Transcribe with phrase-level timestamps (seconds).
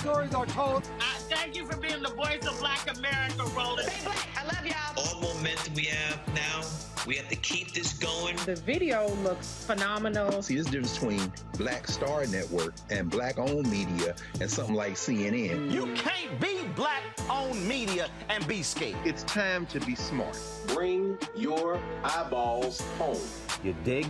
[0.00, 0.82] Stories are told.
[0.98, 3.86] Uh, thank you for being the voice of Black America, Roland.
[3.88, 4.28] Stay black.
[4.38, 5.24] I love y'all.
[5.24, 6.62] All momentum we have now,
[7.06, 8.36] we have to keep this going.
[8.46, 10.40] The video looks phenomenal.
[10.40, 15.70] See, this difference between Black Star Network and Black owned media and something like CNN.
[15.70, 18.96] You can't be black owned media and be scared.
[19.04, 20.38] It's time to be smart.
[20.68, 23.20] Bring your eyeballs home.
[23.62, 24.06] You dig?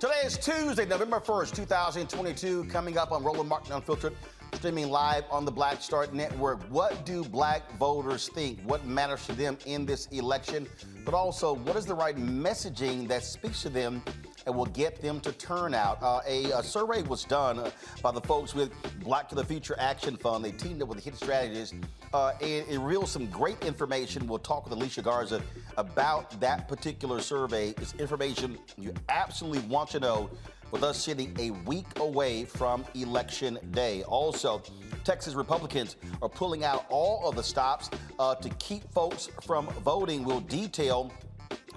[0.00, 4.16] Today is Tuesday, November 1st, 2022, coming up on Roland Martin Unfiltered,
[4.54, 6.62] streaming live on the Black Star Network.
[6.70, 8.60] What do black voters think?
[8.62, 10.66] What matters to them in this election?
[11.04, 14.02] But also, what is the right messaging that speaks to them
[14.46, 16.02] and will get them to turn out?
[16.02, 17.70] Uh, a, a, survey was done uh,
[18.00, 20.42] by the folks with Black to the Future Action Fund.
[20.42, 21.74] They teamed up with the Hit Strategists
[22.14, 24.26] uh, and it reveals some great information.
[24.26, 25.42] We'll talk with Alicia Garza
[25.80, 27.70] about that particular survey.
[27.78, 30.30] It's information you absolutely want to know
[30.70, 34.02] with us sitting a week away from Election Day.
[34.04, 34.62] Also,
[35.04, 40.22] Texas Republicans are pulling out all of the stops uh, to keep folks from voting.
[40.22, 41.10] We'll detail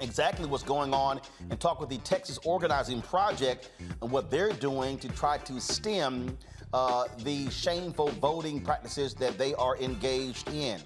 [0.01, 3.71] exactly what's going on and talk with the Texas Organizing Project
[4.01, 6.37] and what they're doing to try to stem
[6.73, 10.81] uh, the shameful voting practices that they are engaged in.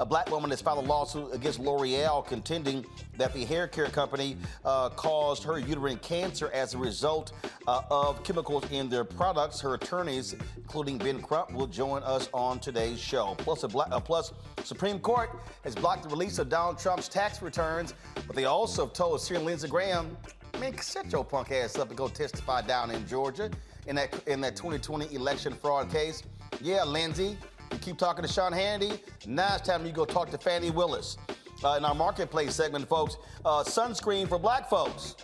[0.00, 2.84] A black woman has filed a lawsuit against L'Oreal contending
[3.16, 7.32] that the hair care company uh, caused her uterine cancer as a result
[7.68, 9.60] uh, of chemicals in their products.
[9.60, 13.36] Her attorneys, including Ben Crump, will join us on today's show.
[13.38, 14.32] Plus, a black, uh, plus,
[14.64, 15.30] Supreme Court
[15.62, 17.94] has blocked the release of Donald Trump's tax returns,
[18.26, 20.16] but they also have told Senator Lindsey Graham,
[20.58, 23.48] man, set your punk ass up and go testify down in Georgia
[23.86, 26.22] in that in that 2020 election fraud case.
[26.60, 27.36] Yeah, Lindsey,
[27.74, 29.00] you keep talking to Sean Hannity.
[29.26, 31.16] Now it's time you go talk to Fani Willis.
[31.62, 35.16] Uh, in our marketplace segment, folks, uh, sunscreen for black folks.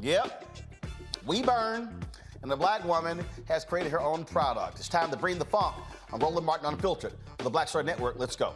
[0.00, 0.44] Yep,
[1.26, 2.00] we burn,
[2.42, 4.78] and the black woman has created her own product.
[4.78, 5.76] It's time to bring the funk.
[6.12, 8.18] I'm Roland Martin Unfiltered for the Black Star Network.
[8.18, 8.54] Let's go.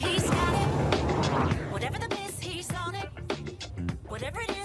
[0.00, 1.72] He's got it.
[1.72, 3.08] Whatever the he's on it.
[4.08, 4.61] Whatever it is,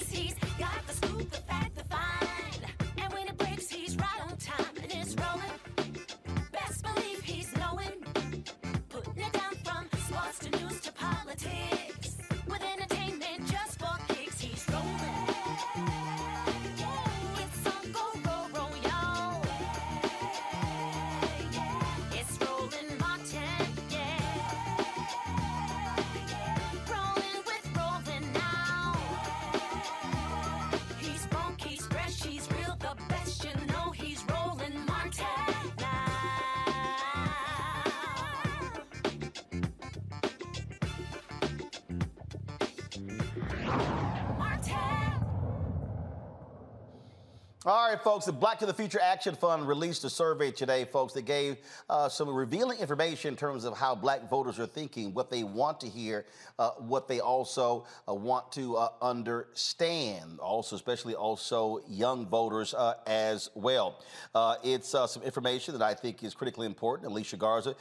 [47.88, 51.14] All right, folks, the Black to the Future Action Fund released a survey today, folks,
[51.14, 51.56] that gave
[51.90, 55.80] uh, some revealing information in terms of how black voters are thinking, what they want
[55.80, 56.26] to hear,
[56.60, 62.96] uh, what they also uh, want to uh, understand, also, especially also young voters uh,
[63.08, 64.04] as well.
[64.36, 67.10] Uh, it's some information that I think is critically important.
[67.10, 67.74] Alicia Garza,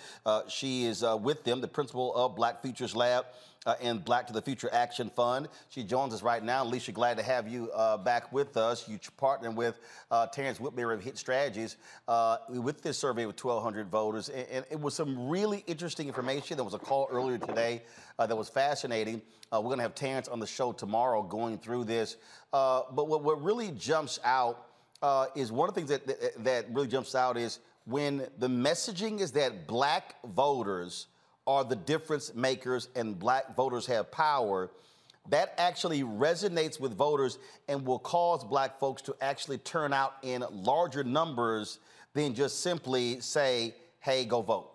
[0.47, 3.25] she is with them, the principal of Black Futures Lab
[3.66, 5.48] uh, in Black to the Future Action Fund.
[5.68, 6.62] She joins us right now.
[6.62, 8.88] Alicia, glad to have you uh, back with us.
[8.88, 9.78] You partner with
[10.10, 11.76] uh, Terrence Woodbury of Hit Strategies
[12.08, 14.28] uh, with this survey with 1,200 voters.
[14.28, 16.56] And, and, it was some really interesting information.
[16.56, 17.82] There was a call earlier today
[18.18, 19.20] uh, that was fascinating.
[19.52, 22.16] Uh, we're going to have Terrence on the show tomorrow going through this.
[22.52, 24.66] but what, what, really jumps out
[25.34, 29.20] is one of the things that, that, that really jumps out is when the messaging
[29.20, 31.06] is that black voters–
[31.46, 34.70] are the difference makers and black voters have power,
[35.28, 37.38] that actually resonates with voters
[37.69, 41.79] and will cause black folks to actually turn out in larger numbers
[42.15, 44.70] than just simply say, hey, go vote.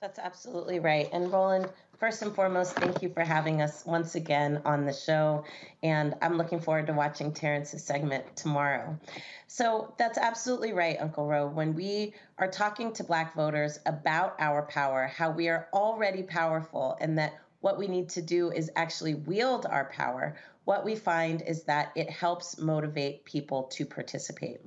[0.00, 1.08] That's absolutely right.
[1.12, 1.68] And Roland,
[2.02, 5.44] first and foremost, thank you for having us once again on the show.
[5.84, 8.98] And I'm looking forward to watching Terrence's segment tomorrow.
[9.46, 11.46] So that's absolutely right, Uncle Ro.
[11.46, 16.98] When we are talking to Black voters about our power, how we are already powerful,
[17.00, 21.40] and that what we need to do is actually wield our power, what we find
[21.42, 24.58] is that it helps motivate people to participate.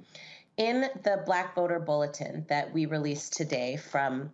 [0.56, 4.32] In the Black Voter Bulletin that we released today from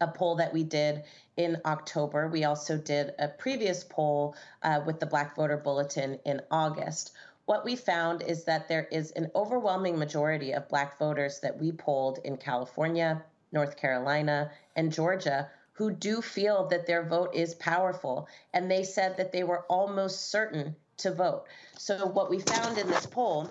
[0.00, 1.04] a poll that we did
[1.36, 2.28] in October.
[2.28, 7.12] We also did a previous poll uh, with the Black Voter Bulletin in August.
[7.44, 11.72] What we found is that there is an overwhelming majority of Black voters that we
[11.72, 18.28] polled in California, North Carolina, and Georgia who do feel that their vote is powerful.
[18.52, 21.44] And they said that they were almost certain to vote.
[21.78, 23.48] So, what we found in this poll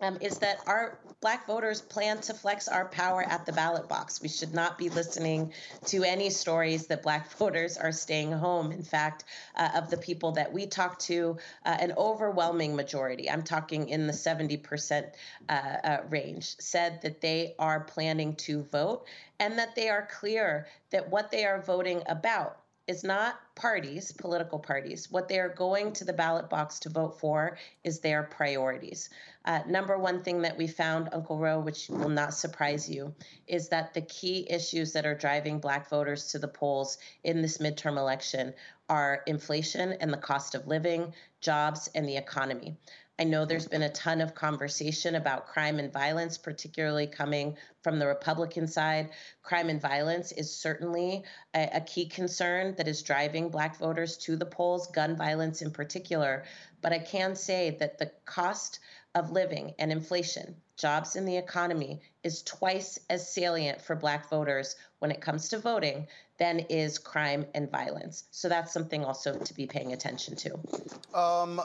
[0.00, 4.20] um, is that our black voters plan to flex our power at the ballot box.
[4.20, 5.52] We should not be listening
[5.86, 8.72] to any stories that black voters are staying home.
[8.72, 9.24] In fact,
[9.54, 14.06] uh, of the people that we talk to, uh, an overwhelming majority, I'm talking in
[14.06, 15.10] the 70%
[15.48, 19.06] uh, uh, range, said that they are planning to vote
[19.38, 24.58] and that they are clear that what they are voting about is not parties, political
[24.58, 25.10] parties.
[25.10, 29.10] What they are going to the ballot box to vote for is their priorities.
[29.44, 33.14] Uh, number one thing that we found, Uncle Ro, which will not surprise you,
[33.46, 37.58] is that the key issues that are driving Black voters to the polls in this
[37.58, 38.54] midterm election
[38.88, 42.76] are inflation and the cost of living, jobs, and the economy.
[43.18, 47.98] I know there's been a ton of conversation about crime and violence, particularly coming from
[47.98, 49.10] the Republican side.
[49.42, 54.36] Crime and violence is certainly a, a, key concern that is driving Black voters to
[54.36, 56.44] the polls, gun violence in particular.
[56.82, 58.80] But I can say that the cost
[59.16, 64.76] of living and inflation, jobs in the economy, is twice as salient for Black voters
[64.98, 66.06] when it comes to voting
[66.38, 68.24] than is crime and violence.
[68.30, 71.18] So that's something also to be paying attention to.
[71.18, 71.62] Um,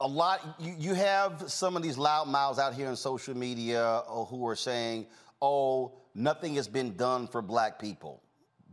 [0.00, 3.82] a lot, you, you have some of these loud mouths out here on social media
[3.84, 5.06] uh, who are saying,
[5.40, 8.20] oh, nothing has been done for black people.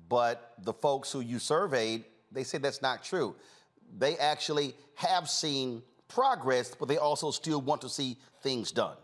[0.10, 3.36] But the folks who you surveyed, they say that's not true.
[3.96, 8.98] They actually have seen progress, but they also still want to see things done.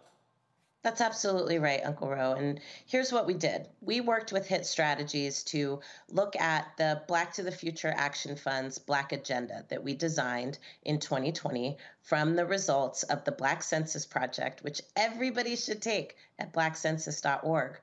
[0.84, 2.34] That's absolutely right, Uncle Ro.
[2.34, 5.79] And here's what we did we worked with HIT Strategies to
[6.10, 11.00] look at the Black to the Future Action Fund's Black Agenda that we designed in
[11.00, 17.79] 2020 from the results of the Black Census Project, which everybody should take at blackcensus.org.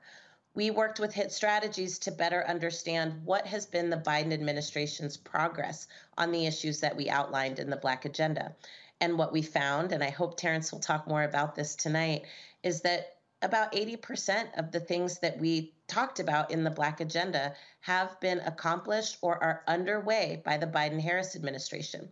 [0.53, 5.87] We worked with HIT Strategies to better understand what has been the Biden administration's progress
[6.17, 8.53] on the issues that we outlined in the Black Agenda.
[9.01, 12.23] And what we found, and I hope Terrence will talk more about this tonight,
[12.63, 17.55] is that about 80% of the things that we talked about in the Black agenda
[17.81, 22.09] have been accomplished or are underway by the Biden Harris administration.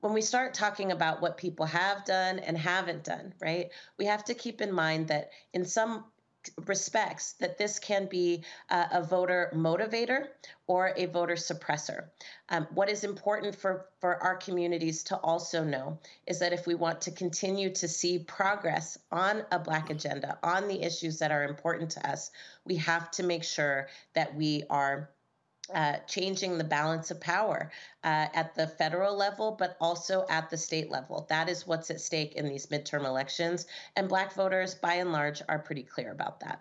[0.00, 4.24] When we start talking about what people have done and haven't done, right, we have
[4.24, 6.04] to keep in mind that in some
[6.66, 10.28] respects that this can be uh, a voter motivator
[10.66, 12.04] or a voter suppressor.
[12.48, 16.74] Um, what is important for, for our communities to also know is that if we
[16.74, 21.44] want to continue to see progress on a Black agenda, on the issues that are
[21.44, 22.30] important to us,
[22.64, 25.10] we have to make sure that we are
[25.72, 27.70] uh, changing the balance of power
[28.02, 31.26] uh, at the federal level, but also at the state level.
[31.28, 33.66] That is what's at stake in these midterm elections.
[33.96, 36.60] And Black voters, by and large, are pretty clear about that.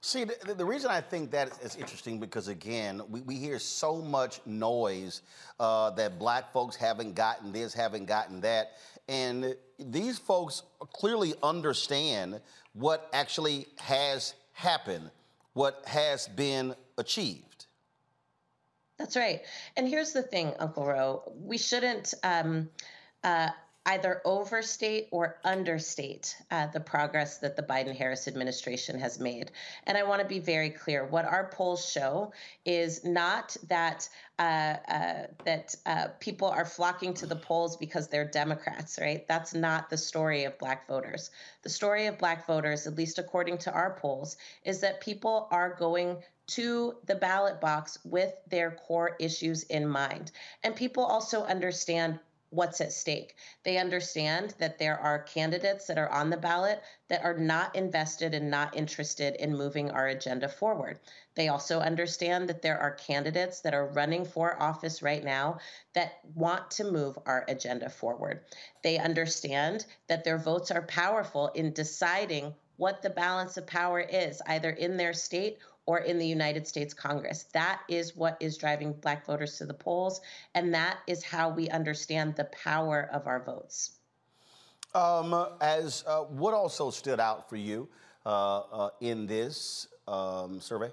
[0.00, 4.02] See, the, the reason I think that is interesting because, again, we, we hear so
[4.02, 5.22] much noise
[5.58, 8.72] uh, that black folks haven't gotten this, haven't gotten that.
[9.08, 12.42] And these folks clearly understand
[12.74, 15.10] what actually has happened,
[15.54, 17.53] what has been achieved.
[18.98, 19.40] That's right.
[19.76, 21.32] And here's the thing, Uncle Ro.
[21.36, 22.70] We shouldn't um,
[23.24, 23.50] uh,
[23.86, 29.50] either overstate or understate uh, the progress that the Biden Harris administration has made.
[29.86, 32.32] And I want to be very clear what our polls show
[32.64, 34.08] is not that.
[34.36, 39.28] Uh, uh, that uh, people are flocking to the polls because they're Democrats, right?
[39.28, 41.30] That's not the story of Black voters.
[41.62, 45.76] The story of Black voters, at least according to our polls, is that people are
[45.78, 46.16] going
[46.48, 50.32] to the ballot box with their core issues in mind.
[50.64, 52.18] And people also understand
[52.54, 53.34] what's at stake.
[53.64, 58.32] They understand that there are candidates that are on the ballot that are not invested
[58.32, 61.00] and not interested in moving our agenda forward.
[61.34, 65.58] They also understand that there are candidates that are running for office right now
[65.94, 68.42] that want to move our agenda forward.
[68.82, 74.42] They understand that their votes are powerful in deciding what the balance of power is,
[74.46, 77.44] either in their state or in the United States Congress.
[77.52, 80.20] That is what is driving Black voters to the polls,
[80.54, 83.92] and that is how we understand the power of our votes.
[84.94, 87.88] Um, as uh, what also stood out for you
[88.24, 90.90] uh, uh, in this um, survey?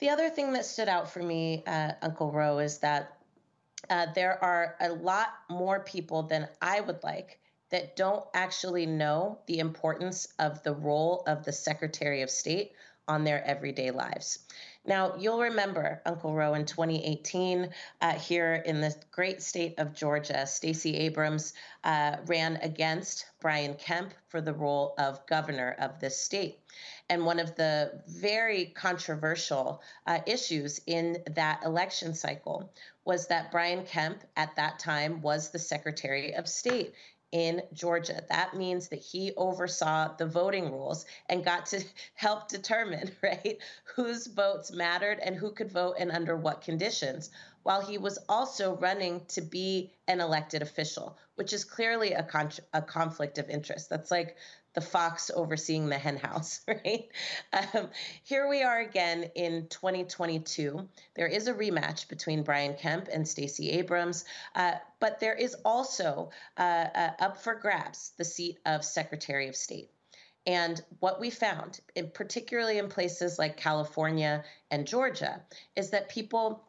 [0.00, 3.18] The other thing that stood out for me, uh, Uncle Ro, is that
[3.88, 7.38] uh, there are a lot more people than I would like
[7.70, 12.72] that don't actually know the importance of the role of the Secretary of State
[13.08, 14.38] on their everyday lives.
[14.84, 20.44] Now, you'll remember, Uncle Ro, in 2018, uh, here in the great state of Georgia,
[20.44, 21.52] Stacey Abrams
[21.84, 26.58] uh, ran against Brian Kemp for the role of governor of this state.
[27.08, 32.72] And one of the very controversial uh, issues in that election cycle
[33.04, 36.94] was that Brian Kemp at that time was the Secretary of State
[37.32, 38.22] in Georgia.
[38.28, 41.82] That means that he oversaw the voting rules and got to
[42.14, 43.58] help determine, right,
[43.96, 47.30] whose votes mattered and who could vote and under what conditions,
[47.62, 52.50] while he was also running to be an elected official, which is clearly a, con-
[52.72, 53.88] a conflict of interest.
[53.88, 54.36] That's like
[54.74, 57.08] the fox overseeing the henhouse, right?
[57.52, 57.88] Um,
[58.24, 60.88] here we are again in 2022.
[61.14, 64.24] There is a rematch between Brian Kemp and Stacey Abrams,
[64.54, 69.56] uh, but there is also uh, uh, up for grabs the seat of Secretary of
[69.56, 69.90] State.
[70.46, 75.40] And what we found, in, particularly in places like California and Georgia,
[75.76, 76.64] is that people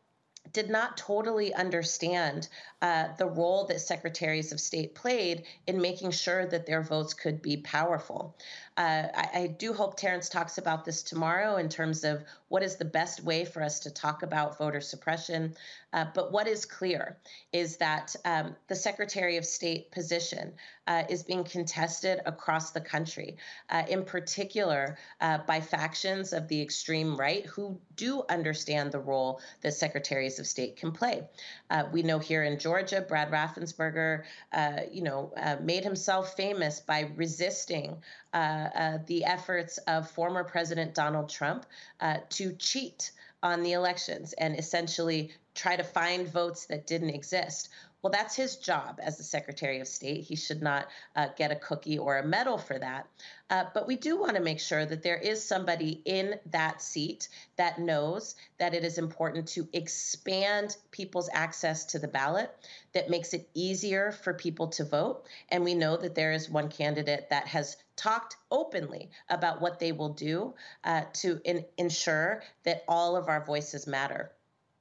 [0.51, 2.47] did not totally understand
[2.81, 7.41] uh, the role that secretaries of state played in making sure that their votes could
[7.41, 8.35] be powerful.
[8.75, 12.75] Uh, I, I, do hope Terrence talks about this tomorrow in terms of what is
[12.75, 15.53] the best way for us to talk about voter suppression.
[15.91, 17.17] Uh, but what is clear
[17.51, 20.53] is that um, the Secretary of State position
[20.87, 23.37] uh, is being contested across the country,
[23.69, 29.39] uh, in particular uh, by factions of the extreme right who do understand the role
[29.61, 31.23] that secretaries of state can play.
[31.69, 34.23] Uh, we know here in Georgia, Brad Raffensperger,
[34.91, 38.01] you know, made himself famous by resisting
[38.33, 41.65] uh, uh, the efforts of former President Donald Trump
[41.99, 47.69] uh, to cheat on the elections and essentially try to find votes that didn't exist.
[48.01, 50.25] Well, that's his job as the Secretary of State.
[50.25, 53.07] He should not uh, get a cookie or a medal for that.
[53.49, 57.29] Uh, but we do want to make sure that there is somebody in that seat
[57.55, 62.53] that knows that it is important to expand people's access to the ballot,
[62.93, 65.25] that makes it easier for people to vote.
[65.49, 69.91] And we know that there is one candidate that has talked openly about what they
[69.91, 74.31] will do uh, to in- ensure that all of our voices matter.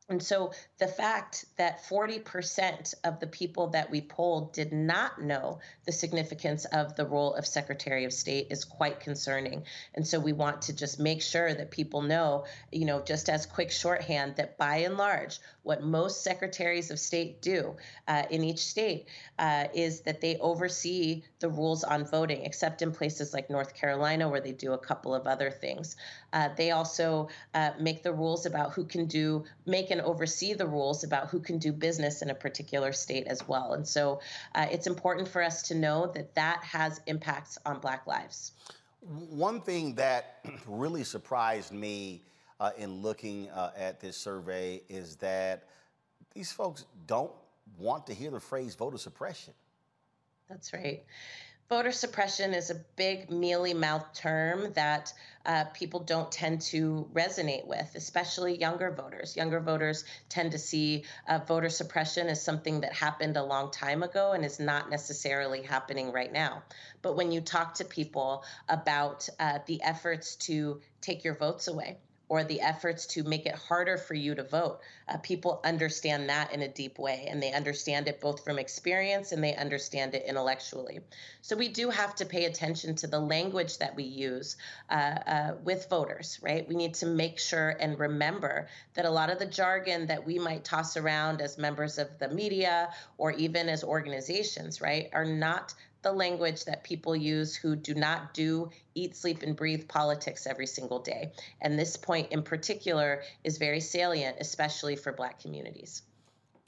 [0.08, 5.60] And so the fact that 40% of the people that we polled did not know
[5.86, 9.64] the significance of the role of Secretary of State is quite concerning.
[9.94, 13.46] And so we want to just make sure that people know, you know, just as
[13.46, 17.76] quick shorthand, that by and large, what most secretaries of state do
[18.08, 19.06] uh, in each state
[19.38, 24.28] uh, is that they oversee the rules on voting, except in places like North Carolina,
[24.28, 25.96] where they do a couple of other things.
[26.32, 30.66] Uh, they also uh, make the rules about who can do, make and oversee the
[30.66, 33.74] rules about who can do business in a particular state as well.
[33.74, 34.20] And so
[34.54, 38.52] uh, it's important for us to know that that has impacts on Black lives.
[39.00, 42.22] One thing that really surprised me
[42.60, 45.64] uh, in looking uh, at this survey is that
[46.34, 47.32] these folks don't
[47.78, 49.52] want to hear the phrase voter suppression.
[50.48, 51.02] That's right.
[51.72, 55.10] Voter suppression is a big, mealy mouth term that
[55.46, 59.38] uh, people don't tend to resonate with, especially younger voters.
[59.38, 64.02] Younger voters tend to see uh, voter suppression as something that happened a long time
[64.02, 66.62] ago and is not necessarily happening right now.
[67.00, 71.96] But when you talk to people about uh, the efforts to take your votes away,
[72.32, 74.80] or the efforts to make it harder for you to vote.
[75.06, 79.32] Uh, people understand that in a deep way, and they understand it both from experience
[79.32, 81.00] and they understand it intellectually.
[81.42, 84.56] So we do have to pay attention to the language that we use
[84.88, 86.66] uh, uh, with voters, right?
[86.66, 90.38] We need to make sure and remember that a lot of the jargon that we
[90.38, 95.74] might toss around as members of the media or even as organizations, right, are not
[96.02, 100.66] the language that people use who do not do eat, sleep, and breathe politics every
[100.66, 101.32] single day.
[101.60, 106.02] And this point in particular is very salient, especially for Black communities.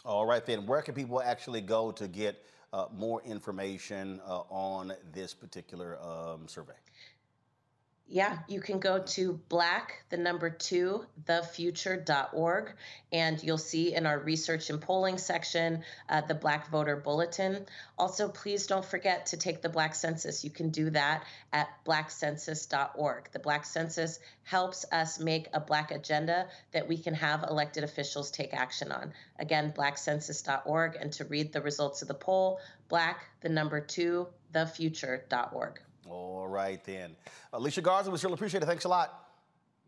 [0.04, 4.92] All right, then, where can people actually go to get uh, more information uh, on
[5.12, 6.74] this particular um, survey?
[8.06, 12.72] Yeah, you can go to black, the number two, thefuture.org,
[13.10, 17.64] and you'll see in our research and polling section uh, the Black Voter Bulletin.
[17.98, 20.44] Also, please don't forget to take the Black Census.
[20.44, 23.30] You can do that at blackcensus.org.
[23.32, 28.30] The Black Census helps us make a Black agenda that we can have elected officials
[28.30, 29.14] take action on.
[29.38, 35.80] Again, blackcensus.org, and to read the results of the poll, black, the number two, thefuture.org.
[36.08, 37.16] All right, then.
[37.52, 38.66] Alicia Garza, we really appreciate it.
[38.66, 39.30] Thanks a lot.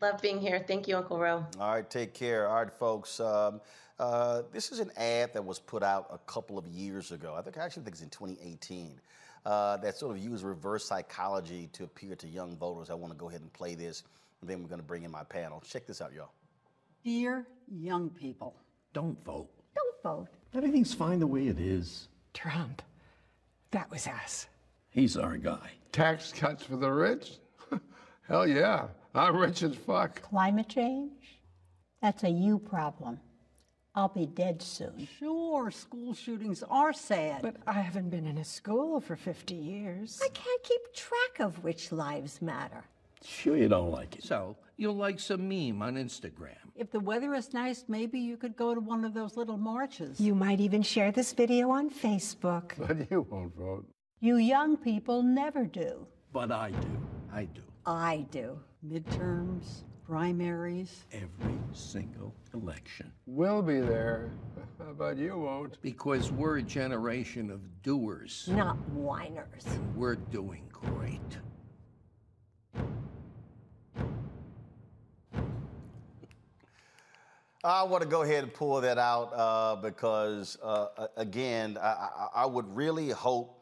[0.01, 0.65] Love being here.
[0.67, 1.47] Thank you, Uncle Ro.
[1.59, 2.49] All right, take care.
[2.49, 3.19] All right, folks.
[3.21, 3.61] Um,
[3.99, 7.35] uh, this is an ad that was put out a couple of years ago.
[7.37, 9.01] I think I actually think it's in 2018.
[9.47, 12.91] Uh, that sort of used reverse psychology to appeal to young voters.
[12.91, 14.03] I want to go ahead and play this,
[14.41, 15.63] and then we're going to bring in my panel.
[15.67, 16.33] Check this out, y'all.
[17.05, 18.57] Dear young people,
[18.93, 19.49] don't vote.
[19.75, 20.29] Don't vote.
[20.55, 22.09] Everything's fine the way it is.
[22.35, 22.83] Trump.
[23.71, 24.47] That was us.
[24.91, 25.71] He's our guy.
[25.97, 27.39] Tax cuts for the rich?
[28.29, 28.89] Hell yeah.
[29.15, 30.21] I'm rich as fuck.
[30.21, 31.41] Climate change?
[32.03, 33.19] That's a you problem.
[33.95, 35.09] I'll be dead soon.
[35.19, 37.41] Sure, school shootings are sad.
[37.41, 40.21] But I haven't been in a school for 50 years.
[40.23, 42.85] I can't keep track of which lives matter.
[43.25, 44.23] Sure, you don't like it.
[44.23, 46.59] So, you'll like some meme on Instagram.
[46.75, 50.21] If the weather is nice, maybe you could go to one of those little marches.
[50.21, 52.73] You might even share this video on Facebook.
[52.87, 53.87] But you won't vote.
[54.27, 56.05] You young people never do.
[56.33, 56.99] But I do.
[57.33, 57.63] I do.
[57.87, 58.59] I do.
[58.85, 61.05] Midterms, primaries.
[61.13, 63.13] Every single election.
[63.27, 64.33] We'll be there,
[64.99, 65.81] but you won't.
[65.81, 68.49] Because we're a generation of doers.
[68.51, 69.65] Not whiners.
[69.95, 71.39] We're doing great.
[77.63, 82.29] I want to go ahead and pull that out uh, because, uh, again, I, I,
[82.43, 83.56] I, would really hope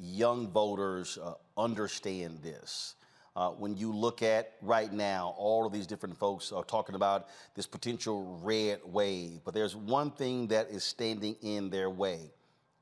[0.00, 2.94] young voters uh, understand this.
[3.36, 7.28] Uh, when you look at right now, all of these different folks are talking about
[7.54, 12.30] this potential red wave, but there's one thing that is standing in their way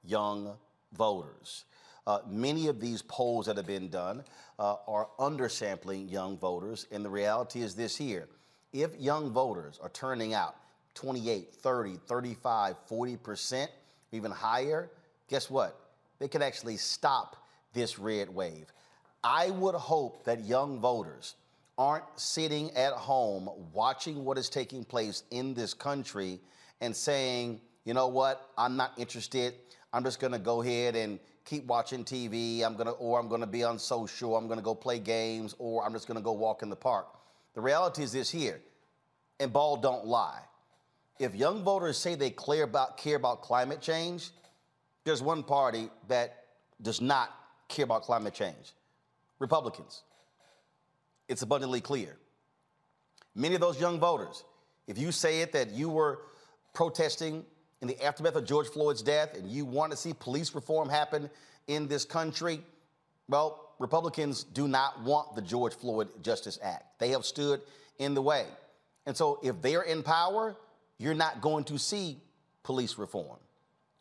[0.04, 0.57] young
[0.96, 1.64] voters.
[2.07, 4.24] Uh, many of these polls that have been done
[4.59, 8.28] uh, are undersampling young voters, and the reality is this here.
[8.72, 10.57] If young voters are turning out
[10.94, 13.68] 28, 30, 35, 40%,
[14.12, 14.90] even higher,
[15.28, 15.88] guess what?
[16.18, 17.37] They could actually stop
[17.72, 18.72] this red wave.
[19.22, 21.35] I would hope that young voters
[21.76, 26.40] aren't sitting at home watching what is taking place in this country
[26.81, 29.54] and saying, you know what, I'm not interested.
[29.92, 32.64] I'm just going to go ahead and keep watching TV.
[32.64, 34.37] I'm going to, or I'm going to be on social.
[34.37, 36.76] I'm going to go play games, or I'm just going to go walk in the
[36.76, 37.07] park.
[37.54, 38.61] The reality is this here,
[39.40, 40.40] and ball don't lie
[41.18, 44.31] if young voters say they care about, care about climate change,
[45.09, 46.44] there's one party that
[46.83, 47.35] does not
[47.68, 48.75] care about climate change
[49.38, 50.03] Republicans.
[51.29, 52.16] It's abundantly clear.
[53.35, 54.44] Many of those young voters,
[54.87, 56.21] if you say it that you were
[56.75, 57.44] protesting
[57.81, 61.31] in the aftermath of George Floyd's death and you want to see police reform happen
[61.68, 62.61] in this country,
[63.29, 66.85] well, Republicans do not want the George Floyd Justice Act.
[66.99, 67.61] They have stood
[67.99, 68.44] in the way.
[69.07, 70.57] And so if they're in power,
[70.99, 72.18] you're not going to see
[72.62, 73.38] police reform.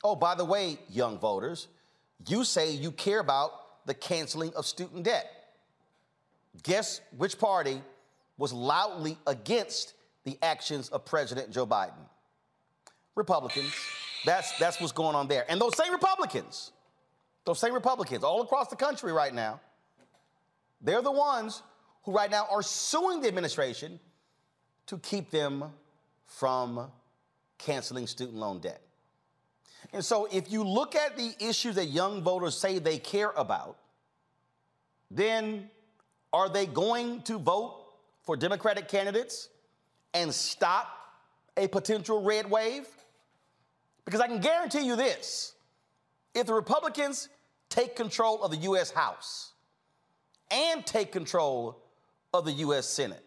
[0.03, 1.67] Oh, by the way, young voters,
[2.27, 5.25] you say you care about the canceling of student debt.
[6.63, 7.81] Guess which party
[8.37, 11.93] was loudly against the actions of President Joe Biden?
[13.15, 13.73] Republicans.
[14.25, 15.45] That's, that's what's going on there.
[15.49, 16.71] And those same Republicans,
[17.45, 19.59] those same Republicans all across the country right now,
[20.81, 21.63] they're the ones
[22.03, 23.99] who right now are suing the administration
[24.87, 25.65] to keep them
[26.25, 26.91] from
[27.57, 28.81] canceling student loan debt.
[29.93, 33.77] And so, if you look at the issues that young voters say they care about,
[35.09, 35.69] then
[36.33, 37.85] are they going to vote
[38.21, 39.49] for Democratic candidates
[40.13, 40.87] and stop
[41.55, 42.87] a potential red wave?
[44.03, 45.53] Because I can guarantee you this
[46.33, 47.29] if the Republicans
[47.69, 48.91] take control of the U.S.
[48.91, 49.53] House
[50.51, 51.81] and take control
[52.33, 52.87] of the U.S.
[52.87, 53.23] Senate,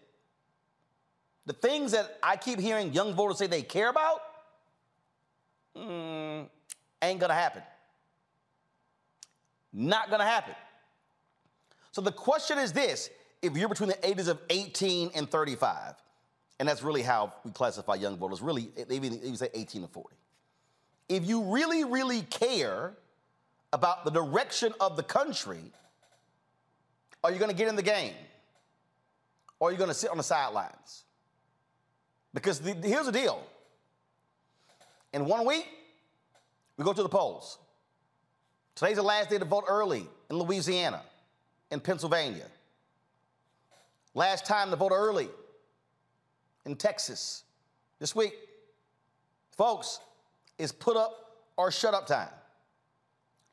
[1.47, 4.21] the things that I keep hearing young voters say they care about,
[5.77, 6.49] mm,
[7.03, 7.63] ain't gonna happen.
[9.73, 10.55] Not gonna happen.
[11.93, 13.11] So the question is this
[13.43, 15.95] if you're between the ages of 18 and 35,
[16.59, 19.89] and that's really how we classify young voters, really, they even, even say 18 to
[19.89, 20.09] 40.
[21.09, 22.93] If you really, really care
[23.73, 25.73] about the direction of the country,
[27.25, 28.15] are you gonna get in the game?
[29.59, 31.05] Or are you gonna sit on the sidelines?
[32.33, 33.43] Because the, here's the deal.
[35.13, 35.67] In one week,
[36.77, 37.59] we go to the polls.
[38.75, 41.03] Today's the last day to vote early in Louisiana,
[41.71, 42.47] in Pennsylvania.
[44.15, 45.29] Last time to vote early
[46.65, 47.45] in Texas
[47.99, 48.35] this week.
[49.57, 50.01] Folks,
[50.61, 52.29] is put up or shut up time.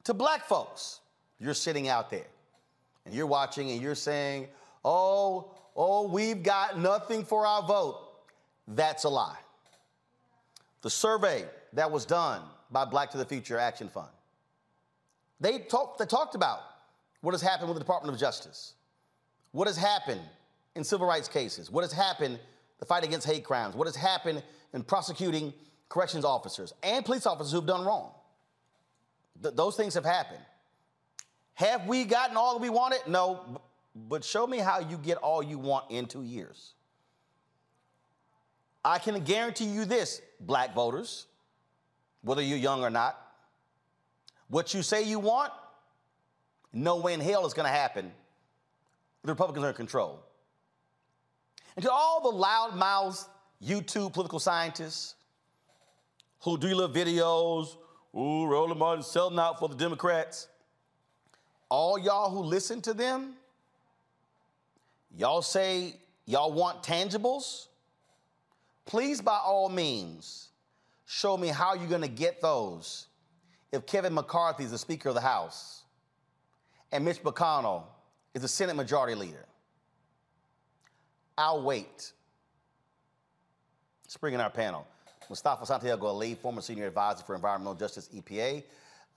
[0.04, 1.00] To black folks,
[1.40, 2.28] you're sitting out there
[3.06, 4.48] and you're watching and you're saying,
[4.84, 8.00] oh, oh, we've got nothing for our vote.
[8.68, 9.38] That's a lie.
[10.88, 14.08] The survey that was done by Black to the Future Action Fund,
[15.38, 16.62] they, talk, they talked about
[17.20, 18.74] what has happened with the Department of Justice,
[19.52, 20.22] what has happened
[20.76, 22.40] in civil rights cases, what has happened
[22.80, 24.42] the fight against hate crimes, what has happened
[24.74, 25.54] in prosecuting
[25.90, 28.12] corrections officers and police officers who've done wrong.
[29.44, 30.40] Th- those things have happened.
[31.56, 33.00] Have we gotten all that we wanted?
[33.08, 33.60] No,
[33.94, 36.76] but show me how you get all you want in two years.
[38.86, 41.28] I can guarantee you this, black voters,
[42.22, 43.20] whether you're young or not,
[44.50, 45.52] what you say you want,
[46.74, 48.12] no way in hell is going to happen.
[49.24, 50.24] The Republicans are in control.
[51.76, 53.28] And to all the loudmouths,
[53.64, 55.16] YouTube political scientists
[56.42, 57.78] who do little videos,
[58.16, 60.48] ooh, Roland Martin selling out for the Democrats,
[61.70, 63.34] all y'all who listen to them,
[65.16, 65.96] y'all say
[66.26, 67.67] y'all want tangibles.
[68.88, 70.48] Please, by all means,
[71.06, 73.08] show me how you're going to get those
[73.72, 75.84] if Kevin McCarthy is the Speaker of the House
[76.94, 77.84] and Mitch McConnell
[78.34, 79.46] is the Senate Majority Leader.
[81.38, 82.14] I'll wait.
[84.06, 84.88] Let's bring in our panel.
[85.30, 88.64] Mustafa Santiago Ali, former senior advisor for environmental justice EPA.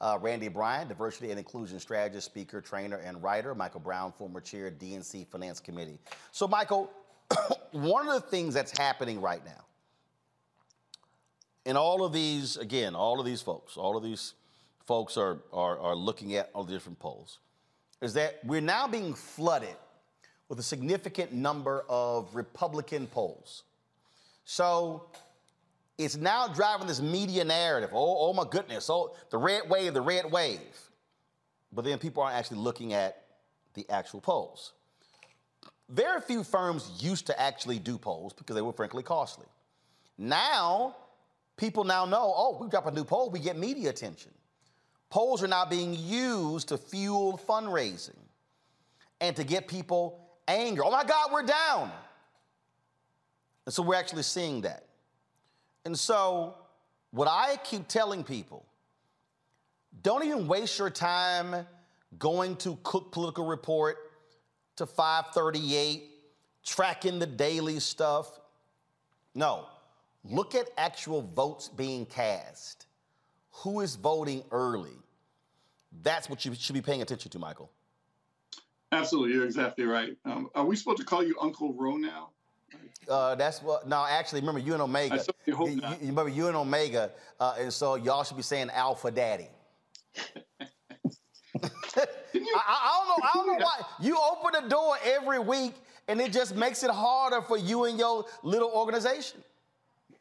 [0.00, 3.54] Uh, Randy Bryant, diversity and inclusion strategist, speaker, trainer, and writer.
[3.54, 5.98] Michael Brown, former chair, DNC Finance Committee.
[6.33, 6.90] So, Michael,
[7.73, 9.64] one of the things that's happening right now,
[11.66, 14.35] and all of these, again, all of these folks, all of these
[14.87, 17.38] folks are, are, are looking at all the different polls,
[18.01, 19.77] is that we're now being flooded
[20.49, 23.62] with a significant number of Republican polls.
[24.45, 25.05] So
[25.97, 27.90] it's now driving this media narrative.
[27.93, 28.90] Oh, oh my goodness.
[28.90, 30.59] Oh, the red wave, the red wave.
[31.73, 33.23] But then people aren't actually looking at
[33.75, 34.73] the actual polls.
[35.90, 39.46] Very few firms used to actually do polls because they were frankly costly.
[40.16, 40.94] Now,
[41.57, 44.31] people now know, oh, we drop a new poll, we get media attention.
[45.11, 48.18] Polls are now being used to fuel fundraising
[49.20, 50.85] and to get people angry.
[50.87, 51.90] Oh my God, we're down.
[53.66, 54.85] And so we're actually seeing that.
[55.85, 56.55] And so,
[57.11, 58.64] what I keep telling people
[60.03, 61.66] don't even waste your time
[62.18, 64.10] going to Cook Political Report
[64.81, 66.11] to 538,
[66.64, 68.40] tracking the daily stuff.
[69.35, 69.66] No,
[70.25, 72.87] look at actual votes being cast.
[73.53, 74.97] Who is voting early?
[76.03, 77.71] That's what you should be paying attention to, Michael.
[78.90, 80.16] Absolutely, you're exactly right.
[80.25, 82.31] Um, are we supposed to call you Uncle Ro now?
[83.07, 83.87] Uh, that's what.
[83.87, 85.14] No, actually, remember you and Omega.
[85.14, 86.01] I certainly hope you, not.
[86.01, 89.49] you- remember you and Omega, uh, and so y'all should be saying Alpha Daddy.
[92.70, 93.26] I, don't know.
[93.26, 95.74] I don't know why you open the door every week,
[96.09, 99.42] and it just makes it harder for you and your little organization.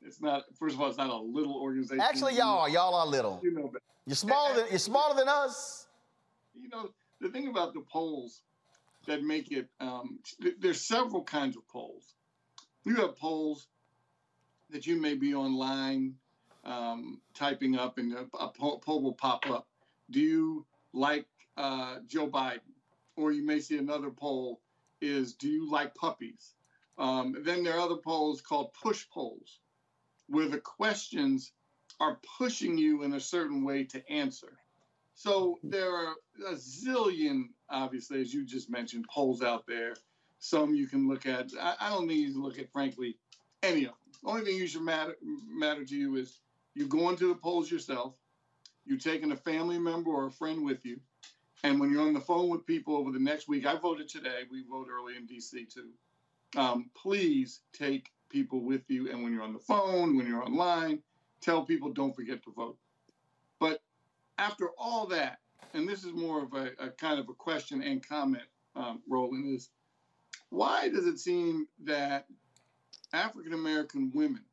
[0.06, 0.44] It's not.
[0.58, 2.02] First of all, it's not a little organization.
[2.02, 2.70] Actually, y'all are.
[2.70, 3.40] Y'all are little.
[3.44, 5.88] You know, but You're smaller than you're smaller than us.
[6.60, 6.90] you know
[7.22, 8.42] the thing about the polls
[9.06, 9.68] that make it.
[9.80, 10.20] Um,
[10.60, 12.16] there's several kinds of polls.
[12.86, 13.68] You have polls
[14.70, 16.16] that you may be online
[16.64, 19.68] um, typing up, and a, a poll, poll will pop up.
[20.10, 21.26] Do you like
[21.58, 22.60] uh, Joe Biden?
[23.16, 24.62] Or you may see another poll
[25.02, 26.54] is Do you like puppies?
[26.98, 29.60] Um, then there are other polls called push polls,
[30.28, 31.54] where the questions
[32.00, 34.58] are pushing you in a certain way to answer.
[35.16, 36.14] So there are
[36.48, 39.96] a zillion, obviously, as you just mentioned, polls out there.
[40.40, 41.52] Some you can look at.
[41.60, 43.18] I, I don't need to look at, frankly,
[43.62, 43.96] any of them.
[44.24, 46.40] The only thing you should matter matter to you is
[46.74, 48.16] you go into the polls yourself.
[48.86, 51.00] You're taking a family member or a friend with you,
[51.64, 54.44] and when you're on the phone with people over the next week, I voted today.
[54.50, 55.90] We vote early in DC too.
[56.58, 61.02] Um, please take people with you, and when you're on the phone, when you're online,
[61.42, 62.78] tell people don't forget to vote.
[63.60, 63.82] But
[64.38, 65.40] after all that,
[65.74, 68.44] and this is more of a, a kind of a question and comment,
[68.76, 69.70] um, Roland, is
[70.50, 72.26] why does it seem that
[73.14, 74.44] African American women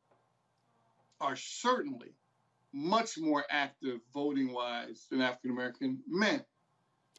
[1.21, 2.13] are certainly
[2.73, 6.43] much more active voting wise than African American men?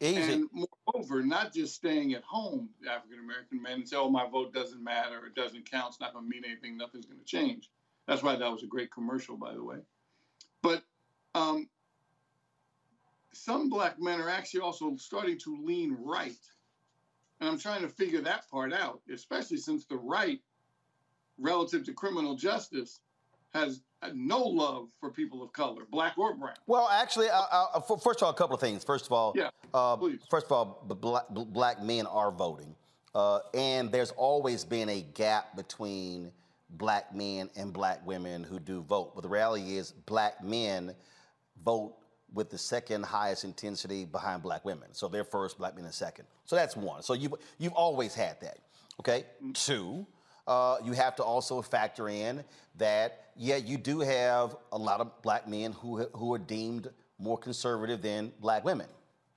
[0.01, 0.33] Easy.
[0.33, 4.83] And moreover, not just staying at home, African American men, say, oh, my vote doesn't
[4.83, 7.69] matter, it doesn't count, it's not going to mean anything, nothing's going to change.
[8.07, 9.77] That's why that was a great commercial, by the way.
[10.61, 10.83] But
[11.35, 11.67] um,
[13.33, 16.31] some black men are actually also starting to lean right.
[17.39, 20.39] And I'm trying to figure that part out, especially since the right,
[21.37, 22.99] relative to criminal justice,
[23.53, 23.81] has
[24.13, 26.53] no love for people of color, black or brown.
[26.67, 27.39] Well, actually, I,
[27.75, 28.83] I, first of all, a couple of things.
[28.83, 29.97] First of all, Yeah, uh,
[30.29, 32.75] first of all, black, black men are voting,
[33.13, 36.31] uh, and there's always been a gap between
[36.71, 39.15] black men and black women who do vote.
[39.15, 40.95] But the reality is, black men
[41.65, 41.95] vote
[42.33, 44.89] with the second highest intensity behind black women.
[44.93, 46.25] So they're first, black men are second.
[46.45, 47.01] So that's one.
[47.01, 48.59] So you've you've always had that.
[48.99, 49.25] Okay.
[49.53, 50.05] Two.
[50.49, 52.43] Uh, you have to also factor in
[52.75, 57.37] that, yeah, you do have a lot of black men who, who are deemed more
[57.37, 58.87] conservative than black women.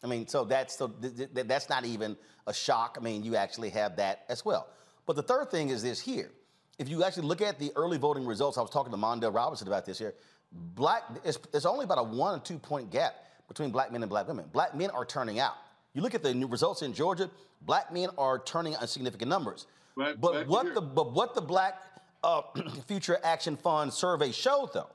[0.03, 2.97] I mean, so that's so th- th- that's not even a shock.
[2.99, 4.69] I mean, you actually have that as well.
[5.05, 6.31] But the third thing is this here.
[6.79, 9.69] If you actually look at the early voting results, I was talking to Mondale Robinson
[9.69, 10.15] about this here.
[10.51, 13.17] Black, it's, it's only about a one or two point gap
[13.49, 14.47] between black men and black women.
[14.51, 15.57] Black men are turning out.
[15.93, 17.29] You look at the new results in Georgia,
[17.61, 19.67] black men are turning out in significant numbers.
[19.97, 21.81] But what the but what the Black
[22.25, 22.43] uh,
[22.87, 24.91] Future Action Fund survey showed though,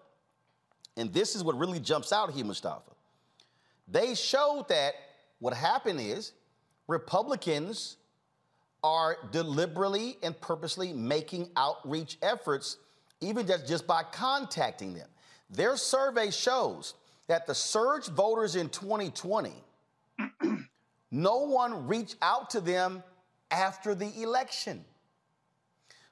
[0.96, 2.92] and this is what really jumps out here, Mustafa.
[3.88, 4.94] They showed that
[5.40, 6.34] what happened is
[6.88, 7.98] Republicans
[8.84, 12.78] are deliberately and purposely making outreach efforts,
[13.22, 15.08] even just, just by contacting them.
[15.50, 16.94] Their survey shows
[17.28, 19.54] that the surge voters in 2020
[21.12, 23.04] no one reached out to them
[23.52, 24.84] after the election.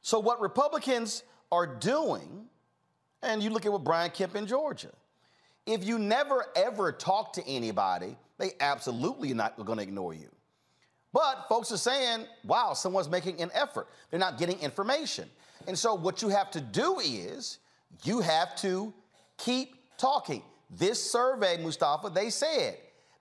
[0.02, 2.46] So, what Republicans are doing,
[3.22, 4.92] and you look at what Brian Kemp in Georgia,
[5.66, 10.30] if you never ever talk to anybody, they absolutely are not going to ignore you.
[11.14, 13.88] But folks are saying, wow, someone's making an effort.
[14.12, 15.30] They're not getting information.
[15.66, 17.60] And so what you have to do is
[18.04, 18.94] you have to
[19.38, 20.44] keep talking.
[20.70, 22.78] This survey, Mustafa, they said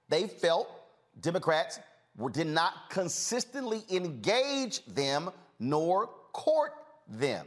[0.09, 0.68] they felt
[1.20, 1.79] Democrats
[2.33, 6.72] did not consistently engage them nor court
[7.09, 7.46] them.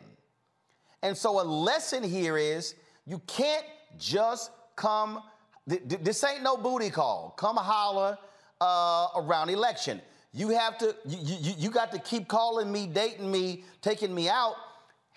[1.02, 2.76] And so a lesson here is
[3.06, 3.66] you can't
[3.98, 5.22] just come,
[5.66, 7.34] this ain't no booty call.
[7.38, 8.18] Come holler
[8.60, 10.02] uh, around election.
[10.34, 14.30] You have to, you, you, you got to keep calling me, dating me, taking me
[14.30, 14.56] out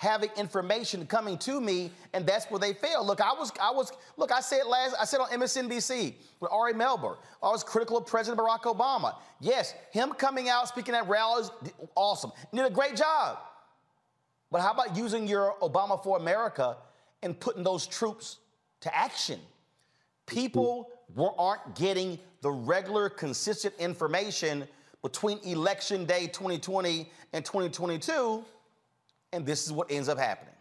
[0.01, 3.07] having information coming to me, and that's where they fail.
[3.07, 6.73] Look, I was, I was, look, I said last, I said on MSNBC with Ari
[6.73, 9.17] Melber, I was critical of President Barack Obama.
[9.41, 11.51] Yes, him coming out speaking at rallies,
[11.95, 13.41] awesome, did a great job.
[14.51, 16.79] But how about using your Obama for America
[17.23, 18.39] and putting those troops
[18.81, 19.39] to action?
[20.25, 24.67] People were, aren't getting the regular, consistent information
[25.03, 28.43] between election day 2020 and 2022
[29.33, 30.55] and this is what ends up happening.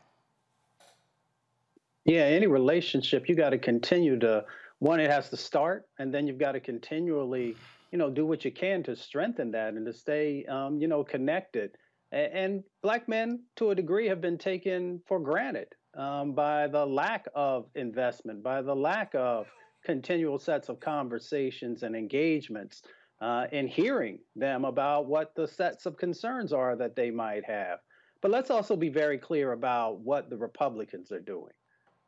[2.05, 4.45] Yeah, any relationship, you got to continue to,
[4.79, 7.55] one, it has to start, and then you've got to continually,
[7.91, 11.03] you know, do what you can to strengthen that and to stay, um, you know,
[11.03, 11.71] connected.
[12.11, 16.85] And, and, black men, to a degree, have been taken for granted um, by the
[16.85, 19.47] lack of investment, by the lack of
[19.85, 22.81] continual sets of conversations and engagements,
[23.21, 27.79] uh, and hearing them about what the sets of concerns are that they might have.
[28.21, 31.53] But let's also be very clear about what the Republicans are doing.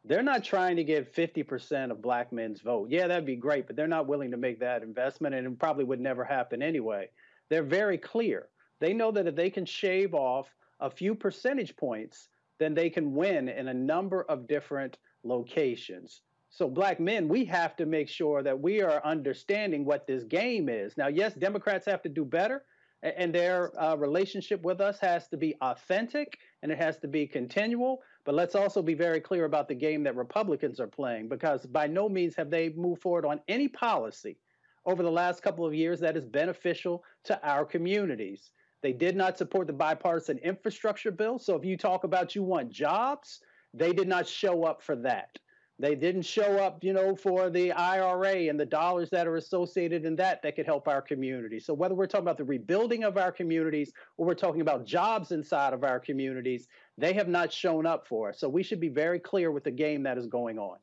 [0.04, 2.89] They're not trying to get 50% of black men's vote.
[2.89, 5.84] Yeah, that'd be great, but they're not willing to make that investment, and it probably
[5.84, 7.10] would never happen anyway.
[7.50, 8.47] They're very clear.
[8.80, 10.47] They know that if they can shave off
[10.80, 16.21] a few percentage points, then they can win in a number of different locations.
[16.50, 20.67] So, black men, we have to make sure that we are understanding what this game
[20.67, 20.97] is.
[20.97, 22.63] Now, yes, Democrats have to do better,
[23.04, 27.26] and their uh, relationship with us has to be authentic and it has to be
[27.26, 28.02] continual.
[28.26, 31.88] But let's also be very clear about the game that Republicans are playing because by
[31.88, 34.38] no means have they moved forward on any policy
[34.86, 38.52] over the last couple of years that is beneficial to our communities.
[38.82, 41.40] They did not support the bipartisan infrastructure bill.
[41.40, 43.42] So if you talk about you want jobs,
[43.74, 45.38] they did not show up for that.
[45.82, 50.06] They didn't show up, you know, for the IRA and the dollars that are associated
[50.06, 51.60] in that that could help our community.
[51.60, 55.32] So whether we're talking about the rebuilding of our communities or we're talking about jobs
[55.32, 56.67] inside of our communities,
[57.00, 58.39] they have not shown up for us.
[58.39, 60.78] So we should be very clear with the game that is going on.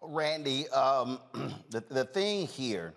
[0.00, 1.18] Randy, um,
[1.68, 2.94] the, the thing here,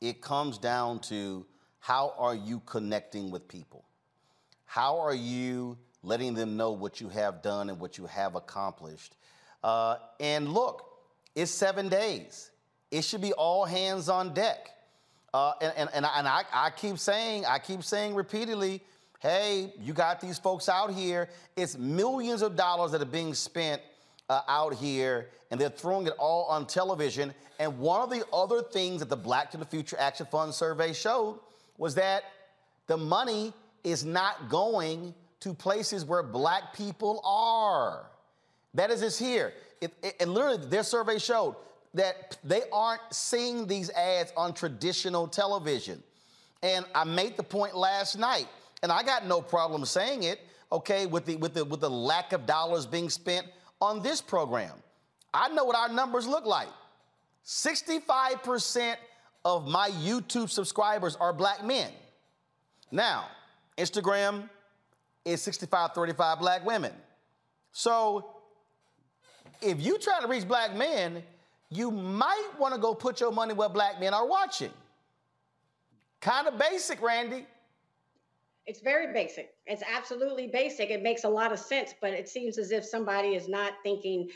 [0.00, 1.44] it comes down to
[1.78, 3.84] how are you connecting with people?
[4.64, 9.14] How are you letting them know what you have done and what you have accomplished?
[9.62, 10.84] Uh, and look,
[11.34, 12.50] it's seven days.
[12.90, 14.70] It should be all hands on deck.
[15.34, 18.80] Uh, and and, and, I, and I, I keep saying, I keep saying repeatedly,
[19.20, 21.28] hey, you got these folks out here.
[21.56, 23.82] It's millions of dollars that are being spent
[24.28, 27.34] uh, out here, and they're throwing it all on television.
[27.58, 30.92] And one of the other things that the Black to the Future Action Fund survey
[30.92, 31.40] showed
[31.78, 32.24] was that
[32.86, 33.52] the money
[33.84, 38.06] is not going to places where black people are.
[38.76, 39.52] That is it's here.
[39.80, 41.56] It, it, and literally, their survey showed
[41.94, 46.02] that they aren't seeing these ads on traditional television.
[46.62, 48.48] And I made the point last night,
[48.82, 52.32] and I got no problem saying it, okay, with the, with the, with the lack
[52.32, 53.46] of dollars being spent
[53.80, 54.72] on this program.
[55.32, 56.68] I know what our numbers look like.
[57.46, 58.96] 65%
[59.44, 61.90] of my YouTube subscribers are black men.
[62.90, 63.26] Now,
[63.78, 64.48] Instagram
[65.24, 66.92] is 65 35 black women.
[67.72, 68.35] So
[69.60, 71.22] if you try to reach black men,
[71.70, 74.70] you might want to go put your money where black men are watching.
[76.20, 77.46] Kind of basic, Randy.
[78.66, 79.54] It's very basic.
[79.66, 80.90] It's absolutely basic.
[80.90, 84.28] It makes a lot of sense, but it seems as if somebody is not thinking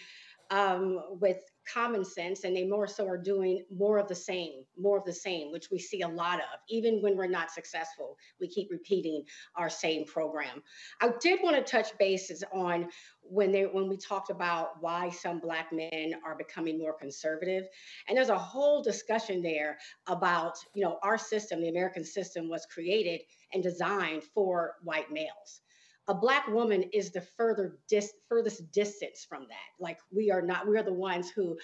[0.51, 1.39] um, with
[1.73, 5.13] common sense and they more so are doing more of the same more of the
[5.13, 6.61] same which we see a lot of.
[6.69, 9.25] Even when we're not successful we keep repeating
[9.57, 10.63] our same program.
[11.01, 12.89] I did want to touch bases on
[13.23, 17.65] when they when we talked about why some black men are becoming more conservative.
[18.09, 22.67] And there's a whole discussion there about you know our system the american system was
[22.67, 23.21] created
[23.53, 25.63] and designed for white males
[26.11, 29.71] a black woman is the further dis, furthest distance from that.
[29.79, 31.57] Like we are not, we're the ones who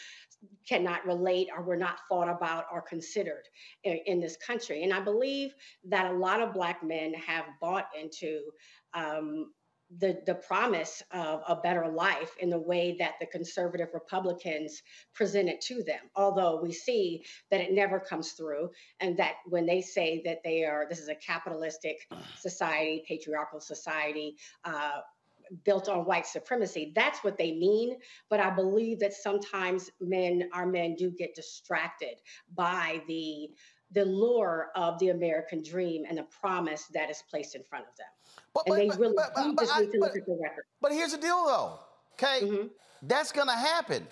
[0.68, 3.42] cannot relate or we're not thought about or considered
[3.82, 4.84] in, in this country.
[4.84, 5.52] And I believe
[5.88, 8.40] that a lot of black men have bought into
[8.94, 9.50] um,
[9.98, 14.82] the, the promise of a better life in the way that the conservative Republicans
[15.14, 16.00] present it to them.
[16.16, 18.70] Although we see that it never comes through,
[19.00, 21.98] and that when they say that they are, this is a capitalistic
[22.38, 25.00] society, patriarchal society, uh,
[25.64, 26.92] built on white supremacy.
[26.94, 27.98] That's what they mean.
[28.28, 32.20] But I believe that sometimes men, our men, do get distracted
[32.54, 33.50] by the
[33.92, 37.96] the lure of the American dream and the promise that is placed in front of
[37.96, 38.06] them.
[38.66, 40.64] But, and they really but, but just need to look at the record.
[40.80, 41.78] But here's the deal, though.
[42.14, 42.66] Okay, Mm-hmm.
[43.02, 44.06] that's gonna happen.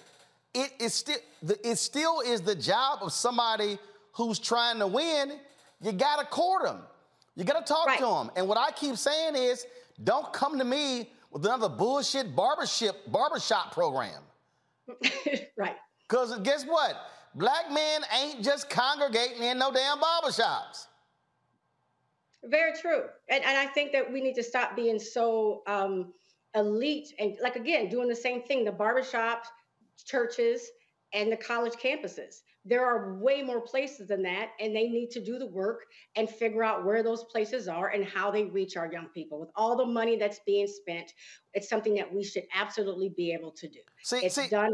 [0.53, 3.79] It is still the, it still is the job of somebody
[4.13, 5.33] who's trying to win.
[5.81, 6.81] You gotta court them.
[7.35, 8.31] You gotta talk to them.
[8.37, 9.67] And what I keep saying is,
[10.05, 14.21] don't come to me with another bullshit barbershop barbershop program.
[15.57, 15.77] right.
[16.09, 16.95] Because guess what?
[17.35, 20.87] Black men ain't just congregating in no damn barbershops.
[22.49, 23.03] Very true.
[23.29, 26.13] And, and I think that we need to stop being so um,
[26.55, 29.47] elite and, like, again, doing the same thing the barbershops,
[30.05, 30.69] churches,
[31.13, 32.43] and the college campuses.
[32.67, 35.83] There are way more places than that, and they need to do the work
[36.17, 39.39] and figure out where those places are and how they reach our young people.
[39.39, 41.13] With all the money that's being spent,
[41.53, 43.81] it's something that we should absolutely be able to do.
[44.03, 44.73] See, it's see, done.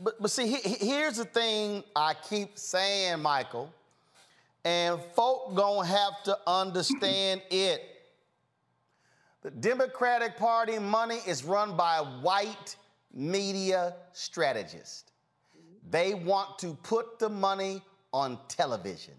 [0.00, 3.70] But but see, he- he- here's the thing I keep saying, Michael,
[4.64, 7.82] and folk gonna have to understand it.
[9.42, 12.76] The Democratic Party money is run by white
[13.12, 15.12] media strategists.
[15.90, 19.14] They want to put the money on television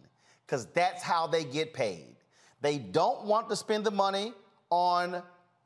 [0.46, 2.16] because that's how they get paid.
[2.62, 4.34] They don't want to spend the money
[4.72, 5.22] on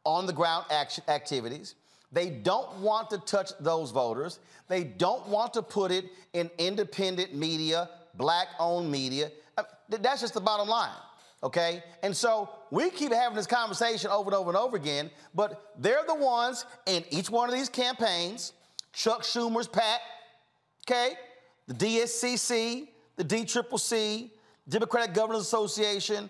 [0.06, 1.76] on the ground action activities.
[2.12, 4.40] They don't want to touch those voters.
[4.68, 9.32] They don't want to put it in independent media, black owned media.
[9.60, 10.96] Uh, th- That's just the bottom line.
[11.44, 11.84] Okay?
[12.04, 16.04] And so we keep having this conversation over and over and over again, but they're
[16.08, 18.54] the ones in each one of these campaigns
[18.92, 20.02] Chuck Schumer's PAC,
[20.86, 21.14] okay?
[21.68, 24.32] The DSCC, the DCCC,
[24.68, 26.30] Democratic Governors Association,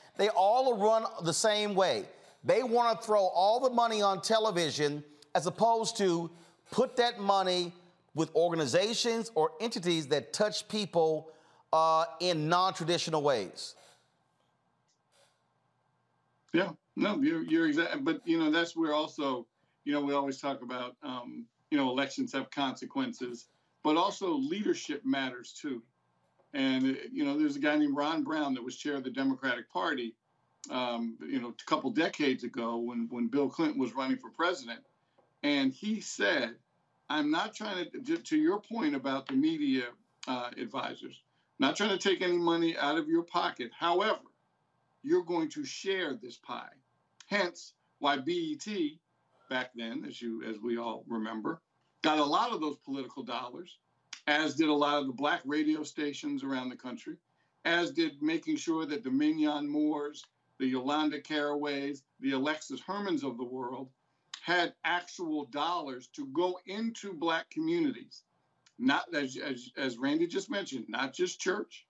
[0.21, 2.05] they all run the same way.
[2.43, 5.03] They want to throw all the money on television
[5.33, 6.29] as opposed to
[6.69, 7.73] put that money
[8.13, 11.31] with organizations or entities that touch people
[11.73, 13.73] uh, in non-traditional ways.
[16.53, 18.01] Yeah, no, you're you're exactly.
[18.01, 19.47] But you know, that's where also,
[19.85, 23.47] you know, we always talk about, um, you know, elections have consequences,
[23.83, 25.81] but also leadership matters too.
[26.53, 29.71] And you know, there's a guy named Ron Brown that was chair of the Democratic
[29.71, 30.15] Party,
[30.69, 34.81] um, you know, a couple decades ago when when Bill Clinton was running for president,
[35.43, 36.55] and he said,
[37.09, 39.85] "I'm not trying to to your point about the media
[40.27, 41.21] uh, advisors,
[41.59, 43.71] not trying to take any money out of your pocket.
[43.77, 44.19] However."
[45.03, 46.69] you're going to share this pie.
[47.27, 48.67] Hence, why BET
[49.49, 51.61] back then, as you as we all remember,
[52.03, 53.77] got a lot of those political dollars,
[54.27, 57.17] as did a lot of the black radio stations around the country,
[57.65, 60.23] as did making sure that the Minyon Moores,
[60.59, 63.89] the Yolanda Caraways, the Alexis Hermans of the world
[64.41, 68.23] had actual dollars to go into black communities.
[68.79, 71.85] Not as, as, as Randy just mentioned, not just church,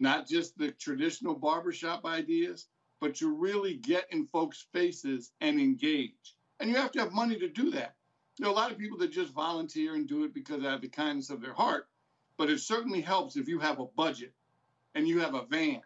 [0.00, 2.66] not just the traditional barbershop ideas,
[3.00, 6.36] but you really get in folks' faces and engage.
[6.58, 7.96] And you have to have money to do that.
[8.38, 10.80] There are a lot of people that just volunteer and do it because out of
[10.80, 11.88] the kindness of their heart,
[12.38, 14.32] but it certainly helps if you have a budget
[14.94, 15.82] and you have a van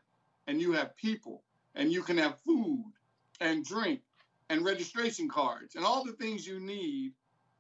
[0.47, 1.43] and you have people
[1.75, 2.93] and you can have food
[3.41, 4.01] and drink
[4.49, 7.13] and registration cards and all the things you need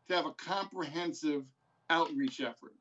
[0.09, 1.45] to have a comprehensive
[1.91, 2.75] outreach effort.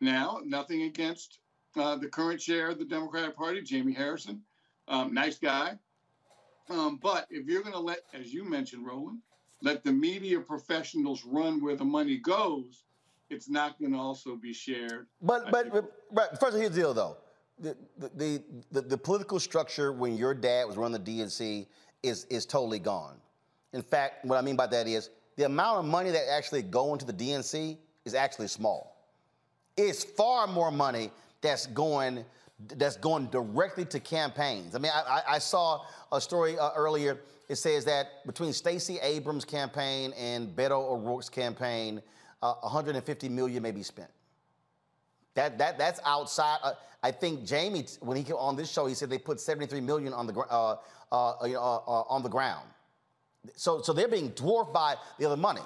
[0.00, 1.38] Now, nothing against
[1.76, 4.42] uh, the current chair of the Democratic Party, Jamie Harrison.
[4.88, 5.78] Um, nice guy.
[6.68, 9.20] Um, but if you're going to let, as you mentioned, Roland,
[9.62, 12.84] let the media professionals run where the money goes,
[13.30, 15.06] it's not going to also be shared.
[15.20, 17.16] But but, but right, first here's the deal though.
[17.58, 21.66] The, the, the, the, political structure when your dad was running the DNC
[22.02, 23.16] is, is totally gone.
[23.72, 26.92] In fact, what I mean by that is the amount of money that actually go
[26.92, 28.96] into the DNC is actually small.
[29.78, 32.26] It's far more money that's going
[32.58, 34.74] that's going directly to campaigns.
[34.74, 37.20] I mean, I, I saw a story uh, earlier.
[37.48, 42.00] It says that between Stacey Abrams' campaign and Beto O'Rourke's campaign,
[42.42, 44.10] uh, 150 million may be spent.
[45.34, 46.58] That that that's outside.
[46.62, 49.80] Uh, I think Jamie, when he came on this show, he said they put 73
[49.82, 50.76] million on the uh,
[51.12, 52.66] uh, uh, on the ground.
[53.54, 55.60] So so they're being dwarfed by the other money.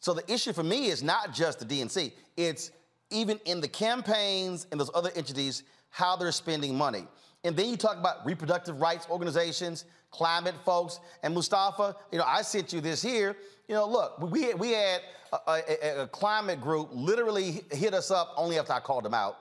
[0.00, 2.12] So the issue for me is not just the DNC.
[2.36, 2.72] It's
[3.10, 7.06] even in the campaigns and those other entities, how they're spending money.
[7.44, 11.94] And then you talk about reproductive rights organizations, climate folks, and Mustafa.
[12.10, 13.36] You know, I sent you this here.
[13.68, 15.00] You know, look, we we had
[15.46, 19.38] a, a, a climate group literally hit us up only after I called them out,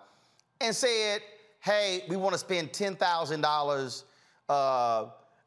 [0.62, 1.22] and said,
[1.60, 4.04] "Hey, we want to spend ten thousand uh, dollars.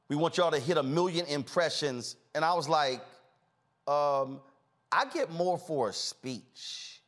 [0.09, 3.01] We want y'all to hit a million impressions." And I was like,
[3.87, 4.41] um,
[4.91, 7.03] "I get more for a speech."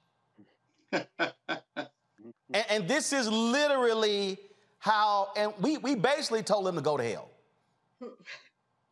[2.20, 2.54] Mm-hmm.
[2.54, 4.38] and, and, this is literally
[4.78, 7.30] how, and we, we basically told them to go to hell.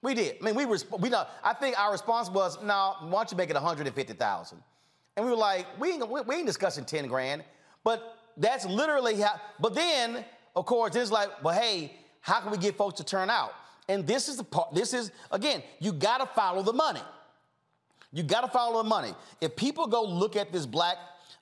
[0.01, 0.37] We did.
[0.41, 3.37] I mean, we were, we know, I think our response was, no, why don't you
[3.37, 4.59] make it 150,000?
[5.17, 7.43] And we were like, we ain't, we ain't discussing 10 grand.
[7.83, 10.25] But that's literally how, but then,
[10.55, 13.53] of course, it's like, well, hey, how can we get folks to turn out?
[13.89, 17.03] And this is the part, this is, again, you gotta follow the money.
[18.13, 19.15] You gotta follow the money.
[19.41, 20.97] If people go look at this black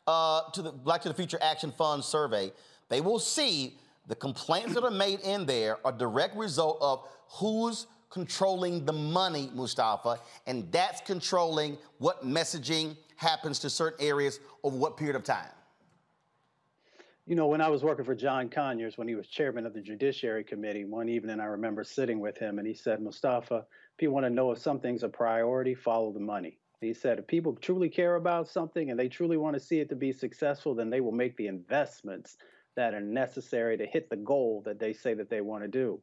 [0.06, 2.52] uh, to the Black to the Future Action Fund survey,
[2.88, 7.86] they will see the complaints that are made in there are direct result of who's
[8.10, 14.96] controlling the money, Mustafa, and that's controlling what messaging happens to certain areas over what
[14.96, 15.48] period of time?
[17.26, 19.80] You know, when I was working for John Conyers, when he was chairman of the
[19.80, 23.64] Judiciary Committee, one evening I remember sitting with him and he said, Mustafa,
[23.96, 26.58] if you want to know if something's a priority, follow the money.
[26.80, 29.88] He said, if people truly care about something and they truly want to see it
[29.88, 32.36] to be successful, then they will make the investments
[32.76, 36.00] that are necessary to hit the goal that they say that they want to do.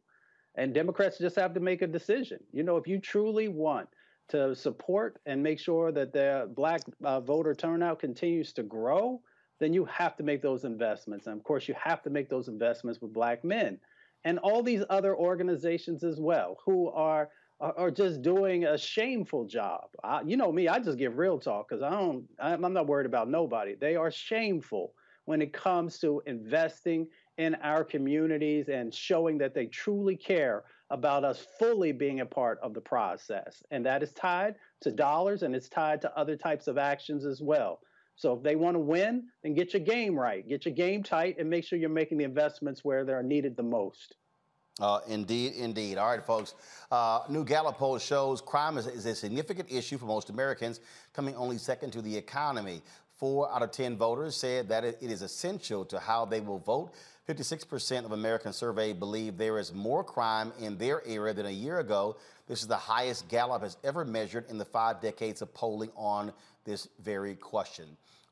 [0.56, 2.40] And Democrats just have to make a decision.
[2.52, 3.88] You know, if you truly want
[4.30, 9.22] to support and make sure that the black uh, voter turnout continues to grow,
[9.60, 11.28] then you have to make those investments.
[11.28, 13.80] And of course, you have to make those investments with black men
[14.26, 17.30] and all these other organizations as well who are
[17.72, 19.86] are just doing a shameful job.
[20.04, 22.26] I, you know me, I just give real talk because I don't.
[22.40, 23.76] I'm not worried about nobody.
[23.76, 24.94] They are shameful
[25.26, 27.08] when it comes to investing
[27.38, 32.60] in our communities and showing that they truly care about us fully being a part
[32.62, 33.64] of the process.
[33.72, 37.42] And that is tied to dollars and it's tied to other types of actions as
[37.42, 37.80] well.
[38.16, 41.38] So if they want to win, then get your game right, get your game tight,
[41.40, 44.16] and make sure you're making the investments where they're needed the most.
[44.80, 45.98] Uh, indeed, indeed.
[45.98, 46.56] All right, folks.
[46.92, 50.80] Uh, new Gallup poll shows crime is, is, a significant issue for most Americans,
[51.14, 52.82] coming only second to the economy.
[53.18, 56.92] Four out of 10 voters said that it, is essential to how they will vote.
[57.30, 61.80] 56% of Americans surveyed believe there is more crime in their area than a year
[61.80, 62.18] ago.
[62.48, 66.34] This is the highest Gallup has ever measured in the five decades of polling on
[66.66, 67.86] this very question.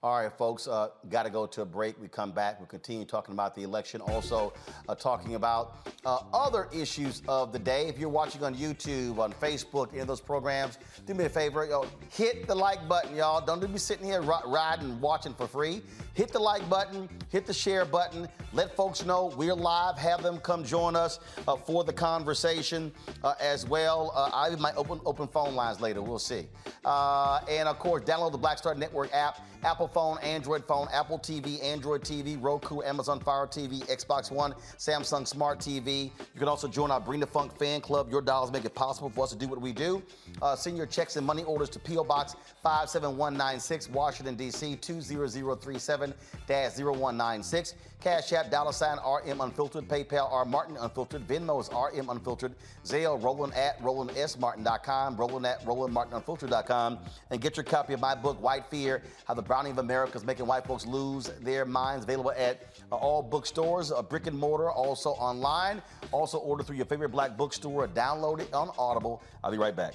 [0.03, 2.01] All right, folks, uh, got to go to a break.
[2.01, 2.59] We come back.
[2.59, 4.51] We'll continue talking about the election, also
[4.89, 7.87] uh, talking about uh, other issues of the day.
[7.87, 11.67] If you're watching on YouTube, on Facebook, any of those programs, do me a favor,
[11.67, 13.45] yo, hit the like button, y'all.
[13.45, 15.83] Don't be sitting here riding, watching for free.
[16.15, 18.27] Hit the like button, hit the share button.
[18.53, 19.99] Let folks know we're live.
[19.99, 22.91] Have them come join us uh, for the conversation
[23.23, 24.11] uh, as well.
[24.15, 26.01] Uh, I might open open phone lines later.
[26.01, 26.47] We'll see.
[26.83, 29.39] and of course, download the Black Star Network app.
[29.63, 35.27] Apple phone, Android phone, Apple TV, Android TV, Roku, Amazon Fire TV, Xbox One, Samsung
[35.27, 36.05] Smart TV.
[36.05, 38.11] You can also join our Bring the Funk fan club.
[38.11, 40.01] Your dollars make it possible for us to do what we do.
[40.41, 42.03] Uh, send your checks and money orders to P.O.
[42.03, 44.77] Box 57196, Washington, D.C.
[44.77, 47.73] 20037-0196.
[48.01, 53.21] Cash App, dollar sign RM Unfiltered, PayPal R Martin Unfiltered, Venmo is RM Unfiltered, Zelle,
[53.21, 56.97] Roland at RolandSMartin.com, Roland at RolandMartinUnfiltered.com,
[57.29, 60.25] and get your copy of my book, White Fear, How the Browning of America is
[60.25, 64.71] Making White Folks Lose Their Minds, available at uh, all bookstores, uh, brick and mortar,
[64.71, 65.79] also online.
[66.11, 69.21] Also order through your favorite black bookstore or download it on Audible.
[69.43, 69.93] I'll be right back.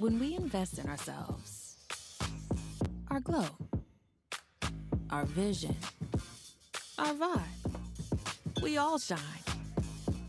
[0.00, 1.76] When we invest in ourselves,
[3.10, 3.44] our glow,
[5.10, 5.76] our vision,
[6.98, 9.18] our vibe, we all shine.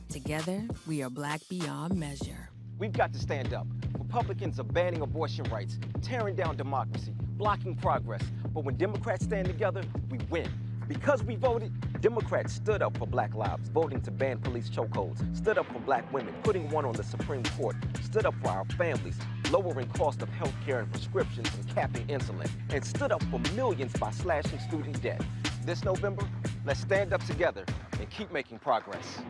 [0.10, 2.50] Together, we are black beyond measure.
[2.80, 3.66] We've got to stand up.
[3.98, 8.24] Republicans are banning abortion rights, tearing down democracy, blocking progress.
[8.54, 10.52] But when Democrats stand together, we win.
[10.90, 15.58] Because we voted, Democrats stood up for black lives, voting to ban police chokeholds, stood
[15.58, 19.18] up for black women, putting one on the Supreme Court, stood up for our families,
[19.52, 23.94] lowering cost of health care and prescriptions and capping insulin, and stood up for millions
[23.94, 25.22] by slashing student debt.
[25.66, 26.28] This November,
[26.66, 27.66] let's stand up together
[28.00, 29.22] and keep making progress.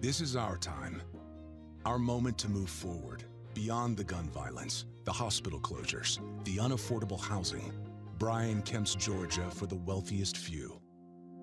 [0.00, 1.02] This is our time,
[1.84, 3.24] our moment to move forward,
[3.54, 7.72] beyond the gun violence, the hospital closures, the unaffordable housing,
[8.18, 10.80] Brian Kemp's Georgia for the wealthiest few.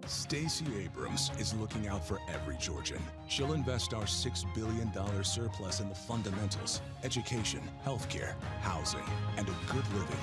[0.06, 3.02] Stacey Abrams is looking out for every Georgian.
[3.28, 4.92] She'll invest our $6 billion
[5.24, 9.04] surplus in the fundamentals education, healthcare, housing,
[9.38, 10.18] and a good living.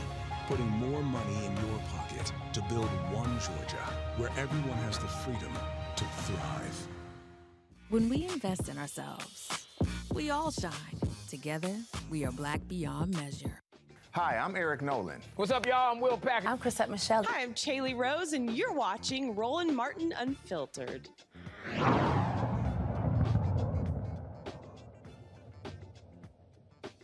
[0.49, 3.85] Putting more money in your pocket to build one Georgia
[4.17, 5.53] where everyone has the freedom
[5.97, 6.89] to thrive.
[7.89, 9.67] When we invest in ourselves,
[10.13, 10.73] we all shine.
[11.29, 11.75] Together,
[12.11, 13.63] we are black beyond measure.
[14.13, 15.21] Hi, I'm Eric Nolan.
[15.37, 15.93] What's up, y'all?
[15.93, 16.49] I'm Will Packer.
[16.49, 17.23] I'm Chrisette Michele.
[17.29, 21.09] Hi, I'm Chaley Rose, and you're watching Roland Martin Unfiltered.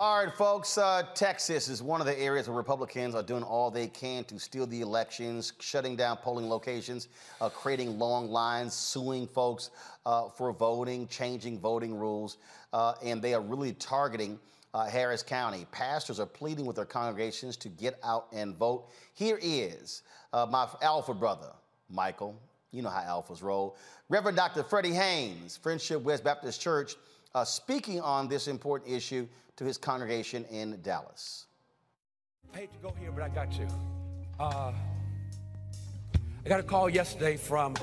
[0.00, 0.76] All right, folks.
[0.76, 4.40] Uh, Texas is one of the areas where Republicans are doing all they can to
[4.40, 7.07] steal the elections, shutting down polling locations,
[7.40, 9.70] uh, creating long lines, suing folks
[10.07, 12.38] uh, for voting, changing voting rules,
[12.72, 14.40] uh, and they are really targeting
[14.74, 15.66] uh, Harris County.
[15.72, 18.88] Pastors are pleading with their congregations to get out and vote.
[19.14, 20.02] Here is
[20.32, 21.52] uh, my alpha brother,
[21.88, 22.40] Michael.
[22.72, 23.76] You know how alphas roll.
[24.08, 24.62] Reverend Dr.
[24.62, 26.96] Freddie Haynes, Friendship West Baptist Church,
[27.34, 31.46] uh, speaking on this important issue to his congregation in Dallas.
[32.54, 33.68] I hate to go here, but I got to.
[34.38, 34.72] Uh,
[36.44, 37.74] I got a call yesterday from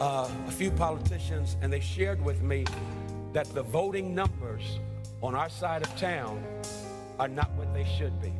[0.00, 2.64] uh, a few politicians, and they shared with me
[3.32, 4.78] that the voting numbers
[5.26, 6.40] on our side of town
[7.18, 8.32] are not what they should be.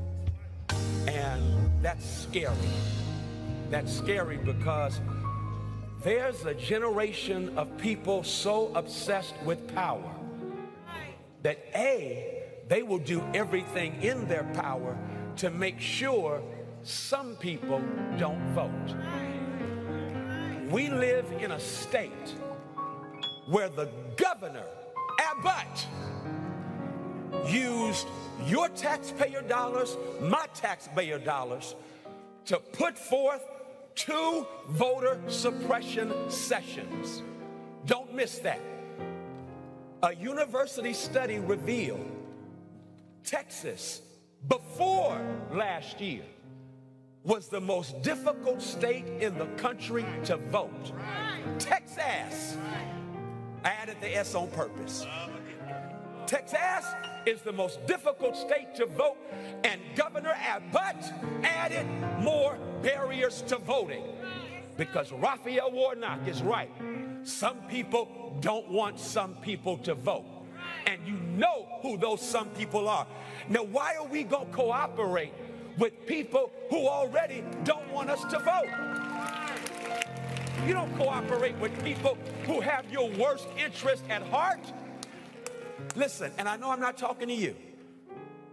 [1.08, 1.42] And
[1.82, 2.54] that's scary.
[3.70, 5.00] That's scary because
[6.04, 10.14] there's a generation of people so obsessed with power
[11.42, 14.96] that A, they will do everything in their power
[15.38, 16.40] to make sure
[16.84, 17.82] some people
[18.16, 18.94] don't vote.
[20.70, 22.36] We live in a state
[23.48, 24.66] where the governor,
[25.20, 25.86] Abbott,
[27.46, 28.06] used
[28.46, 31.74] your taxpayer dollars, my taxpayer dollars,
[32.46, 33.42] to put forth
[33.94, 37.22] two voter suppression sessions.
[37.86, 38.60] Don't miss that.
[40.02, 42.10] A university study revealed
[43.24, 44.02] Texas,
[44.48, 45.18] before
[45.50, 46.22] last year,
[47.24, 50.92] was the most difficult state in the country to vote.
[51.58, 52.56] Texas.
[53.64, 55.04] I added the S on purpose.
[56.26, 56.92] Texas
[57.24, 59.16] is the most difficult state to vote,
[59.64, 61.12] and Governor Abbott
[61.44, 61.86] added
[62.20, 64.02] more barriers to voting
[64.76, 66.70] because Raphael Warnock is right.
[67.22, 70.24] Some people don't want some people to vote.
[70.86, 73.06] And you know who those some people are.
[73.48, 75.32] Now, why are we going to cooperate
[75.78, 78.68] with people who already don't want us to vote?
[80.66, 84.60] You don't cooperate with people who have your worst interest at heart.
[85.96, 87.56] Listen, and I know I'm not talking to you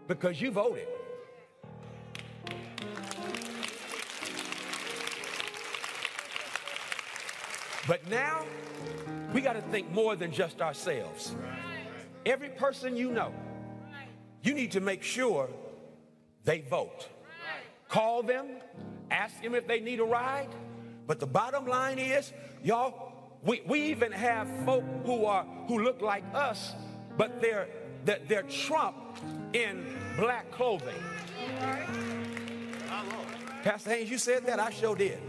[0.08, 0.88] because you voted.
[7.86, 8.46] But now
[9.34, 11.36] we got to think more than just ourselves.
[12.26, 13.34] Every person you know,
[14.42, 15.50] you need to make sure
[16.46, 17.10] they vote.
[17.90, 18.48] Call them,
[19.12, 20.48] ask them if they need a ride.
[21.06, 22.32] But the bottom line is,
[22.64, 23.12] y'all,
[23.44, 26.74] we, we even have folk who are who look like us,
[27.18, 27.68] but they're
[28.06, 28.96] they're, they're Trump
[29.54, 30.96] in black clothing.
[33.64, 34.60] Pastor Haynes, you said that.
[34.60, 35.20] I sure did.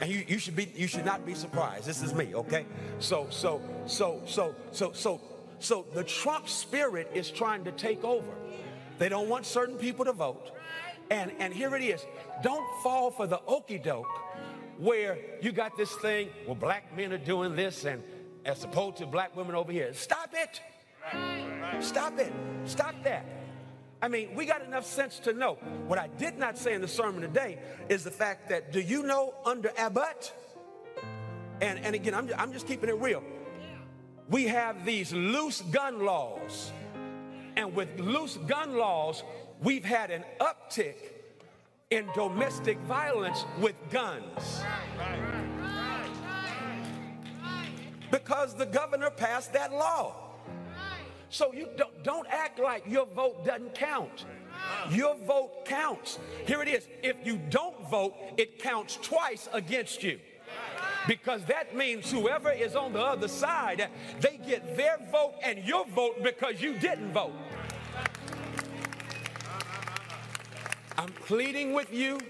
[0.00, 1.86] And you, you should be you should not be surprised.
[1.86, 2.66] This is me, okay?
[2.98, 5.20] So so so so so so
[5.58, 8.26] so the Trump spirit is trying to take over.
[8.98, 10.50] They don't want certain people to vote.
[11.10, 12.04] And and here it is.
[12.42, 14.06] Don't fall for the okey doke
[14.78, 18.02] where you got this thing, well, black men are doing this and
[18.44, 19.92] as opposed to black women over here.
[19.94, 20.60] Stop it.
[21.80, 22.32] Stop it.
[22.64, 23.26] Stop that.
[24.00, 25.54] I mean, we got enough sense to know.
[25.86, 29.02] What I did not say in the sermon today is the fact that do you
[29.02, 30.32] know under Abbott?
[31.60, 33.22] And, and again, I'm, I'm just keeping it real.
[34.28, 36.72] We have these loose gun laws.
[37.56, 39.22] And with loose gun laws,
[39.62, 40.96] we've had an uptick
[41.90, 44.62] in domestic violence with guns.
[48.10, 50.23] Because the governor passed that law.
[51.34, 54.24] So you don't, don't act like your vote doesn't count.
[54.92, 56.20] Your vote counts.
[56.46, 56.86] Here it is.
[57.02, 60.20] If you don't vote, it counts twice against you.
[61.08, 65.84] Because that means whoever is on the other side, they get their vote and your
[65.88, 67.32] vote because you didn't vote.
[70.96, 72.20] I'm pleading with you,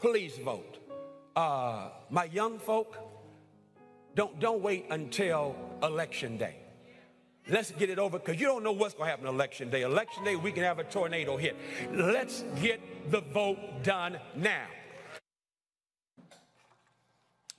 [0.00, 0.78] please vote.
[1.36, 2.96] Uh, my young folk,
[4.14, 6.56] don't, don't wait until election day.
[7.50, 9.82] Let's get it over because you don't know what's going to happen on election day.
[9.82, 11.56] Election day, we can have a tornado hit.
[11.92, 14.66] Let's get the vote done now.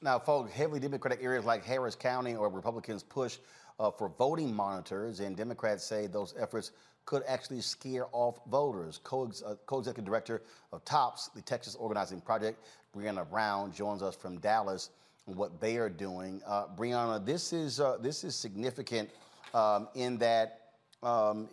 [0.01, 3.39] Now, folks, heavily Democratic areas like Harris County or Republicans push
[3.79, 6.71] uh, for voting monitors, and Democrats say those efforts
[7.05, 9.01] could actually scare off voters.
[9.03, 12.63] Uh, co-executive director of TOPS, the Texas Organizing Project,
[12.95, 14.91] Brianna Brown, joins us from Dallas
[15.27, 16.41] on what they are doing.
[16.45, 19.09] Uh, Brianna, this is uh, this is significant
[19.53, 20.55] um, in that
[21.01, 21.49] um,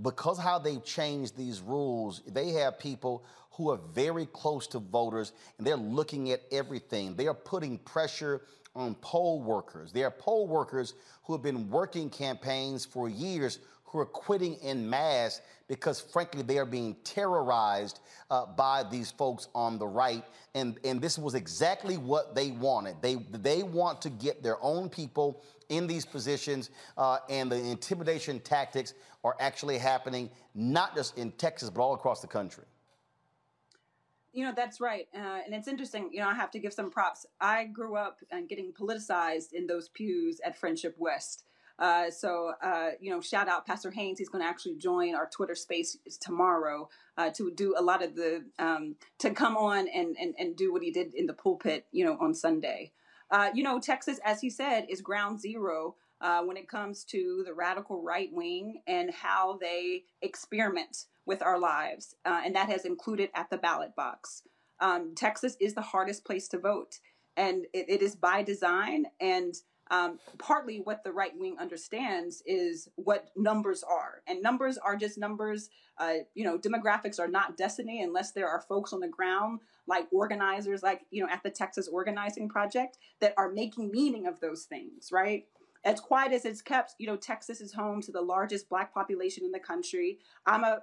[0.00, 5.32] because how they've changed these rules, they have people who are very close to voters
[5.58, 7.14] and they're looking at everything.
[7.14, 8.42] They are putting pressure
[8.74, 9.92] on poll workers.
[9.92, 10.94] There are poll workers
[11.24, 16.56] who have been working campaigns for years who are quitting in mass because, frankly, they
[16.56, 18.00] are being terrorized
[18.30, 20.24] uh, by these folks on the right.
[20.54, 22.96] And, and this was exactly what they wanted.
[23.02, 25.42] They, they want to get their own people
[25.72, 28.94] in these positions, uh, and the intimidation tactics
[29.24, 32.64] are actually happening not just in Texas, but all across the country.
[34.32, 35.08] You know, that's right.
[35.14, 36.08] Uh, and it's interesting.
[36.12, 37.26] You know, I have to give some props.
[37.40, 41.44] I grew up and getting politicized in those pews at Friendship West.
[41.78, 44.18] Uh, so, uh, you know, shout out Pastor Haynes.
[44.18, 48.14] He's going to actually join our Twitter space tomorrow uh, to do a lot of
[48.14, 51.86] the, um, to come on and, and, and do what he did in the pulpit,
[51.92, 52.92] you know, on Sunday.
[53.32, 57.42] Uh, you know, Texas, as he said, is ground zero uh, when it comes to
[57.46, 62.14] the radical right wing and how they experiment with our lives.
[62.24, 64.42] Uh, and that has included at the ballot box.
[64.80, 66.98] Um, Texas is the hardest place to vote,
[67.36, 69.06] and it, it is by design.
[69.20, 69.54] And
[69.92, 75.18] um, partly what the right wing understands is what numbers are, and numbers are just
[75.18, 75.68] numbers.
[75.98, 80.06] Uh, you know, demographics are not destiny unless there are folks on the ground, like
[80.10, 84.64] organizers, like you know, at the Texas Organizing Project, that are making meaning of those
[84.64, 85.44] things, right?
[85.84, 89.44] As quiet as it's kept, you know, Texas is home to the largest black population
[89.44, 90.18] in the country.
[90.46, 90.80] I'm a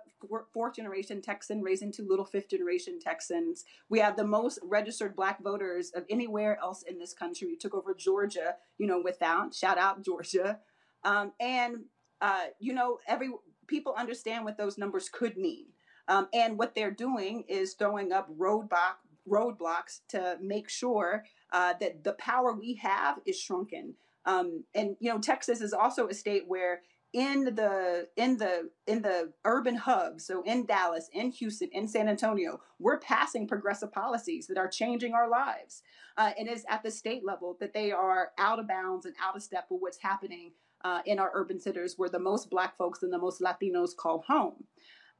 [0.54, 3.64] fourth generation Texan, raising two little fifth generation Texans.
[3.88, 7.48] We have the most registered black voters of anywhere else in this country.
[7.48, 10.60] We took over Georgia, you know, without shout out Georgia.
[11.06, 11.86] Um, and,
[12.20, 13.32] uh, you know, every
[13.68, 15.68] people understand what those numbers could mean.
[16.10, 18.98] Um, and what they're doing is throwing up roadblock,
[19.30, 21.24] roadblocks to make sure
[21.54, 23.94] uh, that the power we have is shrunken.
[24.26, 26.82] Um, and you know, Texas is also a state where
[27.14, 32.08] in the in the in the urban hubs so in dallas in houston in san
[32.08, 35.84] antonio we're passing progressive policies that are changing our lives.
[36.18, 39.16] Uh, and it is at the state level that they are out of bounds and
[39.22, 40.52] out of step with what's happening
[40.84, 44.24] uh, in our urban centers where the most black folks and the most latinos call
[44.28, 44.64] home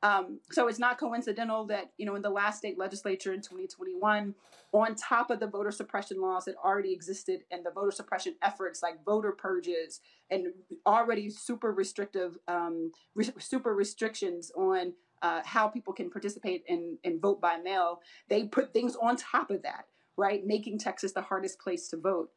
[0.02, 4.34] um, so it's not coincidental that you know in the last state legislature in 2021,
[4.72, 8.82] on top of the voter suppression laws that already existed and the voter suppression efforts
[8.82, 10.00] like voter purges
[10.32, 10.48] and
[10.86, 17.22] already super restrictive, um, re- super restrictions on uh, how people can participate and, and
[17.22, 19.86] vote by mail, they put things on top of that,
[20.18, 20.46] right?
[20.46, 22.30] Making Texas the hardest place to vote.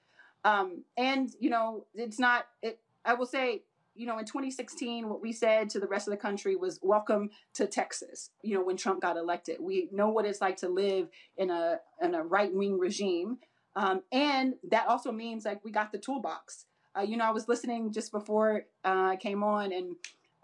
[0.44, 2.46] Um, and you know, it's not.
[2.62, 3.62] It, I will say
[3.94, 7.30] you know, in 2016, what we said to the rest of the country was welcome
[7.54, 9.58] to Texas, you know, when Trump got elected.
[9.60, 13.38] We know what it's like to live in a, in a right wing regime.
[13.76, 16.66] Um, and that also means like we got the toolbox.
[16.96, 19.96] Uh, you know, I was listening just before uh, I came on and,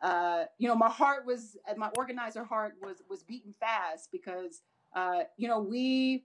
[0.03, 4.63] uh, you know, my heart was, my organizer heart was, was beating fast because,
[4.95, 6.25] uh, you know, we,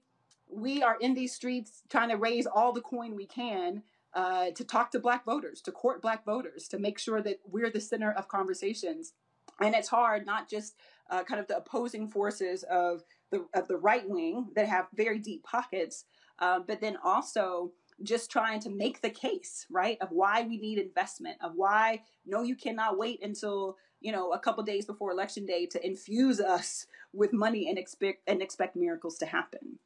[0.49, 3.81] we are in these streets trying to raise all the coin we can
[4.13, 7.71] uh, to talk to black voters, to court black voters, to make sure that we're
[7.71, 9.13] the center of conversations.
[9.61, 10.75] And it's hard, not just
[11.09, 15.19] uh, kind of the opposing forces of the of the right wing that have very
[15.19, 16.05] deep pockets,
[16.39, 20.79] uh, but then also just trying to make the case, right, of why we need
[20.79, 25.45] investment, of why no, you cannot wait until you know a couple days before election
[25.45, 29.79] day to infuse us with money and expect and expect miracles to happen.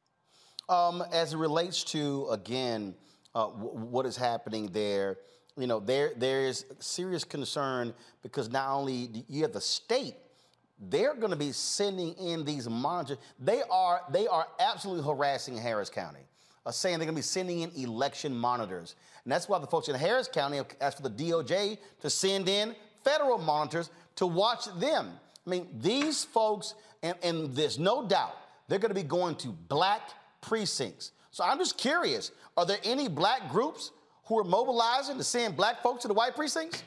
[0.70, 2.96] Um, as it relates to again
[3.38, 5.18] uh, what is happening there.
[5.58, 10.16] You know, there there is serious concern because not only you have the state,
[10.90, 13.20] they're going to be sending in these monitors.
[13.40, 16.22] They are they are absolutely harassing Harris County,
[16.66, 19.88] uh, saying they're going to be sending in election monitors, and that's why the folks
[19.88, 24.66] in Harris County have asked for the DOJ to send in federal monitors to watch
[24.80, 25.12] them.
[25.46, 26.74] I mean, these folks,
[27.04, 28.36] and, and there's no doubt
[28.68, 30.10] they're going to be going to black
[30.42, 31.12] precincts.
[31.38, 33.92] So I'm just curious are there any black groups
[34.26, 36.82] who are mobilizing to send black folks to the white precincts?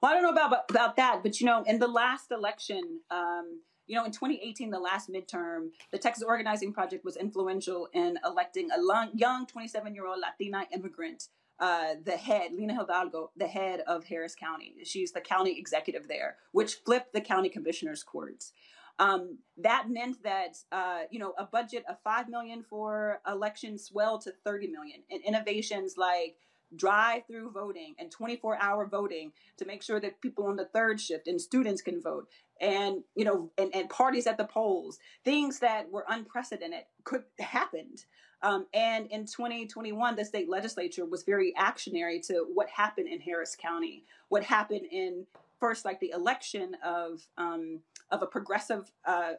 [0.00, 3.60] Well, I don't know about about that, but you know, in the last election, um,
[3.86, 8.70] you know, in 2018, the last midterm, the Texas Organizing Project was influential in electing
[8.74, 11.24] a long, young 27 year old Latina immigrant,
[11.58, 14.72] uh, the head, Lina Hidalgo, the head of Harris County.
[14.84, 18.54] She's the county executive there, which flipped the county commissioner's courts.
[19.00, 24.20] Um, that meant that uh, you know a budget of five million for elections swelled
[24.22, 26.36] to thirty million, and innovations like
[26.76, 31.40] drive-through voting and 24-hour voting to make sure that people on the third shift and
[31.40, 32.28] students can vote,
[32.60, 38.04] and you know, and, and parties at the polls, things that were unprecedented could happened.
[38.42, 43.56] Um, and in 2021, the state legislature was very actionary to what happened in Harris
[43.56, 45.26] County, what happened in
[45.60, 47.80] first like the election of um,
[48.10, 49.34] of a progressive uh,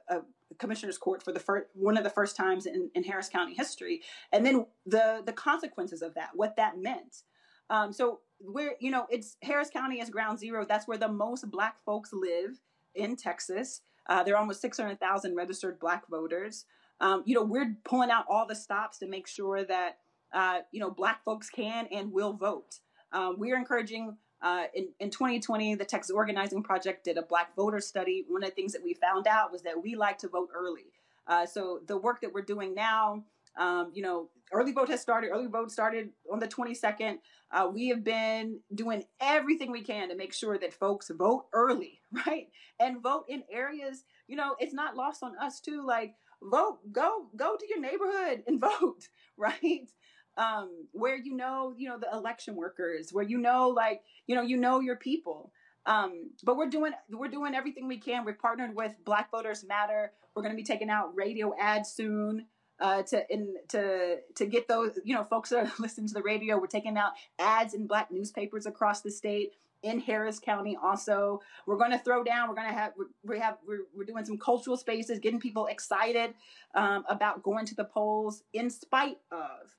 [0.57, 4.01] commissioner's court for the first one of the first times in, in, Harris County history,
[4.31, 7.23] and then the the consequences of that, what that meant.
[7.69, 10.65] Um, so where you know it's Harris County is ground zero.
[10.67, 12.59] That's where the most Black folks live
[12.95, 13.81] in Texas.
[14.07, 16.65] Uh, there are almost six hundred thousand registered Black voters.
[16.99, 19.97] Um, you know we're pulling out all the stops to make sure that
[20.33, 22.79] uh, you know Black folks can and will vote.
[23.13, 27.79] Um, we're encouraging uh, in, in 2020, the Texas Organizing Project did a Black voter
[27.79, 28.25] study.
[28.27, 30.87] One of the things that we found out was that we like to vote early.
[31.27, 33.23] Uh, so the work that we're doing now
[33.57, 35.29] Um, you know, early vote has started.
[35.29, 37.19] Early vote started on the 22nd.
[37.51, 41.99] Uh, we have been doing everything we can to make sure that folks vote early,
[42.25, 42.47] right?
[42.79, 45.85] And vote in areas, you know, it's not lost on us too.
[45.85, 49.89] Like, vote, go, go to your neighborhood and vote, right?
[50.37, 54.41] Um, where you know, you know, the election workers, where you know, like, you know,
[54.41, 55.51] you know your people.
[55.85, 58.23] Um, but we're doing we're doing everything we can.
[58.23, 60.11] We've partnered with Black Voters Matter.
[60.35, 62.45] We're going to be taking out radio ads soon
[62.81, 66.21] uh, to in to to get those you know folks that are listening to the
[66.21, 66.57] radio.
[66.59, 69.53] We're taking out ads in black newspapers across the state.
[69.83, 72.47] In Harris County, also, we're going to throw down.
[72.47, 76.35] We're going to have we have we're, we're doing some cultural spaces, getting people excited
[76.75, 79.75] um, about going to the polls in spite of.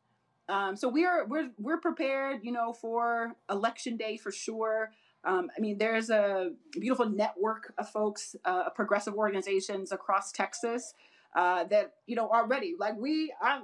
[0.53, 4.90] Um, so we're we're we're prepared, you know, for election day for sure.
[5.24, 10.92] Um, I mean, there's a beautiful network of folks, uh, progressive organizations across Texas
[11.34, 12.74] uh, that you know are ready.
[12.78, 13.62] Like we, I'm,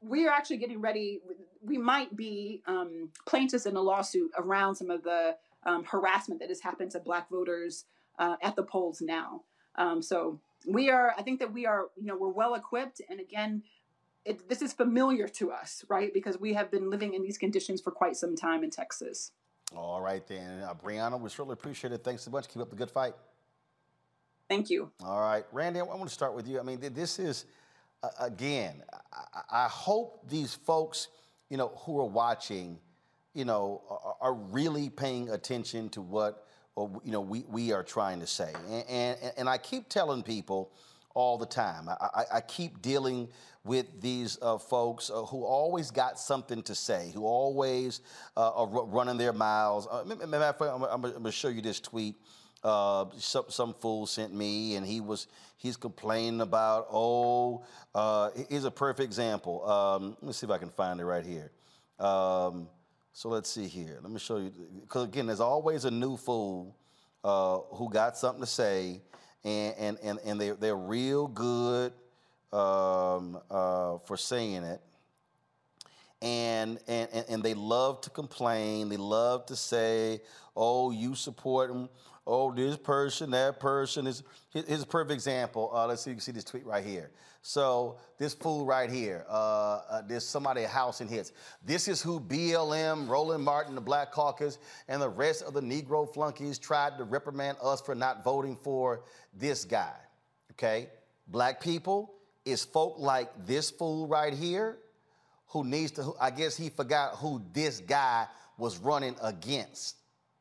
[0.00, 1.20] we are actually getting ready.
[1.62, 6.48] We might be um, plaintiffs in a lawsuit around some of the um, harassment that
[6.48, 7.84] has happened to Black voters
[8.18, 9.42] uh, at the polls now.
[9.76, 11.14] Um, so we are.
[11.16, 11.86] I think that we are.
[11.96, 13.00] You know, we're well equipped.
[13.08, 13.62] And again,
[14.24, 16.12] it, this is familiar to us, right?
[16.12, 19.32] Because we have been living in these conditions for quite some time in Texas.
[19.76, 20.62] All right, then.
[20.62, 22.04] Uh, Brianna, we certainly appreciate it.
[22.04, 22.48] Thanks so much.
[22.48, 23.14] Keep up the good fight.
[24.48, 24.90] Thank you.
[25.02, 25.44] All right.
[25.52, 26.60] Randy, I want to start with you.
[26.60, 27.46] I mean, this is,
[28.02, 31.08] uh, again, I, I, hope these folks,
[31.48, 32.78] you know, who are watching,
[33.32, 36.46] you know, are, are really paying attention to what,
[36.76, 38.52] or, you know, we, we are trying to say.
[38.68, 40.70] And, and, and I keep telling people
[41.14, 43.28] all the time, I, I, keep dealing
[43.64, 48.00] with these uh, folks uh, who always got something to say, who always
[48.36, 49.86] uh, are running their miles.
[49.88, 52.16] Uh, matter of fact, I'm, I'm going to show you this tweet.
[52.64, 58.64] Uh, some, some fool sent me, and he was he's complaining about oh, uh, here's
[58.64, 59.68] a perfect example.
[59.68, 61.50] Um, let me see if I can find it right here.
[61.98, 62.68] Um,
[63.12, 63.98] so let's see here.
[64.02, 66.74] Let me show you because again, there's always a new fool
[67.22, 69.00] uh, who got something to say,
[69.44, 71.92] and and and, and they they're real good
[72.52, 74.80] um, uh, for saying it.
[76.22, 78.88] And, and, and they love to complain.
[78.88, 80.22] They love to say,
[80.56, 81.90] oh, you support them.
[82.26, 84.22] Oh, this person, that person is.
[84.50, 85.70] Here's a perfect example.
[85.74, 87.10] Uh, let's see, you can see this tweet right here.
[87.46, 89.32] So this fool right here, uh,
[89.90, 91.32] uh, there's somebody house in his.
[91.62, 94.56] This is who BLM, Roland Martin, the Black Caucus,
[94.88, 99.02] and the rest of the Negro flunkies tried to reprimand us for not voting for
[99.34, 99.92] this guy.
[100.52, 100.88] Okay,
[101.28, 102.14] black people,
[102.46, 104.78] is folk like this fool right here
[105.48, 108.26] who needs to, I guess he forgot who this guy
[108.56, 109.96] was running against.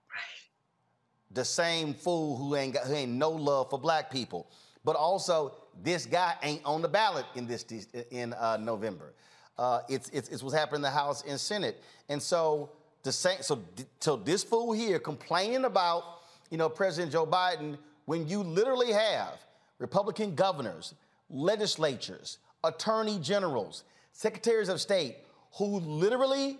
[0.09, 1.35] Right.
[1.35, 4.49] The same fool who ain't got, who ain't no love for black people.
[4.85, 7.65] But also, this guy ain't on the ballot in this
[8.11, 9.13] in uh, November.
[9.57, 11.81] Uh, it's, it's, it's what's happening in the House and Senate.
[12.09, 12.71] And so
[13.03, 13.61] the same, so,
[13.99, 16.03] so this fool here complaining about,
[16.49, 19.39] you know, President Joe Biden when you literally have
[19.79, 20.93] Republican governors,
[21.29, 25.17] legislatures, attorney generals, secretaries of state
[25.57, 26.57] who literally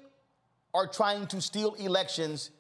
[0.74, 2.52] are trying to steal elections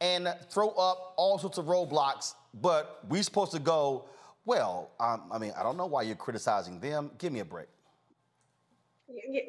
[0.00, 4.04] and throw up all sorts of roadblocks, but we're supposed to go,
[4.46, 7.10] well, um, I mean, I don't know why you're criticizing them.
[7.18, 7.66] Give me a break.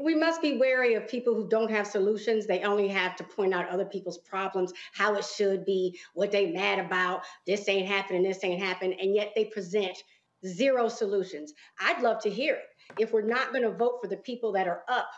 [0.02, 2.46] We must be wary of people who don't have solutions.
[2.46, 6.52] They only have to point out other people's problems, how it should be, what they
[6.52, 7.22] mad about.
[7.46, 9.98] This ain't happening, this ain't happening, and yet they present
[10.46, 11.54] zero solutions.
[11.80, 13.00] I'd love to hear it.
[13.00, 15.10] If we're not going to vote for the people that are up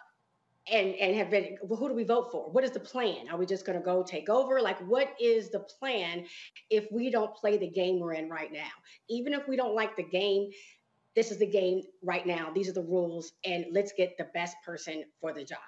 [0.71, 2.49] and and have been well, who do we vote for?
[2.51, 3.29] What is the plan?
[3.29, 4.61] Are we just going to go take over?
[4.61, 6.25] Like what is the plan
[6.69, 8.69] if we don't play the game we're in right now?
[9.09, 10.49] Even if we don't like the game
[11.15, 12.51] this is the game right now.
[12.53, 15.59] These are the rules and let's get the best person for the job.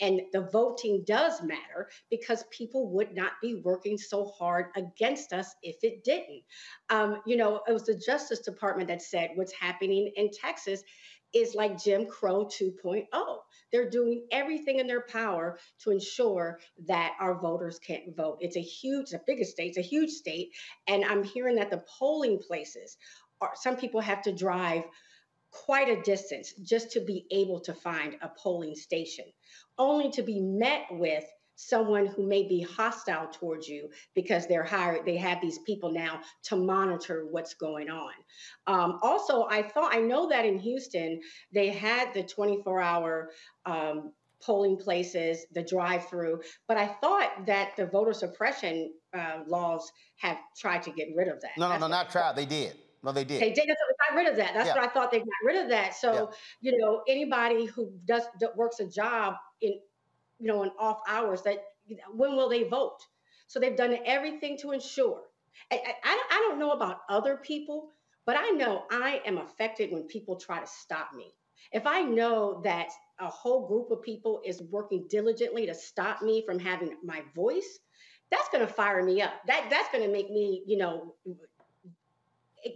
[0.00, 5.54] And the voting does matter because people would not be working so hard against us
[5.62, 6.42] if it didn't.
[6.90, 10.82] Um, you know it was the justice department that said what's happening in texas
[11.34, 13.06] is like jim crow 2.0
[13.74, 18.38] they're doing everything in their power to ensure that our voters can't vote.
[18.40, 20.52] It's a huge, the biggest state, it's a huge state.
[20.86, 22.96] And I'm hearing that the polling places
[23.40, 24.84] are, some people have to drive
[25.50, 29.24] quite a distance just to be able to find a polling station,
[29.76, 31.24] only to be met with
[31.56, 36.20] someone who may be hostile towards you because they're hired they have these people now
[36.42, 38.12] to monitor what's going on
[38.66, 41.20] um, also i thought i know that in houston
[41.52, 43.30] they had the 24 hour
[43.66, 49.90] um, polling places the drive through but i thought that the voter suppression uh, laws
[50.16, 52.74] have tried to get rid of that no no That's no not tried they did
[53.04, 53.38] no, they did.
[53.38, 53.68] They did.
[53.68, 54.54] That's what got rid of that.
[54.54, 54.76] That's Yeah.
[54.76, 55.94] what I thought they got rid of that.
[55.94, 56.32] So,
[56.62, 58.22] you know, anybody who does
[58.56, 59.78] works a job in,
[60.38, 61.58] you know, in off hours, that
[62.12, 62.98] when will they vote?
[63.46, 65.22] So they've done everything to ensure.
[65.70, 65.94] I, I,
[66.30, 67.90] I don't- know about other people,
[68.26, 71.34] but I know I am affected when people try to stop me.
[71.72, 76.44] If I know that a whole group of people is working diligently to stop me
[76.46, 77.78] from having my voice,
[78.30, 79.32] that's going to fire me up.
[79.46, 81.14] That that's going to make me, you know,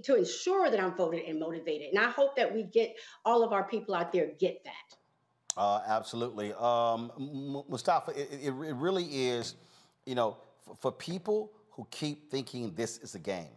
[0.04, 1.88] to ensure that I'm voted and motivated.
[1.94, 2.94] And I hope that we get
[3.24, 4.97] all of our people out there get that.
[5.58, 6.52] Uh, absolutely.
[6.52, 9.56] Um, Mustafa, it, it, it really is,
[10.06, 13.50] you know, for, for people who keep thinking this is a game,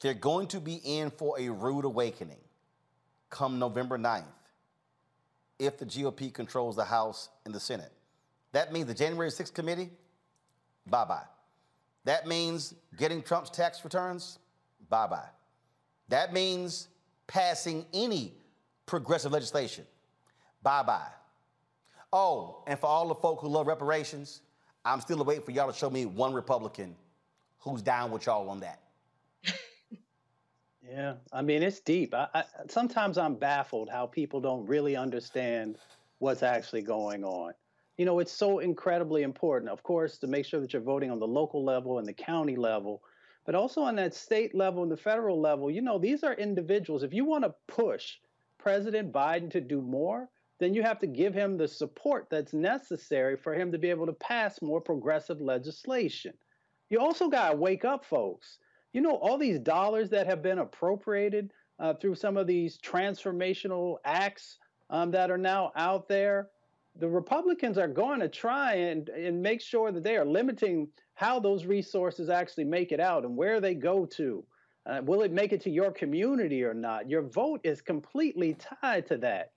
[0.00, 2.36] they're going to be in for a rude awakening
[3.30, 4.24] come November 9th
[5.58, 7.92] if the GOP controls the House and the Senate.
[8.52, 9.90] That means the January 6th committee,
[10.86, 11.24] bye bye.
[12.04, 14.38] That means getting Trump's tax returns,
[14.90, 15.28] bye bye.
[16.08, 16.88] That means
[17.26, 18.34] passing any
[18.84, 19.86] progressive legislation,
[20.62, 21.10] bye bye.
[22.12, 24.40] Oh, and for all the folk who love reparations,
[24.84, 26.94] I'm still waiting for y'all to show me one Republican
[27.58, 28.80] who's down with y'all on that.
[30.92, 32.12] Yeah, I mean it's deep.
[32.12, 35.78] I, I sometimes I'm baffled how people don't really understand
[36.18, 37.54] what's actually going on.
[37.96, 41.18] You know, it's so incredibly important, of course, to make sure that you're voting on
[41.18, 43.02] the local level and the county level,
[43.46, 45.70] but also on that state level and the federal level.
[45.70, 47.02] You know, these are individuals.
[47.02, 48.16] If you want to push
[48.58, 50.28] President Biden to do more,
[50.62, 54.06] then you have to give him the support that's necessary for him to be able
[54.06, 56.32] to pass more progressive legislation.
[56.88, 58.58] You also got to wake up, folks.
[58.92, 63.96] You know, all these dollars that have been appropriated uh, through some of these transformational
[64.04, 64.58] acts
[64.90, 66.48] um, that are now out there,
[66.96, 71.40] the Republicans are going to try and, and make sure that they are limiting how
[71.40, 74.44] those resources actually make it out and where they go to.
[74.86, 77.08] Uh, will it make it to your community or not?
[77.08, 79.51] Your vote is completely tied to that.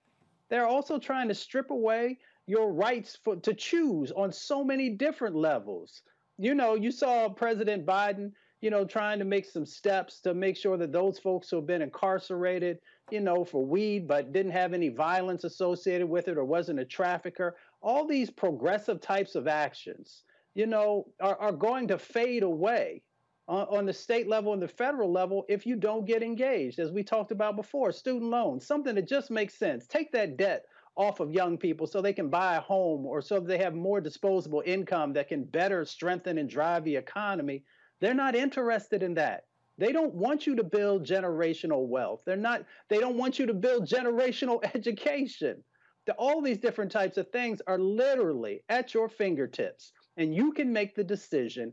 [0.50, 5.34] They're also trying to strip away your rights for, to choose on so many different
[5.34, 6.02] levels.
[6.38, 8.30] You know, you saw President Biden,
[8.60, 11.66] you know, trying to make some steps to make sure that those folks who have
[11.66, 12.78] been incarcerated,
[13.10, 16.84] you know, for weed but didn't have any violence associated with it or wasn't a
[16.84, 20.22] trafficker, all these progressive types of actions,
[20.54, 23.02] you know, are, are going to fade away
[23.48, 26.78] on, the state level and the federal level if you don't get engaged.
[26.78, 29.86] As we talked about before, student loans, something that just makes sense.
[29.86, 30.64] Take that debt
[30.96, 34.00] off of young people so they can buy a home or so they have more
[34.00, 37.62] disposable income that can better strengthen and drive the economy.
[38.00, 39.44] They're not interested in that.
[39.78, 42.22] They don't want you to build generational wealth.
[42.24, 45.62] They're not they don't want you to build generational education.
[46.06, 50.72] The, all these different types of things are literally at your fingertips and you can
[50.72, 51.72] make the decision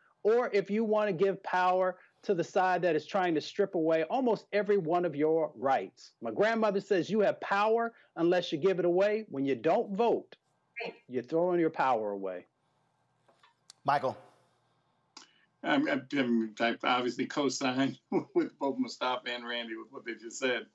[0.23, 3.75] or if you want to give power to the side that is trying to strip
[3.75, 6.11] away almost every one of your rights.
[6.21, 9.25] My grandmother says you have power unless you give it away.
[9.29, 10.35] When you don't vote,
[11.07, 12.45] you're throwing your power away.
[13.85, 14.15] Michael.
[15.63, 17.99] I'm, I'm, i obviously co-signed
[18.35, 20.65] with both Mustafa and Randy with what they just said.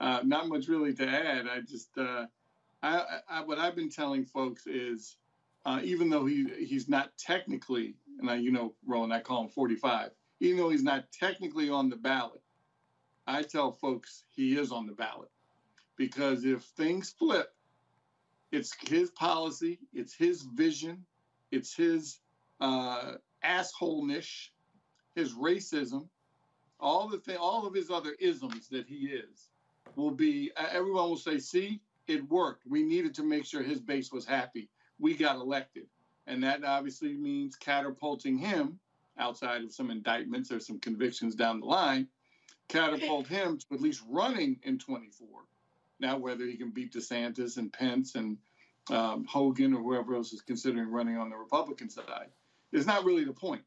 [0.00, 1.46] Uh, not much really to add.
[1.48, 2.26] I just, uh,
[2.82, 5.16] I, I, what I've been telling folks is,
[5.66, 9.48] uh, even though he he's not technically and I, you know, Roland, I call him
[9.48, 10.10] 45.
[10.40, 12.42] Even though he's not technically on the ballot,
[13.26, 15.30] I tell folks he is on the ballot
[15.96, 17.52] because if things flip,
[18.50, 21.04] it's his policy, it's his vision,
[21.50, 22.20] it's his
[22.60, 23.14] uh,
[23.44, 24.48] assholeness,
[25.14, 26.08] his racism,
[26.80, 29.48] all the thing, all of his other isms that he is,
[29.96, 30.50] will be.
[30.56, 32.64] Everyone will say, "See, it worked.
[32.66, 34.70] We needed to make sure his base was happy.
[34.98, 35.88] We got elected."
[36.28, 38.78] And that obviously means catapulting him
[39.18, 42.06] outside of some indictments or some convictions down the line,
[42.68, 45.26] catapult him to at least running in 24.
[46.00, 48.36] Now, whether he can beat DeSantis and Pence and
[48.90, 52.28] um, Hogan or whoever else is considering running on the Republican side
[52.72, 53.62] is not really the point.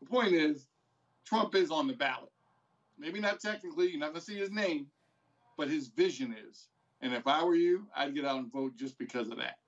[0.00, 0.66] The point is
[1.26, 2.32] Trump is on the ballot.
[2.98, 4.86] Maybe not technically, you're not going to see his name,
[5.56, 6.68] but his vision is.
[7.02, 9.58] And if I were you, I'd get out and vote just because of that.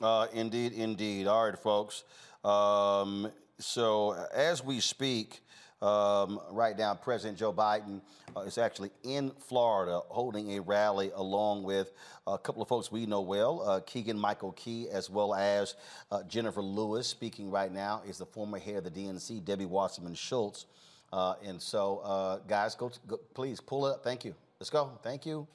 [0.00, 1.26] Uh, indeed, indeed.
[1.26, 2.04] All right, folks.
[2.42, 5.42] Um, so as we speak,
[5.82, 8.00] um, right now, President Joe Biden
[8.36, 11.92] uh, is actually in Florida holding a rally along with
[12.26, 15.74] a couple of folks we know well, uh, Keegan Michael Key, as well as
[16.10, 17.06] uh, Jennifer Lewis.
[17.06, 20.66] Speaking right now is the former head of the DNC, Debbie Wasserman Schultz.
[21.12, 24.04] Uh, and so, uh, guys, go, go, please pull it up.
[24.04, 24.34] Thank you.
[24.58, 24.92] Let's go.
[25.02, 25.46] Thank you.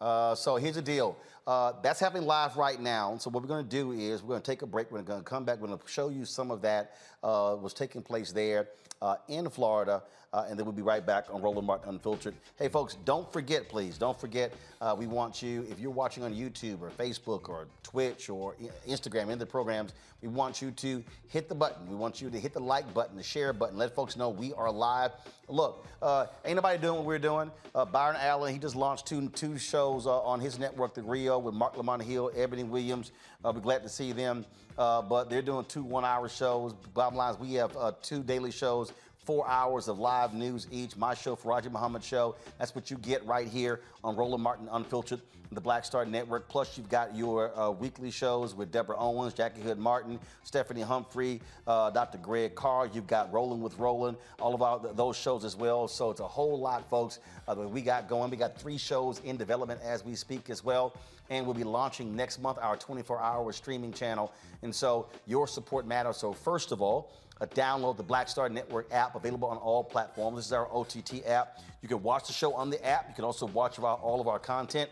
[0.00, 1.16] Uh, so here's the deal.
[1.46, 3.16] Uh, that's happening live right now.
[3.18, 4.90] So what we're going to do is we're going to take a break.
[4.90, 5.60] We're going to come back.
[5.60, 8.68] We're going to show you some of that uh, was taking place there
[9.00, 10.02] uh, in Florida,
[10.32, 12.34] uh, and then we'll be right back on Roland Martin Unfiltered.
[12.58, 16.34] Hey, folks, don't forget, please, don't forget, uh, we want you, if you're watching on
[16.34, 18.54] YouTube or Facebook or Twitch or
[18.88, 19.92] Instagram in the programs,
[20.22, 21.88] we want you to hit the button.
[21.88, 24.52] We want you to hit the like button, the share button, let folks know we
[24.54, 25.12] are live.
[25.48, 27.50] Look, uh, ain't nobody doing what we're doing.
[27.92, 32.02] Byron Allen, he just launched two two shows on his network, TheGrio, with Marc Lamont
[32.02, 33.12] Hill, Eboni Williams.
[33.44, 34.44] Uh, we're glad to see them.
[34.78, 36.74] Uh, but they're doing two one-hour shows.
[36.92, 38.92] Bottom line we have uh, two daily shows
[39.26, 40.96] four hours of live news each.
[40.96, 42.36] My show, Faraji Muhammad Show.
[42.58, 45.20] That's what you get right here on Roland Martin Unfiltered,
[45.50, 46.48] the Black Star Network.
[46.48, 51.42] Plus, you've got your uh, weekly shows with Deborah Owens, Jackie Hood Martin, Stephanie Humphrey,
[51.66, 52.18] uh, Dr.
[52.18, 52.88] Greg Carr.
[52.94, 55.88] You've got Rolling with Roland, all of our, those shows as well.
[55.88, 58.30] So it's a whole lot, folks, uh, that we got going.
[58.30, 60.94] We got three shows in development as we speak as well
[61.28, 64.32] and we'll be launching next month our 24 hour streaming channel.
[64.62, 66.18] And so your support matters.
[66.18, 67.10] So, first of all,
[67.40, 70.36] uh, download the Black Star Network app available on all platforms.
[70.36, 71.60] This is our OTT app.
[71.82, 73.06] You can watch the show on the app.
[73.08, 74.90] You can also watch all of our content.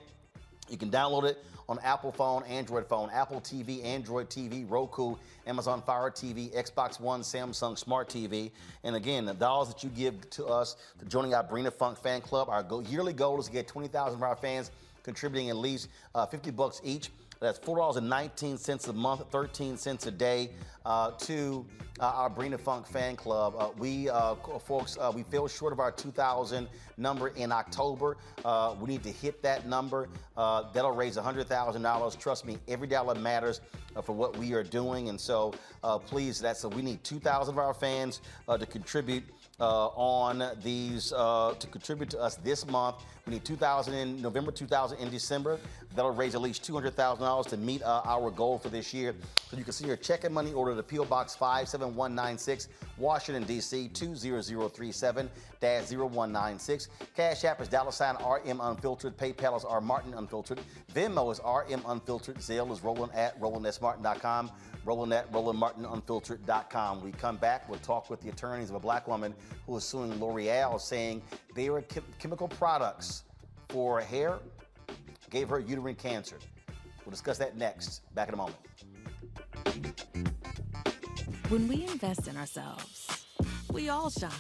[0.69, 5.17] You can download it on Apple phone, Android phone, Apple TV, Android TV, Roku,
[5.47, 8.51] Amazon Fire TV, Xbox One, Samsung Smart TV.
[8.83, 11.99] And again, the dollars that you give to us to joining our Bring the Funk
[11.99, 14.71] fan club, our yearly goal is to get 20,000 of our fans
[15.03, 17.11] contributing at least uh, 50 bucks each.
[17.41, 20.51] That's $4.19 a month, 13 cents a day
[20.85, 21.65] uh, to
[22.01, 23.55] uh, our Bring the Funk fan club.
[23.59, 28.17] Uh, we, uh, folks, uh, we fell short of our 2,000 number in October.
[28.45, 30.09] Uh, we need to hit that number.
[30.37, 32.19] that'll raise $100,000.
[32.19, 33.61] Trust me, every dollar matters.
[34.03, 35.09] for what we are doing.
[35.09, 35.55] And so
[36.07, 39.25] please, that's we need 2,000 of our fans to contribute
[39.61, 42.97] uh, on these uh, to contribute to us this month.
[43.27, 45.59] We need 2,000 in November, 2,000 in December.
[45.95, 49.15] That'll raise at least $200,000 to meet uh, our goal for this year.
[49.49, 52.69] So you can see your check and money order to PO Box 57196,
[52.99, 53.89] Washington D.C.
[53.95, 56.89] 20037-0196.
[57.17, 59.17] Cash App is dollar sign RM Unfiltered.
[59.17, 60.59] PayPal is R Martin Unfiltered.
[60.95, 62.39] Venmo is RM Unfiltered.
[62.39, 64.51] Zelle is Roland at RolandSMartin.com.
[64.85, 67.03] Roland at RolandMartinUnfiltered.com.
[67.03, 69.35] We come back, we'll talk with the attorneys of a black woman
[69.67, 71.23] who is suing L'Oreal, saying
[71.55, 73.25] they are chem- chemical products
[73.69, 74.39] for hair,
[75.31, 76.37] gave her uterine cancer.
[77.05, 78.03] We'll discuss that next.
[78.15, 78.57] Back in a moment.
[81.49, 83.27] When we invest in ourselves,
[83.73, 84.31] we all shine.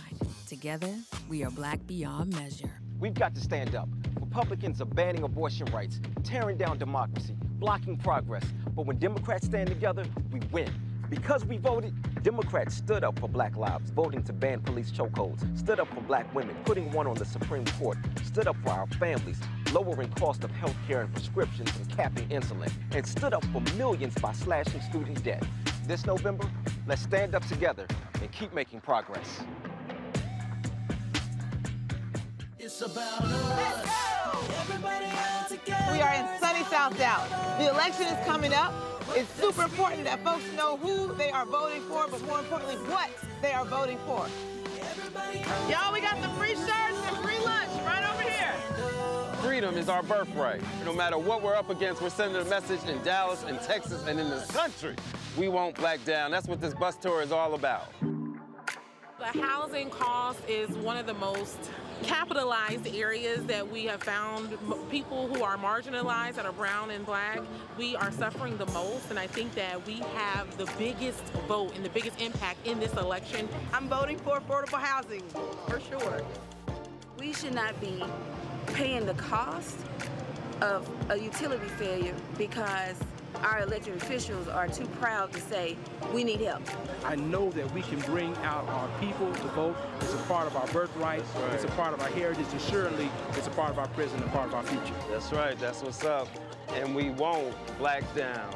[0.48, 0.94] Together,
[1.28, 2.80] we are black beyond measure.
[3.04, 3.86] We've got to stand up.
[4.18, 8.44] Republicans are banning abortion rights, tearing down democracy, blocking progress.
[8.74, 10.72] But when Democrats stand together, we win.
[11.10, 15.80] Because we voted, Democrats stood up for black lives, voting to ban police chokeholds, stood
[15.80, 19.38] up for black women, putting one on the Supreme Court, stood up for our families,
[19.70, 24.14] lowering cost of health care and prescriptions and capping insulin, and stood up for millions
[24.14, 25.44] by slashing student debt.
[25.86, 26.50] This November,
[26.86, 27.86] let's stand up together
[28.22, 29.42] and keep making progress.
[32.74, 33.88] It's about us.
[34.62, 35.92] Everybody all together.
[35.92, 37.30] We are in sunny South Dallas.
[37.56, 38.74] The election is coming up.
[39.10, 43.10] It's super important that folks know who they are voting for, but more importantly, what
[43.40, 44.26] they are voting for.
[45.70, 48.52] Y'all, we got the free shirts and free lunch right over here.
[49.40, 50.60] Freedom is our birthright.
[50.84, 54.18] No matter what we're up against, we're sending a message in Dallas and Texas and
[54.18, 54.96] in this country.
[55.38, 56.32] We won't back down.
[56.32, 57.92] That's what this bus tour is all about.
[59.16, 61.70] The housing cost is one of the most
[62.02, 64.58] capitalized areas that we have found.
[64.90, 67.40] People who are marginalized that are brown and black
[67.78, 71.84] we are suffering the most and i think that we have the biggest vote and
[71.84, 73.48] the biggest impact in this election.
[73.72, 75.22] I'm voting for affordable housing
[75.68, 76.24] for sure.
[77.16, 78.02] We should not be
[78.66, 79.76] paying the cost
[80.60, 82.96] of a utility failure because
[83.42, 85.76] our elected officials are too proud to say
[86.12, 86.62] we need help.
[87.04, 89.76] I know that we can bring out our people to vote.
[90.00, 91.22] It's a part of our birthright.
[91.36, 91.52] right.
[91.52, 94.32] It's a part of our heritage, and surely it's a part of our present and
[94.32, 94.94] part of our future.
[95.10, 95.58] That's right.
[95.58, 96.28] That's what's up.
[96.74, 98.50] And we won't black down.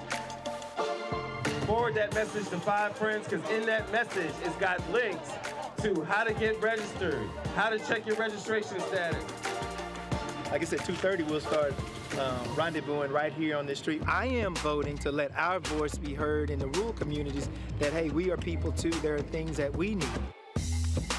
[1.67, 5.31] Forward that message to five friends because in that message, it's got links
[5.83, 9.23] to how to get registered, how to check your registration status.
[10.51, 11.75] Like I said, 2:30 we'll start
[12.19, 14.03] um, rendezvousing right here on this street.
[14.07, 17.51] I am voting to let our voice be heard in the rural communities.
[17.79, 18.91] That hey, we are people too.
[18.91, 20.09] There are things that we need.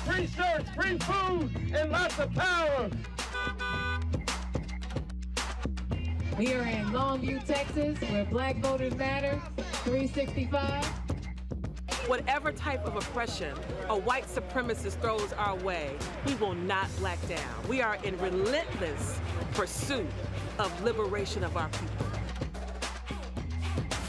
[0.06, 2.90] Free shirts, free food, and lots of power.
[6.38, 9.40] We are in Longview, Texas, where Black Voters Matter,
[9.84, 10.86] 365.
[12.10, 13.56] Whatever type of oppression
[13.90, 15.96] a white supremacist throws our way
[16.26, 17.68] we will not black down.
[17.68, 19.20] We are in relentless
[19.54, 20.10] pursuit
[20.58, 22.08] of liberation of our people.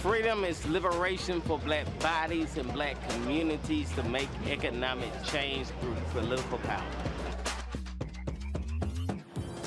[0.03, 6.57] Freedom is liberation for black bodies and black communities to make economic change through political
[6.59, 6.83] power.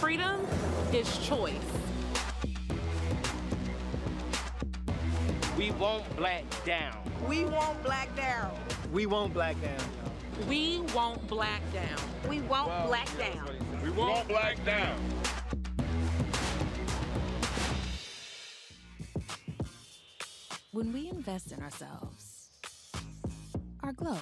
[0.04, 0.46] freedom
[0.92, 1.54] is choice
[5.64, 6.98] We won't black down.
[7.26, 8.52] We won't black down.
[8.92, 9.88] We won't black down.
[10.50, 13.48] we won't black down we won't black down
[13.82, 15.00] We won't black down.
[20.74, 22.50] When we invest in ourselves,
[23.84, 24.20] our glow,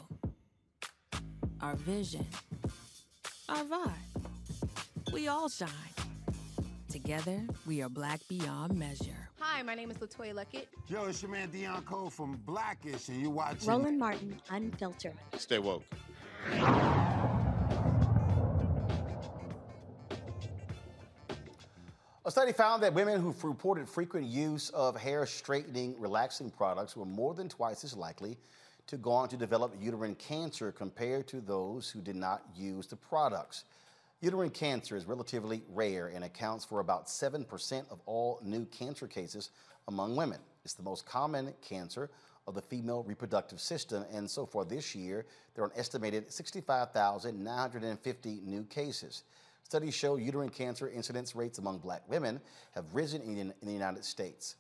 [1.59, 2.27] our vision,
[3.49, 6.10] our vibe, we all shine.
[6.91, 9.30] Together, we are black beyond measure.
[9.39, 10.65] Hi, my name is LeToya Luckett.
[10.89, 13.69] Yo, it's your man Deon Cole from Blackish, and you're watching.
[13.69, 15.13] Roland Martin, Unfiltered.
[15.38, 15.85] Stay woke.
[22.26, 27.05] A study found that women who reported frequent use of hair straightening, relaxing products were
[27.05, 28.38] more than twice as likely
[28.88, 32.97] to go on to develop uterine cancer compared to those who did not use the
[32.97, 33.63] products.
[34.22, 39.49] Uterine cancer is relatively rare and accounts for about 7% of all new cancer cases
[39.88, 40.38] among women.
[40.64, 42.11] It's the most common cancer
[42.45, 45.26] of the female reproductive system, and so far this year,
[45.56, 49.23] there are an estimated 65,950 new cases.
[49.64, 52.39] Studies show uterine cancer incidence rates among black women
[52.76, 54.56] have risen in, in the United States.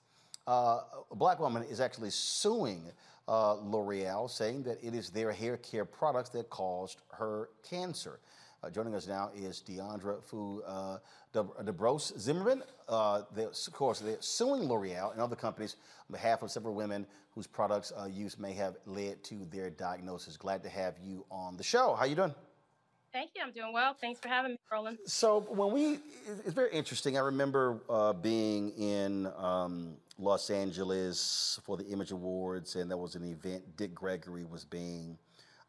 [0.47, 0.79] Uh,
[1.11, 2.81] a black woman is actually suing
[3.27, 8.19] uh, L'Oreal, saying that it is their hair care products that caused her cancer.
[8.63, 10.99] Uh, joining us now is Diandra Fu uh,
[11.33, 12.61] De- Debrosse Zimmermann.
[12.87, 15.77] Uh, they, of course, they're suing L'Oreal and other companies
[16.07, 20.37] on behalf of several women whose products uh, use may have led to their diagnosis.
[20.37, 21.95] Glad to have you on the show.
[21.95, 22.35] How you doing?
[23.11, 23.41] Thank you.
[23.43, 23.95] I'm doing well.
[23.99, 24.99] Thanks for having me, Roland.
[25.07, 25.97] So when we,
[26.45, 27.17] it's very interesting.
[27.17, 33.15] I remember uh, being in um, Los Angeles for the Image Awards, and there was
[33.15, 33.75] an event.
[33.75, 35.17] Dick Gregory was being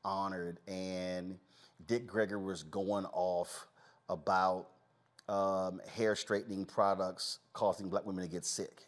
[0.05, 1.39] honored, and
[1.87, 3.67] Dick Gregory was going off
[4.09, 4.69] about
[5.29, 8.87] um, hair straightening products causing black women to get sick.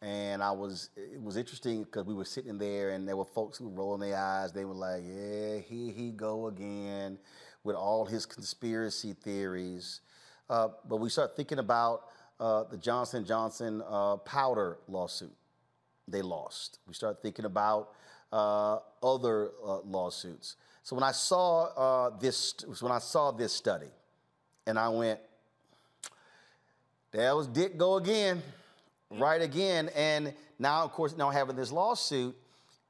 [0.00, 3.58] And I was, it was interesting because we were sitting there and there were folks
[3.58, 4.52] who were rolling their eyes.
[4.52, 7.18] They were like, yeah, here he go again
[7.64, 10.00] with all his conspiracy theories.
[10.48, 12.04] Uh, but we start thinking about
[12.38, 15.34] uh, the Johnson Johnson uh, powder lawsuit.
[16.06, 16.78] They lost.
[16.86, 17.90] We start thinking about
[18.32, 20.56] uh, other uh, lawsuits.
[20.88, 23.90] So when I saw uh, this, when I saw this study,
[24.66, 25.20] and I went,
[27.10, 28.42] "That was Dick go again,
[29.10, 32.34] right again, and now of course now having this lawsuit,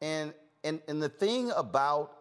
[0.01, 2.13] and and and the thing about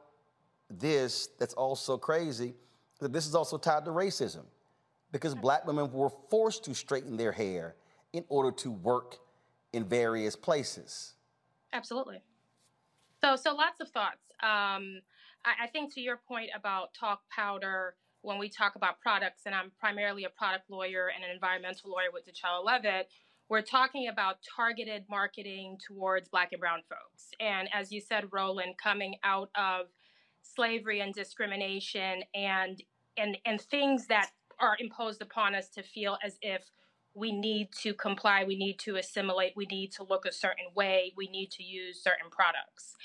[0.68, 2.56] this that's also crazy
[2.98, 4.46] that this is also tied to racism,
[5.12, 7.76] because black women were forced to straighten their hair
[8.14, 9.18] in order to work
[9.74, 11.14] in various places.
[11.72, 12.20] Absolutely.
[13.22, 14.24] So, so lots of thoughts.
[14.42, 15.02] Um,
[15.48, 19.56] I, I think to your point about talc powder, when we talk about products, and
[19.56, 23.08] I'm primarily a product lawyer and an environmental lawyer with DiCello Levitt,
[23.50, 27.30] we're talking about targeted marketing towards Black and Brown folks.
[27.40, 29.86] And as you said, Roland, coming out of
[30.42, 32.82] slavery and discrimination and
[33.18, 36.64] and and things that are imposed upon us to feel as if
[37.14, 41.14] we need to comply, we need to assimilate, we need to look a certain way,
[41.16, 42.96] we need to use certain products.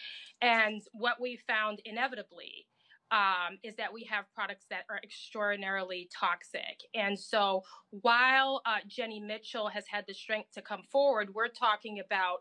[0.43, 2.67] And what we found inevitably
[3.13, 6.81] um, is that we have products that are extraordinarily toxic.
[6.95, 12.01] And so while uh, Jenny Mitchell has had the strength to come forward, we're talking
[12.05, 12.39] about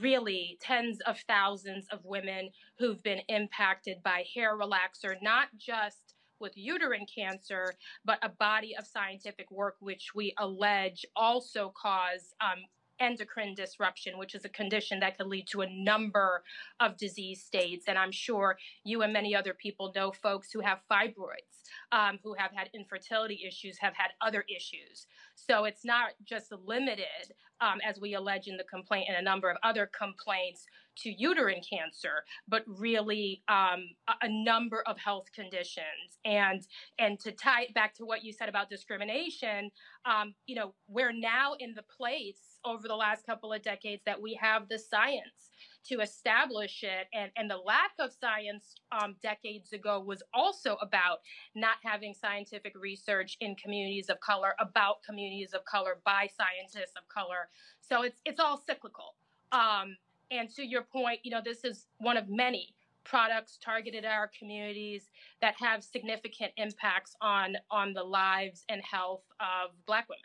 [0.00, 6.52] really tens of thousands of women who've been impacted by hair relaxer, not just with
[6.56, 7.74] uterine cancer,
[8.04, 12.64] but a body of scientific work which we allege also cause um,
[13.00, 16.42] endocrine disruption, which is a condition that can lead to a number
[16.80, 17.86] of disease states.
[17.88, 21.62] And I'm sure you and many other people know folks who have fibroids,
[21.92, 25.06] um, who have had infertility issues, have had other issues.
[25.46, 29.50] So it's not just limited, um, as we allege in the complaint and a number
[29.50, 30.66] of other complaints,
[31.02, 36.18] to uterine cancer, but really um, a, a, number of health conditions.
[36.24, 36.66] And
[36.98, 39.70] and to tie it back to what you said about discrimination,
[40.04, 44.20] um, you know, we're now in the place over the last couple of decades that
[44.20, 45.47] we have the science
[45.86, 47.08] to establish it.
[47.12, 51.18] And, and the lack of science um, decades ago was also about
[51.54, 57.08] not having scientific research in communities of color, about communities of color, by scientists of
[57.08, 57.48] color.
[57.80, 59.14] So it's, it's all cyclical.
[59.52, 59.96] Um,
[60.30, 62.74] and to your point, you know, this is one of many
[63.04, 65.10] products targeted at our communities
[65.40, 70.22] that have significant impacts on on the lives and health of black women.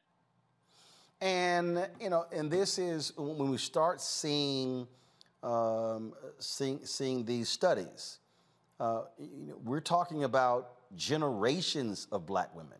[1.21, 4.87] And you know, and this is when we start seeing
[5.43, 8.19] um, seeing, seeing these studies.
[8.79, 12.77] Uh, you know, we're talking about generations of black women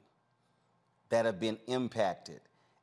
[1.10, 2.40] that have been impacted.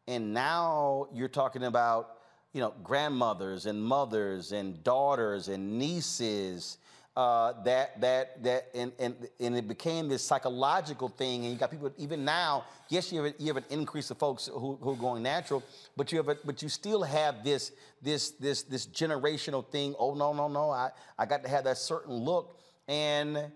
[0.07, 2.19] And now you're talking about,
[2.52, 6.78] you know, grandmothers and mothers and daughters and nieces
[7.16, 11.70] uh, that that that and, and and it became this psychological thing, and you got
[11.70, 12.64] people even now.
[12.88, 15.62] Yes, you have you have an increase of folks who, who are going natural,
[15.96, 19.94] but you have a, but you still have this this this this generational thing.
[19.98, 20.70] Oh no no no!
[20.70, 22.58] I I got to have that certain look,
[22.88, 23.50] and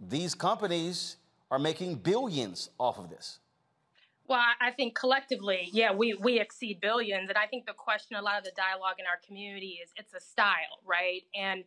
[0.00, 1.16] these companies
[1.50, 3.40] are making billions off of this.
[4.28, 7.28] Well, I think collectively, yeah, we, we exceed billions.
[7.28, 10.14] And I think the question, a lot of the dialogue in our community is it's
[10.14, 11.22] a style, right?
[11.34, 11.64] And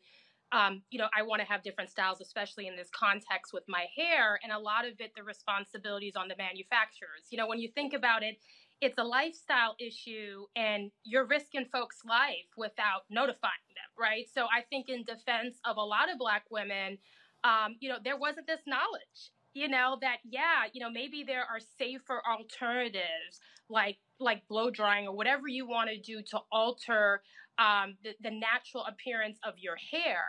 [0.54, 3.88] um, you know, I want to have different styles, especially in this context with my
[3.98, 4.40] hair.
[4.44, 7.26] And a lot of it, the responsibilities on the manufacturers.
[7.32, 8.38] You know, when you think about it,
[8.80, 14.26] it's a lifestyle issue and you're risking folks' life without notifying them, right?
[14.32, 17.00] So I think in defense of a lot of Black women,
[17.44, 21.42] um, you know, there wasn't this knowledge you know that yeah you know maybe there
[21.42, 23.40] are safer alternatives
[23.70, 27.22] like like blow drying or whatever you want to do to alter
[27.60, 30.24] um, the, the natural appearance of your hair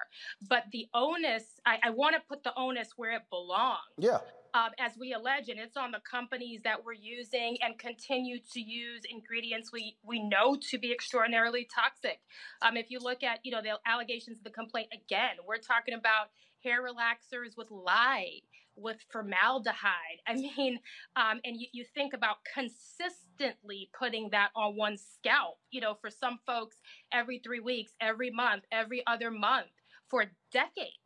[0.49, 4.19] but the onus i, I want to put the onus where it belongs yeah
[4.55, 8.61] um, as we allege, and it's on the companies that we're using and continue to
[8.61, 12.21] use ingredients we, we know to be extraordinarily toxic.
[12.63, 15.95] Um, if you look at, you know, the allegations of the complaint, again, we're talking
[15.95, 16.29] about
[16.63, 18.41] hair relaxers with lye,
[18.77, 20.21] with formaldehyde.
[20.27, 20.79] I mean,
[21.17, 26.11] um, and you, you think about consistently putting that on one's scalp, you know, for
[26.11, 26.77] some folks,
[27.13, 29.69] every three weeks, every month, every other month
[30.09, 30.99] for decades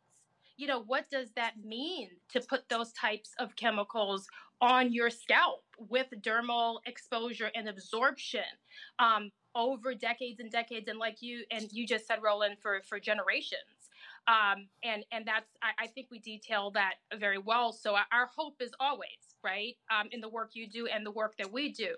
[0.59, 4.27] you know, what does that mean to put those types of chemicals
[4.59, 8.43] on your scalp with dermal exposure and absorption
[8.99, 10.89] um, over decades and decades?
[10.89, 13.78] And like you and you just said, Roland, for for generations.
[14.29, 17.73] Um, and and that's I, I, think we detail that very well.
[17.73, 19.09] So our, hope is always
[19.43, 21.95] right um, in the work you do and the work that we do,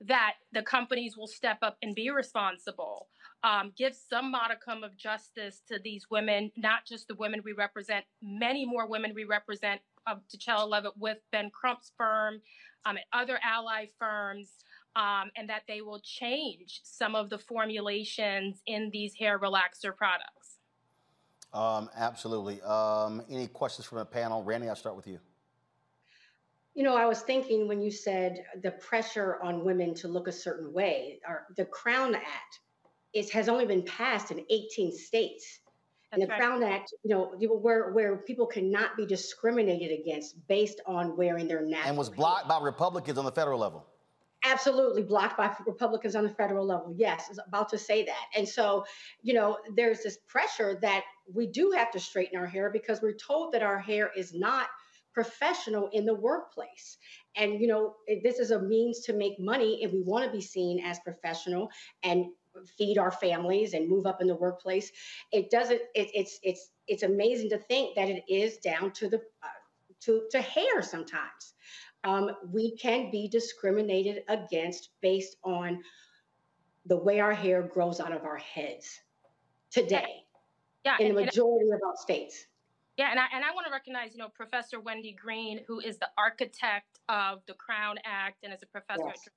[0.00, 3.08] that the companies will step up and be responsible
[3.44, 8.04] um, give some modicum of justice to these women, not just the women we represent,
[8.22, 12.40] many more women we represent of DiCello Levitt with Ben Crump's firm
[12.86, 14.52] um, and other ally firms,
[14.96, 20.43] um, and that they will change some of the formulations in these hair relaxer products.
[21.54, 22.60] Um, absolutely.
[22.62, 24.42] Um, any questions from the panel?
[24.42, 25.18] Randy, I'll start with you.
[26.74, 30.32] You know, I was thinking when you said the pressure on women to look a
[30.32, 32.60] certain way, or the Crown Act
[33.14, 35.60] it has only been passed in 18 states.
[36.12, 36.38] and the right.
[36.38, 41.62] Crown Act, you know, where where people cannot be discriminated against based on wearing their
[41.62, 42.60] natural and was blocked hair.
[42.60, 43.86] by Republicans on the federal level.
[44.46, 46.94] Absolutely blocked by Republicans on the federal level.
[46.98, 48.26] Yes, I was about to say that.
[48.36, 48.84] And so,
[49.22, 51.02] you know, there's this pressure that
[51.32, 54.66] we do have to straighten our hair because we're told that our hair is not
[55.14, 56.98] professional in the workplace.
[57.36, 60.42] And, you know, this is a means to make money and we want to be
[60.42, 61.70] seen as professional
[62.02, 62.26] and
[62.76, 64.92] feed our families and move up in the workplace.
[65.32, 65.80] It doesn't.
[65.94, 69.48] It, it's it's it's amazing to think that it is down to the uh,
[70.02, 71.53] to to hair sometimes.
[72.04, 75.82] Um, we can be discriminated against based on
[76.86, 79.00] the way our hair grows out of our heads
[79.70, 80.24] today.
[80.84, 82.46] Yeah, in the majority of our states.
[82.98, 85.98] Yeah, and I and I want to recognize, you know, Professor Wendy Greene, who is
[85.98, 89.22] the architect of the Crown Act and is a professor yes.
[89.26, 89.32] at,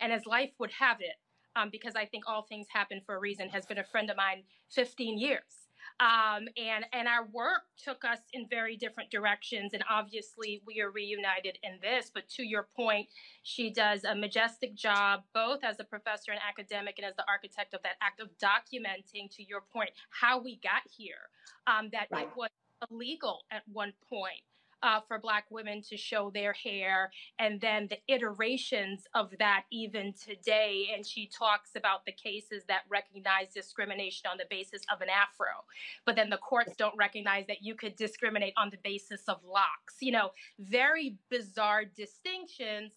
[0.00, 1.14] and as life would have it,
[1.56, 4.16] um, because I think all things happen for a reason, has been a friend of
[4.16, 5.61] mine 15 years.
[6.00, 10.90] Um, and and our work took us in very different directions, and obviously we are
[10.90, 12.10] reunited in this.
[12.12, 13.08] But to your point,
[13.42, 17.74] she does a majestic job, both as a professor and academic, and as the architect
[17.74, 19.30] of that act of documenting.
[19.36, 21.30] To your point, how we got here,
[21.66, 22.24] um, that right.
[22.24, 22.50] it was
[22.90, 24.42] illegal at one point
[24.82, 30.12] uh, for Black women to show their hair, and then the iterations of that even
[30.12, 30.90] today.
[30.94, 35.64] And she talks about the cases that recognize discrimination on the basis of an afro,
[36.04, 39.96] but then the courts don't recognize that you could discriminate on the basis of locks.
[40.00, 42.92] You know, very bizarre distinctions,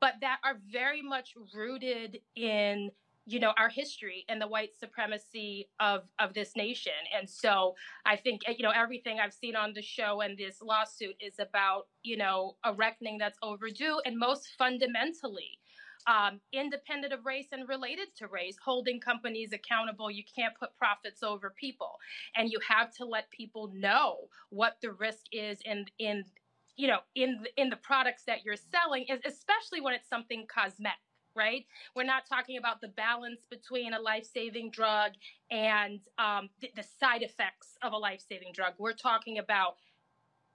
[0.00, 2.90] but that are very much rooted in
[3.30, 6.92] you know our history and the white supremacy of of this nation.
[7.16, 7.74] And so
[8.04, 11.86] i think you know everything i've seen on the show and this lawsuit is about
[12.02, 15.58] you know a reckoning that's overdue and most fundamentally
[16.06, 20.10] um, independent of race and related to race, holding companies accountable.
[20.10, 21.98] You can't put profits over people,
[22.36, 24.16] and you have to let people know
[24.48, 26.24] what the risk is in in
[26.76, 30.98] you know in in the products that you're selling, especially when it's something cosmetic
[31.40, 31.64] right?
[31.96, 35.12] We're not talking about the balance between a life saving drug
[35.50, 38.74] and um, th- the side effects of a life saving drug.
[38.78, 39.76] We're talking about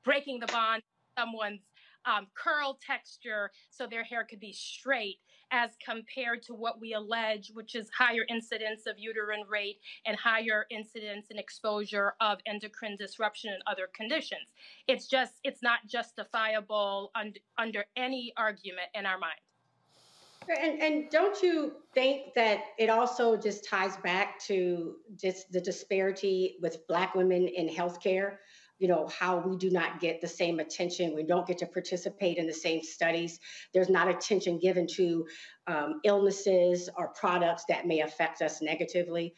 [0.04, 0.84] breaking the bond,
[1.18, 1.62] someone's
[2.06, 5.18] um, curl texture so their hair could be straight
[5.52, 10.68] as compared to what we allege, which is higher incidence of uterine rate and higher
[10.70, 14.48] incidence and exposure of endocrine disruption and other conditions.
[14.88, 19.40] It's just, it's not justifiable un- under any argument in our mind.
[20.50, 26.58] And, and don't you think that it also just ties back to just the disparity
[26.62, 28.38] with Black women in healthcare?
[28.78, 31.16] You know, how we do not get the same attention.
[31.16, 33.40] We don't get to participate in the same studies.
[33.74, 35.26] There's not attention given to
[35.68, 39.34] um, illnesses or products that may affect us negatively.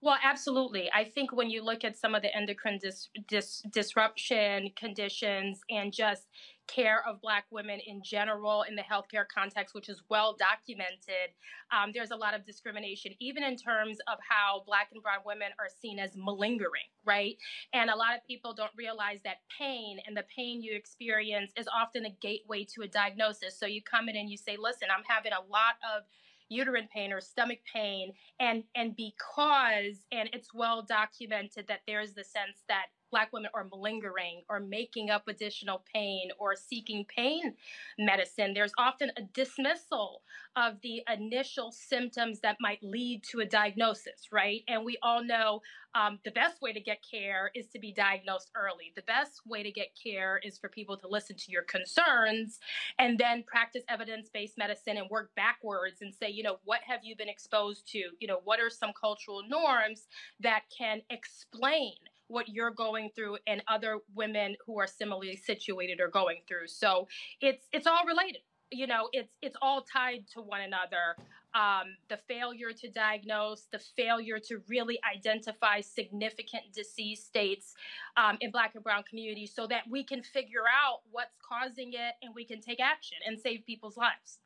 [0.00, 0.88] Well, absolutely.
[0.94, 5.92] I think when you look at some of the endocrine dis- dis- disruption conditions and
[5.92, 6.28] just
[6.68, 11.34] care of Black women in general in the healthcare context, which is well documented,
[11.72, 15.48] um, there's a lot of discrimination, even in terms of how Black and Brown women
[15.58, 17.36] are seen as malingering, right?
[17.72, 21.66] And a lot of people don't realize that pain and the pain you experience is
[21.74, 23.58] often a gateway to a diagnosis.
[23.58, 26.04] So you come in and you say, listen, I'm having a lot of
[26.48, 32.24] uterine pain or stomach pain and and because and it's well documented that there's the
[32.24, 37.54] sense that Black women are malingering or making up additional pain or seeking pain
[37.98, 38.54] medicine.
[38.54, 40.22] There's often a dismissal
[40.56, 44.62] of the initial symptoms that might lead to a diagnosis, right?
[44.68, 45.62] And we all know
[45.94, 48.92] um, the best way to get care is to be diagnosed early.
[48.94, 52.58] The best way to get care is for people to listen to your concerns
[52.98, 57.00] and then practice evidence based medicine and work backwards and say, you know, what have
[57.02, 57.98] you been exposed to?
[58.20, 60.06] You know, what are some cultural norms
[60.40, 61.94] that can explain
[62.28, 66.68] what you're going through and other women who are similarly situated are going through.
[66.68, 67.08] So
[67.40, 68.42] it's it's all related.
[68.70, 71.16] You know, it's it's all tied to one another.
[71.54, 77.74] Um, the failure to diagnose, the failure to really identify significant disease states
[78.18, 82.14] um, in Black and Brown communities, so that we can figure out what's causing it
[82.22, 84.40] and we can take action and save people's lives.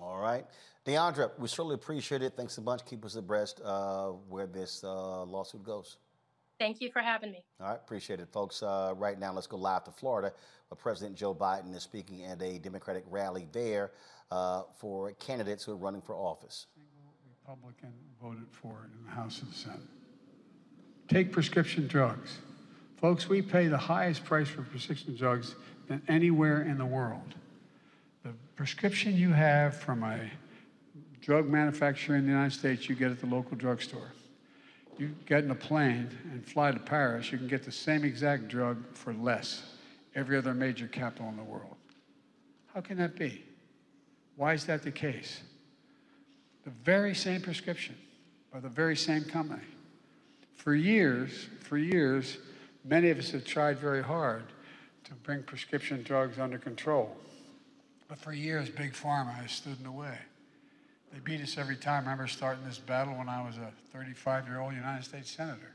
[0.00, 0.44] All right.
[0.84, 2.34] Diandra, we certainly appreciate it.
[2.36, 2.84] Thanks a bunch.
[2.84, 5.98] Keep us abreast uh, where this uh, lawsuit goes.
[6.58, 7.44] Thank you for having me.
[7.60, 8.62] All right, appreciate it, folks.
[8.62, 10.32] Uh, right now, let's go live to Florida,
[10.68, 13.92] where President Joe Biden is speaking at a Democratic rally there
[14.32, 16.66] uh, for candidates who are running for office.
[17.40, 19.80] Republican voted for it in the House and the Senate.
[21.08, 22.38] Take prescription drugs.
[22.96, 25.54] Folks, we pay the highest price for prescription drugs
[25.86, 27.36] than anywhere in the world.
[28.24, 30.28] The prescription you have from a
[31.20, 34.10] drug manufacturer in the United States, you get at the local drugstore
[34.98, 38.48] you get in a plane and fly to Paris, you can get the same exact
[38.48, 39.62] drug for less
[40.14, 41.76] every other major capital in the world.
[42.74, 43.44] How can that be?
[44.36, 45.40] Why is that the case?
[46.64, 47.96] The very same prescription
[48.52, 49.62] by the very same company.
[50.54, 52.38] For years, for years,
[52.84, 54.44] many of us have tried very hard
[55.04, 57.16] to bring prescription drugs under control.
[58.08, 60.18] But for years, Big Pharma has stood in the way.
[61.12, 62.06] They beat us every time.
[62.06, 65.72] I remember starting this battle when I was a 35 year old United States Senator.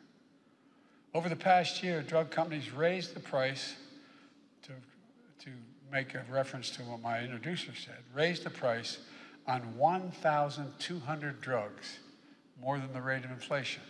[1.13, 3.75] Over the past year, drug companies raised the price
[4.63, 4.71] to,
[5.45, 5.49] to
[5.91, 8.97] make a reference to what my introducer said, raised the price
[9.47, 11.97] on 1,200 drugs,
[12.59, 13.83] more than the rate of inflation.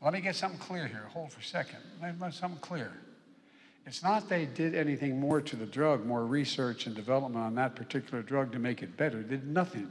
[0.00, 1.08] Let me get something clear here.
[1.12, 1.78] Hold for a second.
[2.00, 2.92] Let me get something clear.
[3.84, 7.74] It's not they did anything more to the drug, more research and development on that
[7.74, 9.22] particular drug to make it better.
[9.22, 9.90] They did nothing.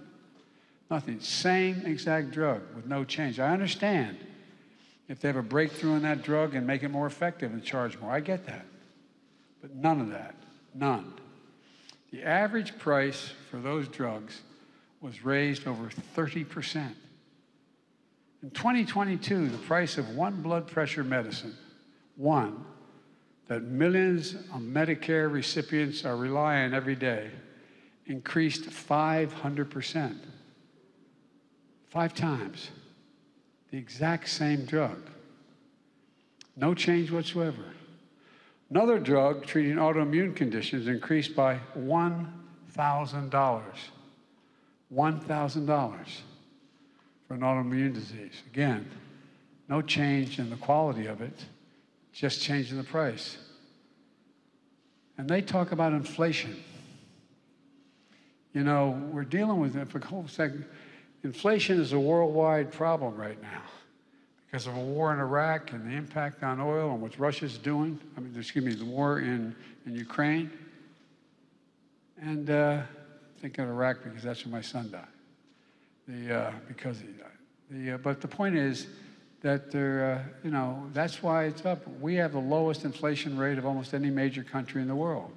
[0.89, 1.19] Nothing.
[1.19, 3.39] Same exact drug with no change.
[3.39, 4.17] I understand
[5.07, 7.99] if they have a breakthrough in that drug and make it more effective and charge
[7.99, 8.11] more.
[8.11, 8.65] I get that.
[9.61, 10.35] But none of that.
[10.73, 11.13] None.
[12.11, 14.41] The average price for those drugs
[15.01, 16.93] was raised over 30%.
[18.43, 21.55] In 2022, the price of one blood pressure medicine,
[22.15, 22.65] one,
[23.47, 27.31] that millions of Medicare recipients are relying on every day,
[28.05, 30.17] increased 500%.
[31.97, 32.69] Five times.
[33.71, 35.09] The exact same drug.
[36.55, 37.63] No change whatsoever.
[38.69, 43.31] Another drug treating autoimmune conditions increased by $1,000.
[44.93, 45.95] $1,000
[47.27, 48.43] for an autoimmune disease.
[48.53, 48.87] Again,
[49.67, 51.45] no change in the quality of it,
[52.13, 53.39] just changing the price.
[55.17, 56.63] And they talk about inflation.
[58.53, 60.63] You know, we're dealing with it for a whole second.
[61.27, 63.61] Inflation is a worldwide problem right now
[64.45, 67.99] because of a war in Iraq and the impact on oil and what Russia's doing.
[68.15, 69.53] I mean, excuse me, the war in,
[69.85, 70.49] in Ukraine.
[72.21, 72.83] And uh,
[73.41, 75.03] think of Iraq because that's where my son died.
[76.07, 77.27] The, uh, because he died.
[77.71, 78.87] The, uh, but the point is
[79.41, 81.85] that there, uh, you know, that's why it's up.
[81.99, 85.33] We have the lowest inflation rate of almost any major country in the world.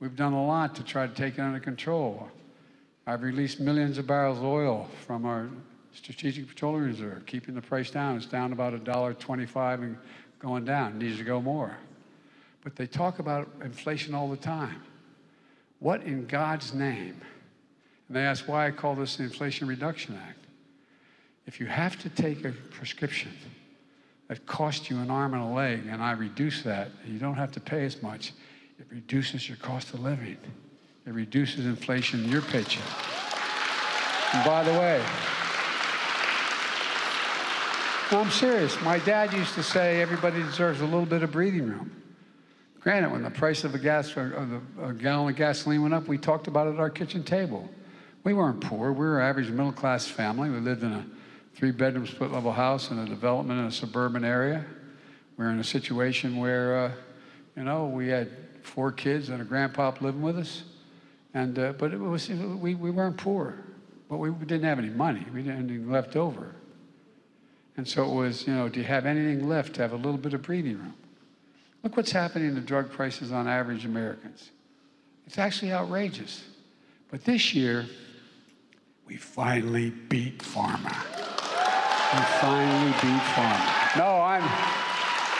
[0.00, 2.28] We've done a lot to try to take it under control.
[3.06, 5.48] I've released millions of barrels of oil from our
[5.92, 8.16] Strategic Petroleum Reserve, keeping the price down.
[8.16, 9.98] It's down about $1.25 and
[10.38, 10.92] going down.
[10.92, 11.76] It needs to go more.
[12.62, 14.82] But they talk about inflation all the time.
[15.80, 17.20] What in God's name?
[18.08, 20.38] And they ask why I call this the Inflation Reduction Act.
[21.46, 23.32] If you have to take a prescription
[24.28, 27.50] that costs you an arm and a leg, and I reduce that, you don't have
[27.52, 28.32] to pay as much,
[28.78, 30.38] it reduces your cost of living.
[31.06, 32.82] It reduces inflation in your paycheck.
[34.34, 35.04] And by the way,
[38.10, 38.78] I'm serious.
[38.82, 42.02] My dad used to say everybody deserves a little bit of breathing room.
[42.80, 46.18] Granted, when the price of a, gas, of a gallon of gasoline went up, we
[46.18, 47.68] talked about it at our kitchen table.
[48.24, 48.92] We weren't poor.
[48.92, 50.50] We were an average middle class family.
[50.50, 51.06] We lived in a
[51.54, 54.64] three bedroom split level house in a development in a suburban area.
[55.36, 56.92] We were in a situation where, uh,
[57.56, 58.30] you know, we had
[58.62, 60.64] four kids and a grandpa living with us.
[61.34, 63.58] And, uh, but it was, we, we weren't poor,
[64.08, 65.24] but we didn't have any money.
[65.32, 66.54] We didn't have anything left over.
[67.76, 70.18] And so it was, you know, do you have anything left to have a little
[70.18, 70.94] bit of breathing room?
[71.82, 74.50] Look what's happening to drug prices on average Americans.
[75.26, 76.44] It's actually outrageous.
[77.10, 77.86] But this year,
[79.06, 80.94] we finally beat pharma.
[82.12, 83.96] We finally beat pharma.
[83.98, 84.42] No, I'm,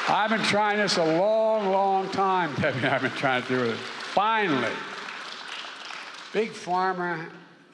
[0.08, 2.86] I've been trying this a long, long time, Debbie.
[2.86, 3.76] I've been trying to do it.
[3.76, 4.72] Finally.
[6.32, 7.28] Big pharma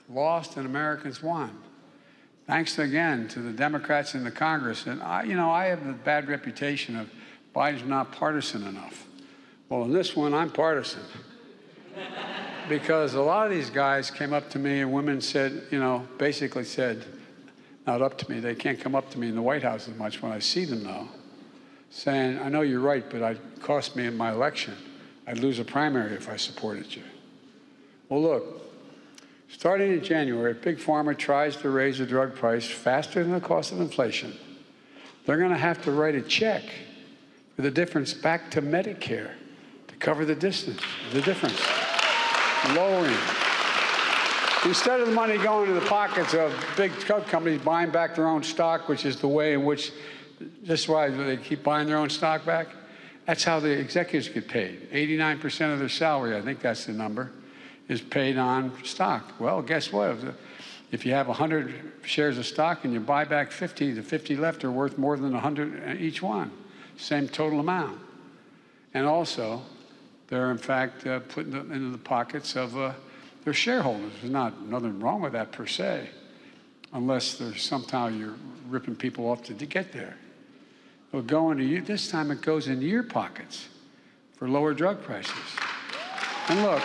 [0.08, 1.56] lost and Americans won.
[2.46, 4.86] Thanks again to the Democrats in the Congress.
[4.86, 7.10] And I, you know, I have the bad reputation of
[7.54, 9.06] Biden's not partisan enough.
[9.68, 11.02] Well, in this one, I'm partisan.
[12.68, 16.06] because a lot of these guys came up to me and women said, you know,
[16.16, 17.04] basically said,
[17.86, 19.96] not up to me, they can't come up to me in the White House as
[19.96, 21.08] much when I see them though,
[21.90, 24.74] saying, I know you're right, but it cost me in my election.
[25.26, 27.02] I'd lose a primary if I supported you.
[28.08, 28.62] Well, look,
[29.48, 33.40] starting in January, if Big Pharma tries to raise the drug price faster than the
[33.40, 34.34] cost of inflation,
[35.26, 36.62] they're going to have to write a check
[37.54, 39.32] for the difference back to Medicare
[39.88, 40.80] to cover the distance,
[41.12, 41.60] the difference,
[42.74, 43.14] lowering.
[44.64, 48.26] Instead of the money going to the pockets of big drug companies buying back their
[48.26, 49.92] own stock, which is the way in which,
[50.62, 52.68] this is why they keep buying their own stock back.
[53.26, 54.90] That's how the executives get paid.
[54.90, 57.30] 89% of their salary, I think that's the number,
[57.88, 59.40] is paid on stock.
[59.40, 60.18] Well, guess what?
[60.90, 64.64] If you have 100 shares of stock and you buy back 50, the 50 left
[64.64, 66.50] are worth more than 100 each one
[66.98, 67.98] same total amount.
[68.92, 69.62] And also,
[70.26, 72.92] they're in fact uh, in into the pockets of uh,
[73.44, 74.12] their shareholders.
[74.20, 76.10] There's not nothing wrong with that per se,
[76.92, 78.34] unless there's somehow you're
[78.68, 80.16] ripping people off to, to get there.
[81.10, 81.80] It'll go into you.
[81.80, 83.68] This time it goes into your pockets
[84.36, 85.32] for lower drug prices.
[86.48, 86.82] And look,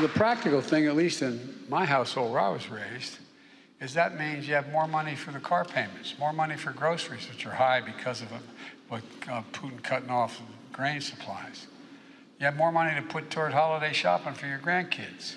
[0.00, 3.18] the practical thing, at least in my household where I was raised,
[3.80, 7.28] is that means you have more money for the car payments, more money for groceries,
[7.28, 8.28] which are high because of
[8.88, 10.40] what uh, Putin cutting off
[10.72, 11.66] grain supplies.
[12.38, 15.34] You have more money to put toward holiday shopping for your grandkids.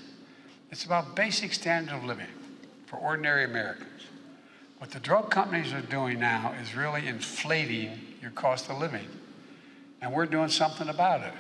[0.71, 2.27] It's about basic standard of living
[2.85, 3.89] for ordinary Americans.
[4.77, 7.91] What the drug companies are doing now is really inflating
[8.21, 9.07] your cost of living.
[10.01, 11.33] And we're doing something about it.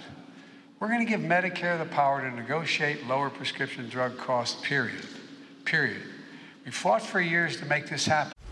[0.83, 5.07] We're going to give Medicare the power to negotiate lower prescription drug costs, period.
[5.63, 6.01] Period.
[6.65, 8.32] We fought for years to make this happen.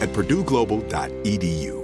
[0.00, 1.83] at purdueglobal.edu.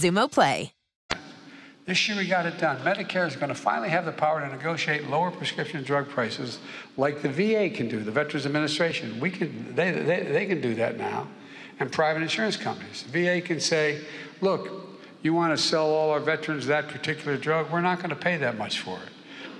[0.00, 0.72] Xumo Play.
[1.86, 2.78] This year we got it done.
[2.78, 6.58] Medicare is going to finally have the power to negotiate lower prescription drug prices
[6.96, 9.18] like the VA can do, the Veterans Administration.
[9.18, 11.26] We can, they, they, they can do that now.
[11.80, 13.02] And private insurance companies.
[13.02, 14.02] The VA can say,
[14.40, 14.68] look,
[15.22, 17.70] you want to sell all our veterans that particular drug?
[17.72, 19.08] We're not going to pay that much for it.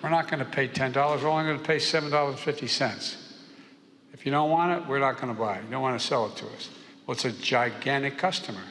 [0.03, 0.95] We're not going to pay $10.
[0.95, 3.17] We're only going to pay $7.50.
[4.13, 5.65] If you don't want it, we're not going to buy it.
[5.65, 6.71] You don't want to sell it to us.
[7.07, 8.63] Well, it's a gigantic customer.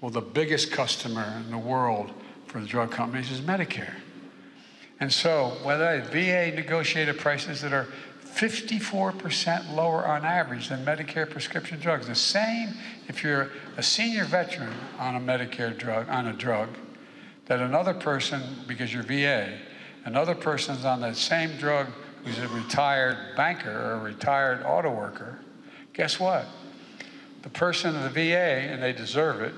[0.00, 2.12] Well, the biggest customer in the world
[2.46, 3.94] for the drug companies is Medicare.
[5.00, 7.86] And so, whether VA negotiated prices that are
[8.24, 12.74] 54% lower on average than Medicare prescription drugs, the same
[13.08, 16.68] if you're a senior veteran on a Medicare drug, on a drug,
[17.46, 19.58] that another person, because you're VA,
[20.04, 21.88] another person's on that same drug
[22.24, 25.40] who's a retired banker or a retired auto worker,
[25.92, 26.46] guess what?
[27.42, 29.54] The person in the VA, and they deserve it,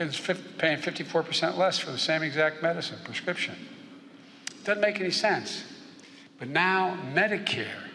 [0.00, 0.18] is
[0.56, 3.54] paying 54% less for the same exact medicine, prescription.
[4.64, 5.64] Doesn't make any sense.
[6.38, 7.88] But now Medicare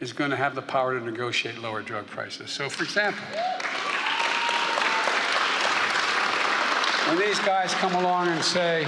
[0.00, 2.50] is going to have the power to negotiate lower drug prices.
[2.50, 3.24] So, for example,
[7.08, 8.86] when these guys come along and say,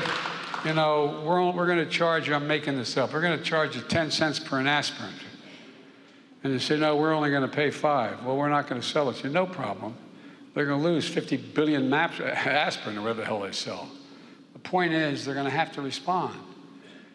[0.65, 3.45] you know, we're, we're going to charge you, I'm making this up, we're going to
[3.45, 5.11] charge you 10 cents per an aspirin.
[6.45, 8.23] And they say, no, we're only going to pay five.
[8.25, 9.33] Well, we're not going to sell it to you.
[9.33, 9.97] No problem.
[10.55, 13.89] They're going to lose 50 billion maps, uh, aspirin or whatever the hell they sell.
[14.53, 16.39] The point is, they're going to have to respond.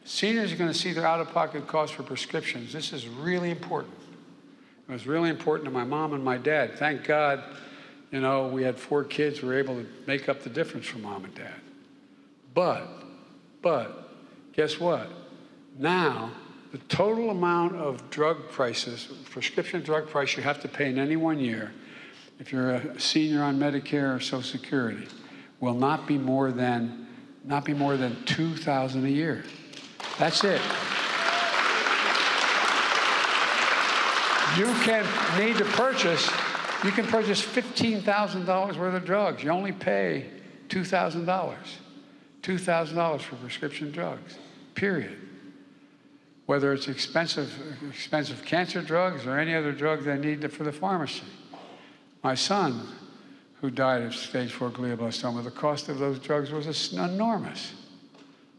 [0.06, 2.74] Seniors are going to see their out of pocket costs for prescriptions.
[2.74, 3.94] This is really important.
[4.88, 6.80] It was really important to my mom and my dad.
[6.80, 7.44] Thank God,
[8.12, 9.42] you know, we had four kids.
[9.42, 11.56] We were able to make up the difference for mom and dad.
[12.54, 12.88] But,
[13.62, 14.10] but,
[14.54, 15.10] guess what?
[15.78, 16.32] Now,
[16.72, 21.18] the total amount of drug prices, prescription drug price you have to pay in any
[21.18, 21.74] one year,
[22.40, 25.08] if you're a senior on Medicare or Social Security,
[25.60, 27.08] will not be more than
[27.44, 29.44] not be more than two thousand a year.
[30.20, 30.62] That's it.
[34.58, 35.06] You can
[35.40, 36.30] need to purchase.
[36.84, 39.44] You can purchase fifteen thousand dollars worth of drugs.
[39.44, 40.30] You only pay
[40.70, 41.78] two thousand dollars.
[42.42, 44.38] Two thousand dollars for prescription drugs.
[44.76, 45.18] Period.
[46.46, 47.52] Whether it's expensive,
[47.90, 51.24] expensive cancer drugs or any other drug they need for the pharmacy.
[52.28, 52.86] My son,
[53.62, 57.72] who died of stage four glioblastoma, the cost of those drugs was enormous.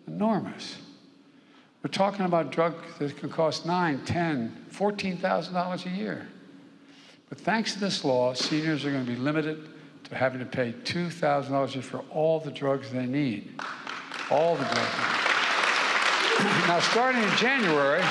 [0.07, 0.79] Enormous.
[1.83, 6.29] We're talking about drugs that can cost nine, ten, fourteen thousand dollars a year.
[7.29, 9.69] But thanks to this law, seniors are going to be limited
[10.05, 13.53] to having to pay two thousand dollars a year for all the drugs they need.
[14.31, 14.97] All the drugs.
[16.69, 18.03] now, starting in January,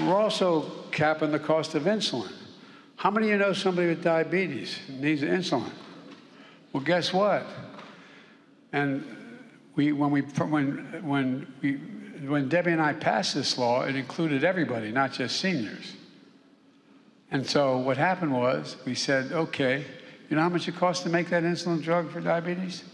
[0.00, 2.32] we're also capping the cost of insulin.
[3.00, 5.72] How many of you know somebody with diabetes needs insulin?
[6.70, 7.46] Well, guess what?
[8.74, 9.16] And
[9.74, 11.76] we, when, we, when, when, we,
[12.28, 15.96] when Debbie and I passed this law, it included everybody, not just seniors.
[17.30, 19.82] And so what happened was we said, okay,
[20.28, 22.84] you know how much it costs to make that insulin drug for diabetes?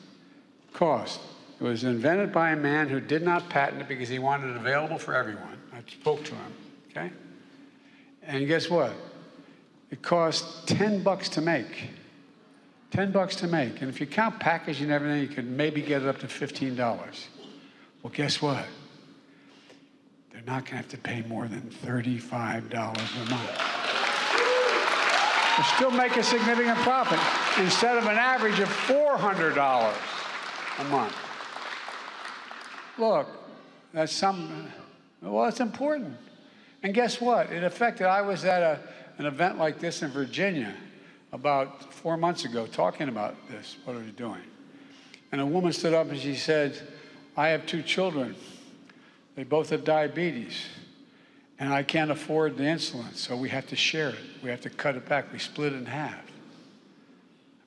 [0.72, 1.18] Cost.
[1.60, 4.56] It was invented by a man who did not patent it because he wanted it
[4.56, 5.58] available for everyone.
[5.72, 6.52] I spoke to him,
[6.90, 7.10] okay?
[8.22, 8.92] And guess what?
[9.90, 11.90] It costs 10 bucks to make.
[12.90, 13.80] 10 bucks to make.
[13.80, 16.76] And if you count packaging and everything, you could maybe get it up to $15.
[18.02, 18.64] Well, guess what?
[20.32, 23.76] They're not going to have to pay more than $35 a month.
[25.56, 27.18] They still make a significant profit
[27.64, 29.94] instead of an average of $400
[30.78, 31.16] a month.
[32.98, 33.28] Look,
[33.92, 34.70] that's some,
[35.22, 36.16] well, it's important.
[36.82, 37.50] And guess what?
[37.50, 38.80] It affected, I was at a,
[39.18, 40.74] an event like this in Virginia
[41.32, 43.76] about four months ago talking about this.
[43.84, 44.42] What are we doing?
[45.32, 46.80] And a woman stood up and she said,
[47.36, 48.34] I have two children.
[49.34, 50.66] They both have diabetes.
[51.58, 54.18] And I can't afford the insulin, so we have to share it.
[54.42, 55.32] We have to cut it back.
[55.32, 56.22] We split it in half.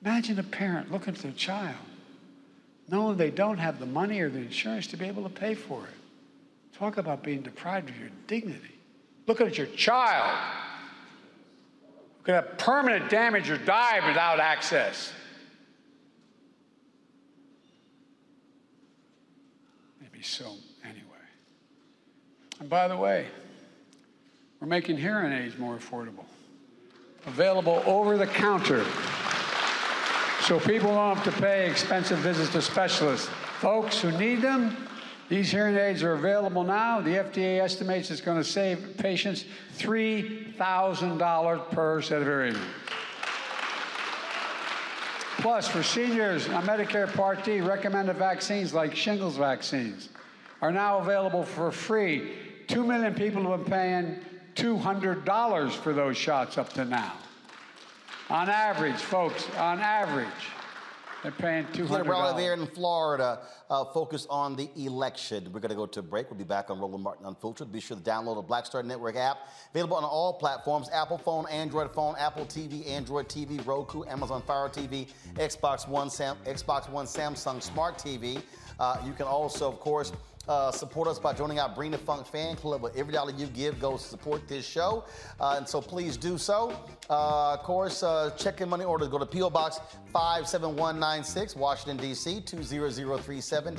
[0.04, 1.76] Imagine a parent looking at their child,
[2.88, 5.84] knowing they don't have the money or the insurance to be able to pay for
[5.84, 6.76] it.
[6.78, 8.74] Talk about being deprived of your dignity.
[9.26, 10.38] Looking at your child
[12.20, 15.10] we're going to have permanent damage or die without access.
[20.00, 20.52] Maybe so,
[20.84, 21.00] anyway.
[22.60, 23.26] And by the way,
[24.60, 26.26] we're making hearing aids more affordable,
[27.26, 28.84] available over the counter.
[30.42, 33.28] So people don't have to pay expensive visits to specialists.
[33.60, 34.76] Folks who need them
[35.30, 37.00] these hearing aids are available now.
[37.00, 39.44] The FDA estimates it's going to save patients
[39.78, 42.64] $3,000 per set of hearing aids.
[45.38, 50.08] Plus, for seniors on Medicare Part D, recommended vaccines like shingles vaccines
[50.60, 52.32] are now available for free.
[52.66, 54.18] Two million people have been paying
[54.56, 57.14] $200 for those shots up to now.
[58.30, 60.26] On average, folks, on average,
[61.22, 61.88] they're paying $200.
[61.88, 65.44] Peter Brawley there in Florida, uh, focused on the election.
[65.52, 66.30] We're going to go to a break.
[66.30, 67.70] We'll be back on Roland Martin Unfiltered.
[67.70, 69.38] Be sure to download the Black Star Network app.
[69.74, 74.68] Available on all platforms Apple phone, Android phone, Apple TV, Android TV, Roku, Amazon Fire
[74.68, 78.42] TV, Xbox One, Sam, Xbox One, Samsung Smart TV.
[78.78, 80.12] Uh, you can also, of course,
[80.50, 82.82] uh, support us by joining our Bring the Funk fan club.
[82.82, 85.04] Where every dollar you give goes to support this show.
[85.38, 86.72] Uh, and so please do so.
[87.08, 89.06] Uh, of course, uh, check in money orders.
[89.08, 89.50] Go to P.O.
[89.50, 89.78] Box
[90.12, 92.40] 57196, Washington, D.C.
[92.40, 93.76] 20037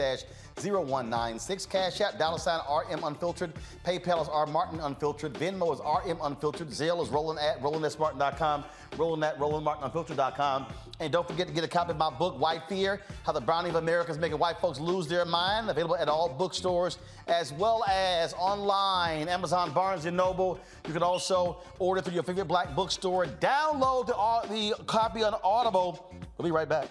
[0.58, 1.66] 0196.
[1.66, 3.54] Cash App, dollar sign RM Unfiltered.
[3.86, 5.34] PayPal is R Martin Unfiltered.
[5.34, 6.70] Venmo is RM Unfiltered.
[6.70, 8.64] Zelle is rolling at rolling@martin.com.
[8.98, 10.66] Rolling at rollingmartinunfiltered.com.
[11.00, 13.72] And don't forget to get a copy of my book, White Fear How the Browning
[13.72, 15.70] of America is Making White Folks Lose Their Mind.
[15.70, 16.98] Available at all bookstores
[17.28, 20.60] as well as online, Amazon, Barnes & Noble.
[20.86, 23.26] You can also order through your favorite black bookstore.
[23.26, 26.14] Download the, the copy on Audible.
[26.38, 26.90] We'll be right back.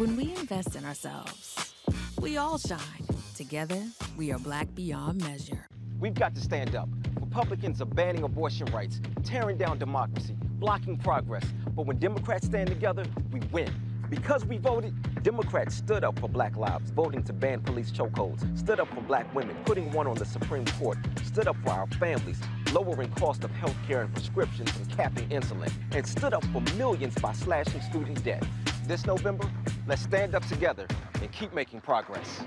[0.00, 1.74] When we invest in ourselves,
[2.18, 3.06] we all shine.
[3.36, 3.82] Together,
[4.16, 5.66] we are black beyond measure.
[6.00, 6.88] We've got to stand up.
[7.20, 11.44] Republicans are banning abortion rights, tearing down democracy, blocking progress.
[11.76, 13.70] But when Democrats stand together, we win.
[14.10, 14.92] Because we voted,
[15.22, 19.32] Democrats stood up for black lives, voting to ban police chokeholds, stood up for black
[19.36, 22.40] women, putting one on the Supreme Court, stood up for our families,
[22.72, 27.14] lowering cost of health care and prescriptions and capping insulin, and stood up for millions
[27.20, 28.44] by slashing student debt.
[28.88, 29.48] This November,
[29.86, 30.88] let's stand up together
[31.22, 32.40] and keep making progress.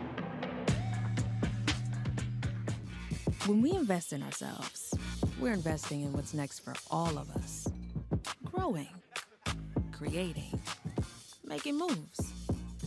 [3.45, 4.93] When we invest in ourselves,
[5.39, 7.69] we're investing in what's next for all of us.
[8.43, 8.89] Growing,
[9.93, 10.59] creating,
[11.53, 12.33] making moves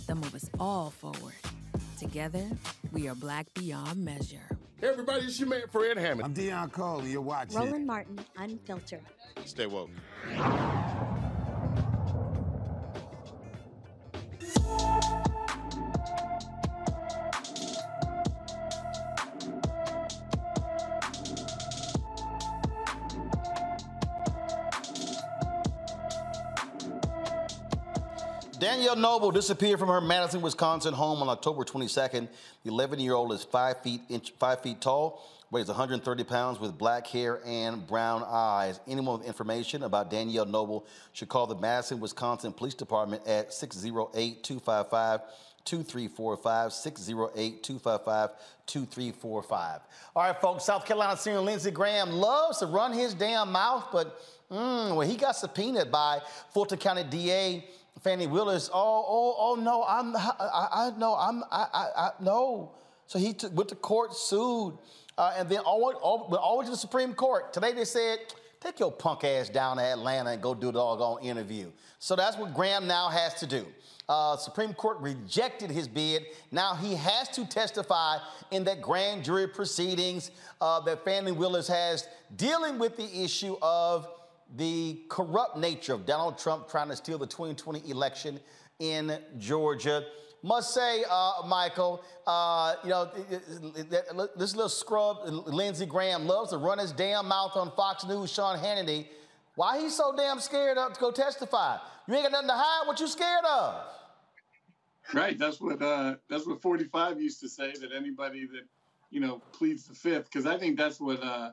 [0.09, 1.35] that move us all forward.
[2.01, 2.45] Together,
[2.91, 4.43] we are black beyond measure.
[4.81, 6.25] Hey everybody, it's your man Fred Hammond.
[6.25, 7.57] I'm Deon Cole, and you're watching.
[7.57, 9.03] Roland Martin, Unfiltered.
[9.45, 9.91] Stay woke.
[28.59, 32.29] Danielle Noble disappeared from her Madison, Wisconsin home on October 22nd.
[32.65, 37.41] The 11-year-old is five feet inch, five feet tall, weighs 130 pounds, with black hair
[37.45, 38.81] and brown eyes.
[38.89, 45.21] Anyone with information about Danielle Noble should call the Madison, Wisconsin Police Department at 608-255.
[45.67, 48.31] 2345 608 255
[48.67, 49.81] 2345.
[50.15, 54.23] All right, folks, South Carolina Senator Lindsey Graham loves to run his damn mouth, but
[54.49, 56.21] mm, well, he got subpoenaed by
[56.55, 57.65] Fulton County DA
[58.03, 62.73] Fani Willis, oh, oh, oh no, I'm, I, I no, I'm, I, I, I no.
[63.07, 64.75] So he took, went to court, sued,
[65.17, 67.53] uh, and then all, all, way to the Supreme Court.
[67.53, 68.19] Today they said,
[68.61, 71.71] take your punk ass down to Atlanta and go do the doggone interview.
[71.99, 73.67] So that's what Graham now has to do.
[74.09, 76.27] Uh, Supreme Court rejected his bid.
[76.53, 78.19] Now he has to testify
[78.51, 82.07] in that grand jury proceedings uh, that Fani Willis has
[82.37, 84.09] dealing with the issue of
[84.55, 88.39] the corrupt nature of Donald Trump trying to steal the 2020 election
[88.79, 90.05] in Georgia.
[90.43, 93.11] Must say, uh, Michael, uh, you know,
[94.37, 98.59] this little scrub, Lindsey Graham, loves to run his damn mouth on Fox News, Sean
[98.59, 99.09] Hannity.
[99.57, 101.79] Why he's so damn scared to go testify?
[102.07, 102.87] You ain't got nothing to hide.
[102.87, 103.83] What you scared of?
[105.15, 105.39] Right.
[105.39, 107.73] That's what uh, that's what 45 used to say.
[107.81, 108.67] That anybody that
[109.11, 111.51] you know pleads the fifth, because I think that's what uh,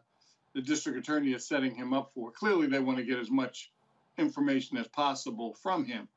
[0.53, 2.31] the district attorney is setting him up for.
[2.31, 3.71] Clearly, they want to get as much
[4.17, 6.07] information as possible from him.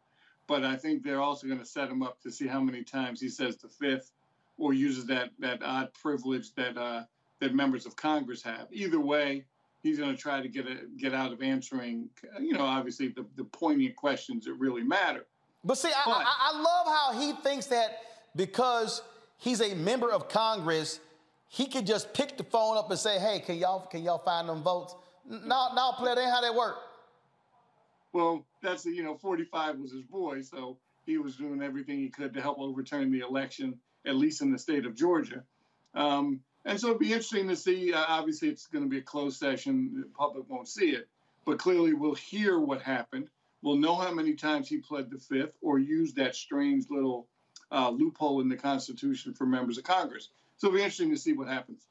[0.46, 3.20] But I think they're also going to set him up to see how many times
[3.20, 4.12] he says the fifth
[4.58, 7.02] or uses that, that odd privilege that, uh,
[7.40, 8.68] that members of Congress have.
[8.70, 9.44] Either way,
[9.82, 12.08] he's going to try to get, a, get out of answering,
[12.40, 15.26] you know, obviously the, the poignant questions that really matter.
[15.64, 17.98] But see, but, I, I, I love how he thinks that
[18.36, 19.02] because
[19.38, 21.00] he's a member of Congress,
[21.48, 24.48] he could just pick the phone up and say, "Hey, can y'all can y'all find
[24.48, 24.94] them votes?"
[25.28, 26.77] No, no, player, that ain't how that work.
[28.12, 32.35] Well, that's you know, 45 was his boy, so he was doing everything he could
[32.35, 35.43] to help overturn the election, at least in the state of Georgia.
[35.94, 37.93] Um, and so it'd be interesting to see.
[37.93, 39.93] Uh, obviously, it's going to be a closed session.
[39.94, 41.09] The public won't see it,
[41.44, 43.28] but clearly we'll hear what happened.
[43.62, 47.28] We'll know how many times he pled the fifth or used that strange little
[47.70, 50.28] uh, loophole in the Constitution for members of Congress.
[50.58, 51.86] So it'll be interesting to see what happens.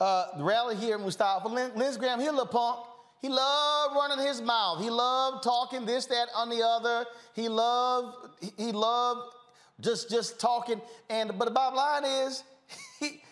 [0.00, 2.86] Uh, the rally here, Mustafa Lindsey Graham, he a little punk.
[3.20, 4.80] He loved running his mouth.
[4.80, 7.04] He loved talking this, that, on the other.
[7.34, 9.34] He loved, he- he loved
[9.80, 10.80] just just talking.
[11.10, 12.44] And but the bottom line is,
[13.00, 13.22] he,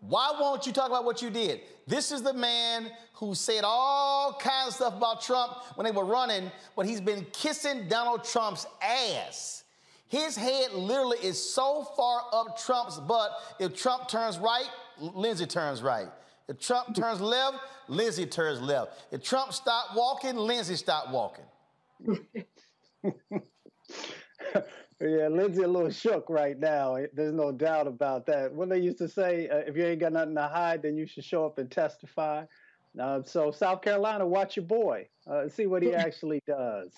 [0.00, 1.60] why won't you talk about what you did?
[1.86, 6.04] This is the man who said all kinds of stuff about Trump when they were
[6.04, 9.64] running, but he's been kissing Donald Trump's ass.
[10.08, 13.30] His head literally is so far up Trump's butt.
[13.60, 14.68] If Trump turns right,
[14.98, 16.08] Lindsey turns right.
[16.48, 17.58] If Trump turns left,
[17.88, 19.04] Lindsey turns left.
[19.12, 21.44] If Trump stopped walking, Lindsey stopped walking.
[25.00, 26.96] Yeah, Lindsey a little shook right now.
[27.12, 28.52] There's no doubt about that.
[28.52, 31.06] What they used to say, uh, if you ain't got nothing to hide, then you
[31.06, 32.44] should show up and testify.
[33.00, 36.90] Uh, so South Carolina, watch your boy, uh, see what he actually does,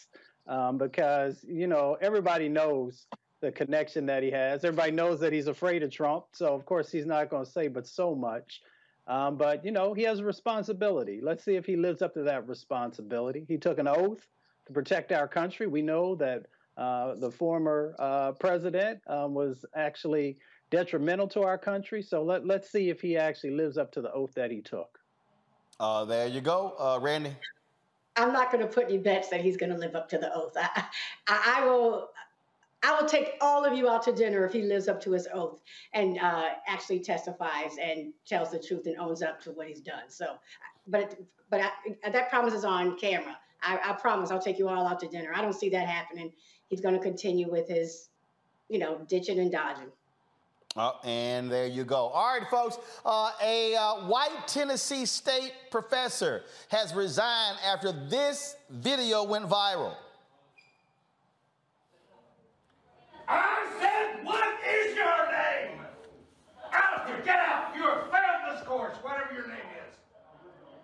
[0.46, 3.06] um, because you know everybody knows
[3.40, 4.64] the connection that he has.
[4.64, 7.68] Everybody knows that he's afraid of Trump, so of course he's not going to say
[7.68, 8.62] but so much.
[9.06, 11.20] Um, but you know he has a responsibility.
[11.22, 13.44] Let's see if he lives up to that responsibility.
[13.48, 14.26] He took an oath
[14.66, 15.66] to protect our country.
[15.66, 16.46] We know that
[16.76, 20.38] uh, the former uh, president um, was actually
[20.70, 22.02] detrimental to our country.
[22.02, 24.98] So let, let's see if he actually lives up to the oath that he took.
[25.78, 27.34] Uh, there you go, uh, Randy.
[28.20, 30.32] I'm not going to put any bets that he's going to live up to the
[30.34, 30.52] oath.
[30.56, 30.84] I,
[31.26, 32.10] I, I will.
[32.82, 35.28] I will take all of you out to dinner if he lives up to his
[35.34, 35.60] oath
[35.92, 40.05] and uh, actually testifies and tells the truth and owns up to what he's done.
[40.09, 40.38] So,
[40.86, 41.14] but
[41.51, 43.36] but I, that promise is on camera.
[43.62, 45.32] I, I promise I'll take you all out to dinner.
[45.34, 46.32] I don't see that happening.
[46.68, 48.09] He's going to continue with his,
[48.70, 49.90] you know, ditching and dodging.
[50.76, 51.97] Uh, and there you go.
[51.97, 52.78] All right, folks.
[53.05, 59.94] Uh, a uh, white Tennessee State professor has resigned after this video went viral.
[63.26, 65.80] I said, what is your name?
[66.72, 67.74] Out here, get out.
[67.74, 69.97] You have failed this course, whatever your name is.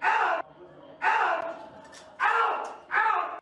[0.03, 0.47] Out!
[1.01, 1.71] Out!
[2.21, 2.75] Out!
[2.91, 3.39] Out!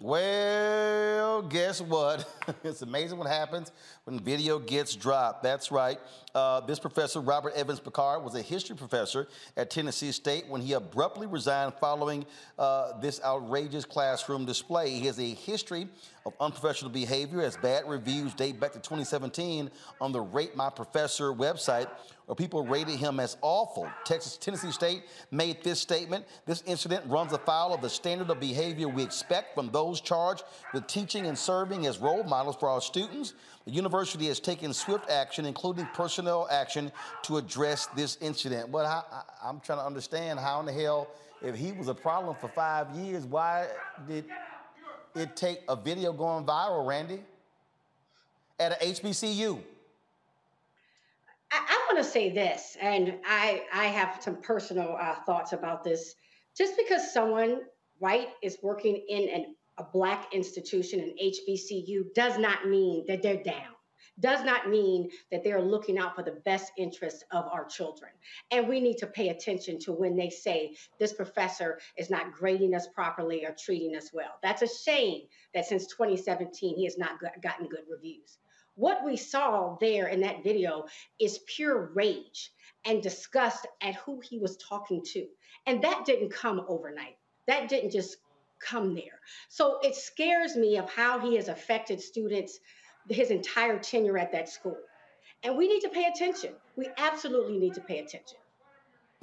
[0.00, 2.32] Well, guess what?
[2.64, 3.72] it's amazing what happens
[4.04, 5.42] when video gets dropped.
[5.42, 5.98] That's right.
[6.34, 10.72] Uh, this professor, Robert Evans Picard, was a history professor at Tennessee State when he
[10.72, 12.24] abruptly resigned following
[12.58, 14.90] uh, this outrageous classroom display.
[14.90, 15.88] He has a history
[16.26, 19.70] of unprofessional behavior as bad reviews date back to 2017
[20.00, 21.88] on the Rate My Professor website
[22.30, 23.90] where people rated him as awful.
[24.04, 25.02] Texas Tennessee State
[25.32, 26.24] made this statement.
[26.46, 30.86] This incident runs afoul of the standard of behavior we expect from those charged with
[30.86, 33.34] teaching and serving as role models for our students.
[33.64, 36.90] The university has taken swift action, including personnel action,
[37.22, 38.72] to address this incident.
[38.72, 41.08] But I, I, I'm trying to understand how in the hell,
[41.42, 43.68] if he was a problem for five years, why
[44.06, 44.24] did
[45.14, 47.20] it take a video going viral, Randy,
[48.58, 49.60] at a HBCU?
[51.52, 55.82] I, I want to say this, and I I have some personal uh, thoughts about
[55.82, 56.14] this.
[56.56, 57.62] Just because someone
[58.00, 63.42] right is working in an, a black institution, an HBCU, does not mean that they're
[63.42, 63.74] down.
[64.20, 68.10] Does not mean that they're looking out for the best interests of our children.
[68.50, 72.74] And we need to pay attention to when they say this professor is not grading
[72.74, 74.38] us properly or treating us well.
[74.42, 75.22] That's a shame
[75.54, 77.12] that since 2017 he has not
[77.42, 78.36] gotten good reviews.
[78.74, 80.84] What we saw there in that video
[81.18, 82.52] is pure rage
[82.84, 85.26] and disgust at who he was talking to.
[85.66, 87.16] And that didn't come overnight.
[87.46, 88.18] That didn't just
[88.60, 89.20] come there.
[89.48, 92.60] So it scares me of how he has affected students
[93.08, 94.76] his entire tenure at that school.
[95.42, 96.52] And we need to pay attention.
[96.76, 98.38] We absolutely need to pay attention.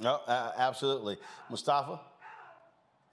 [0.00, 1.16] No, uh, absolutely.
[1.50, 2.00] Mustafa?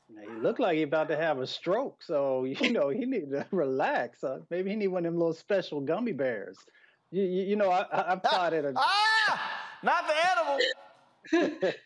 [0.07, 3.45] He looked like he about to have a stroke, so you know he need to
[3.52, 4.23] relax.
[4.23, 6.57] Uh, maybe he need one of them little special gummy bears.
[7.11, 8.65] You, you, you know, I, I, I've taught it.
[8.65, 8.73] a.
[8.76, 9.52] ah,
[9.84, 11.73] not the animal.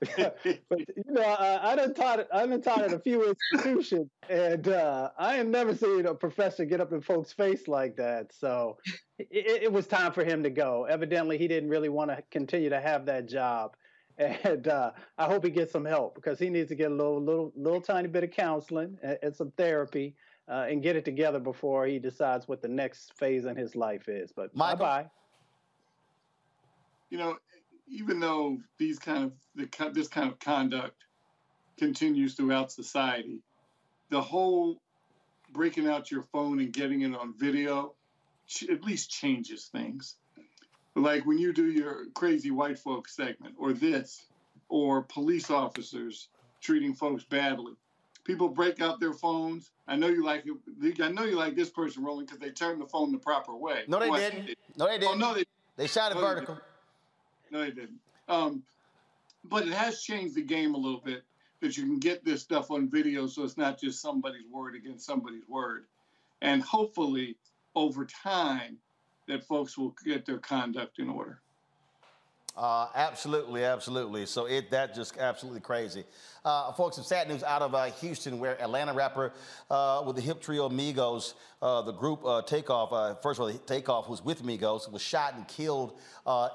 [0.16, 4.68] but you know, I, I done taught I done taught at a few institutions, and
[4.68, 8.32] uh, I ain't never seen a professor get up in folks' face like that.
[8.32, 8.78] So
[9.18, 10.84] it, it was time for him to go.
[10.84, 13.76] Evidently, he didn't really want to continue to have that job,
[14.18, 17.22] and uh, I hope he gets some help because he needs to get a little,
[17.22, 20.14] little, little tiny bit of counseling and, and some therapy.
[20.48, 24.08] Uh, and get it together before he decides what the next phase in his life
[24.08, 24.32] is.
[24.32, 25.06] But bye bye.
[27.10, 27.36] you know,
[27.92, 31.04] even though these kind of the, this kind of conduct
[31.76, 33.40] continues throughout society,
[34.10, 34.80] the whole
[35.52, 37.94] breaking out your phone and getting it on video
[38.70, 40.16] at least changes things.
[40.94, 44.26] Like when you do your crazy white folks segment, or this,
[44.68, 46.28] or police officers
[46.60, 47.72] treating folks badly.
[48.24, 49.70] People break out their phones.
[49.88, 51.00] I know you like it.
[51.00, 53.82] I know you like this person rolling because they turned the phone the proper way.
[53.88, 54.56] No, they didn't.
[54.76, 55.14] No, they didn't.
[55.14, 55.44] Oh, no, they.
[55.76, 56.58] They shot it oh, no, vertical.
[57.52, 58.00] No, they didn't.
[58.28, 58.62] Um,
[59.44, 61.22] but it has changed the game a little bit
[61.60, 65.04] that you can get this stuff on video, so it's not just somebody's word against
[65.04, 65.84] somebody's word,
[66.40, 67.36] and hopefully
[67.76, 68.78] over time
[69.28, 71.40] that folks will get their conduct in order.
[72.54, 74.26] Uh, absolutely, absolutely.
[74.26, 76.04] So it that just absolutely crazy.
[76.44, 79.32] Uh, folks, some sad news out of uh, Houston, where Atlanta rapper
[79.70, 84.04] uh, with the hip trio Migos, uh, the group uh, Takeoff, first of all, Takeoff,
[84.04, 85.98] who's with Migos, was shot and killed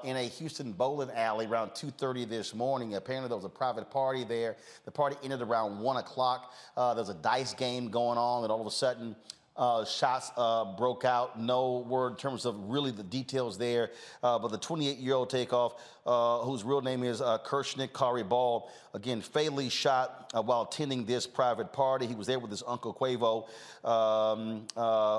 [0.04, 2.94] in a Houston bowling alley around 2:30 this morning.
[2.94, 4.56] Apparently, there was a private party there.
[4.84, 6.52] The party ended around one o'clock.
[6.76, 9.16] there was a dice game going on, and all of a sudden.
[9.58, 11.40] Uh, shots uh, broke out.
[11.40, 13.90] No word in terms of really the details there.
[14.22, 15.74] Uh, but the 28 year old takeoff,
[16.06, 21.04] uh, whose real name is uh, Kirshnik Khari Ball, again, fatally shot uh, while attending
[21.04, 22.06] this private party.
[22.06, 23.48] He was there with his uncle Quavo,
[23.84, 24.64] um,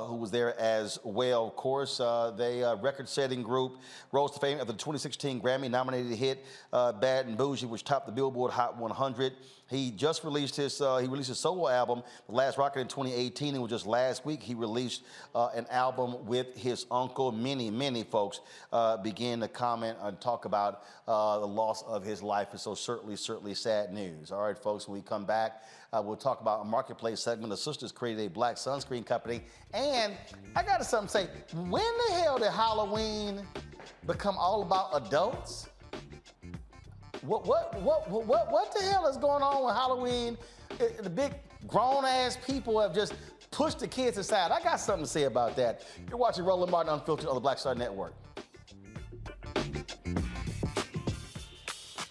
[0.07, 1.45] who was there as well.
[1.45, 1.97] Of course,
[2.37, 3.77] they record setting group
[4.13, 8.13] rose to fame after the 2016 Grammy nominated hit Bad and Boujee, which topped the
[8.13, 9.33] Billboard Hot 100.
[9.69, 13.55] He just released his uh, he released his solo album, The Last Rocket, in 2018.
[13.55, 15.03] And just last week he released
[15.35, 17.31] uh, an album with his uncle.
[17.31, 18.41] Many, many folks
[18.73, 22.47] uh, began to comment and talk about uh, the loss of his life.
[22.51, 24.31] And so certainly, certainly sad news.
[24.31, 24.87] All right, folks.
[24.87, 25.63] When we come back,
[25.93, 27.51] uh, we'll talk about a marketplace segment.
[27.51, 29.41] The sisters created a black sunscreen company,
[29.73, 30.13] and
[30.55, 31.55] I got something to say.
[31.55, 33.45] When the hell did Halloween
[34.05, 35.68] become all about adults?
[37.21, 40.37] What, what, what, what, what the hell is going on with Halloween?
[40.79, 41.33] Eh, eh, the big
[41.67, 43.13] grown ass people have just
[43.51, 44.51] pushed the kids aside.
[44.51, 45.85] I got something to say about that.
[46.07, 48.13] You're watching Roland Martin Unfiltered on the Black Star Network.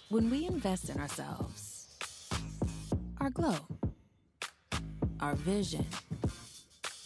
[0.09, 1.87] When we invest in ourselves,
[3.19, 3.57] our glow,
[5.19, 5.85] our vision,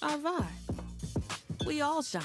[0.02, 2.24] our vibe, we all shine.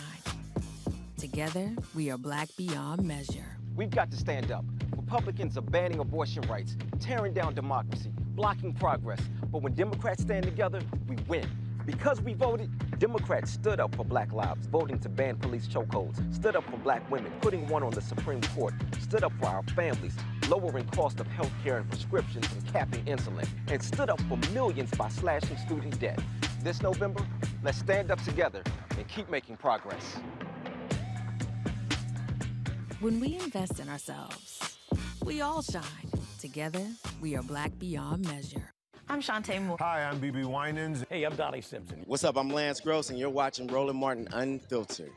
[1.18, 3.56] Together, we are black beyond measure.
[3.74, 4.64] We've got to stand up.
[5.08, 9.18] Republicans are banning abortion rights, tearing down democracy, blocking progress.
[9.50, 11.48] But when Democrats stand together, we win.
[11.86, 16.56] Because we voted, Democrats stood up for black lives, voting to ban police chokeholds, stood
[16.56, 20.14] up for black women, putting one on the Supreme Court, stood up for our families,
[20.46, 24.90] lowering cost of health care and prescriptions and capping insulin, and stood up for millions
[24.90, 26.20] by slashing student debt.
[26.62, 27.26] This November,
[27.62, 30.18] let's stand up together and keep making progress.
[33.00, 34.77] When we invest in ourselves,
[35.24, 35.82] we all shine.
[36.40, 36.86] Together,
[37.20, 38.72] we are black beyond measure.
[39.08, 39.76] I'm Chanté Moore.
[39.80, 41.04] Hi, I'm BeBe Winans.
[41.08, 42.02] Hey, I'm Donnie Simpson.
[42.06, 42.36] What's up?
[42.36, 45.12] I'm Lance Gross, and you're watching Roland Martin Unfiltered.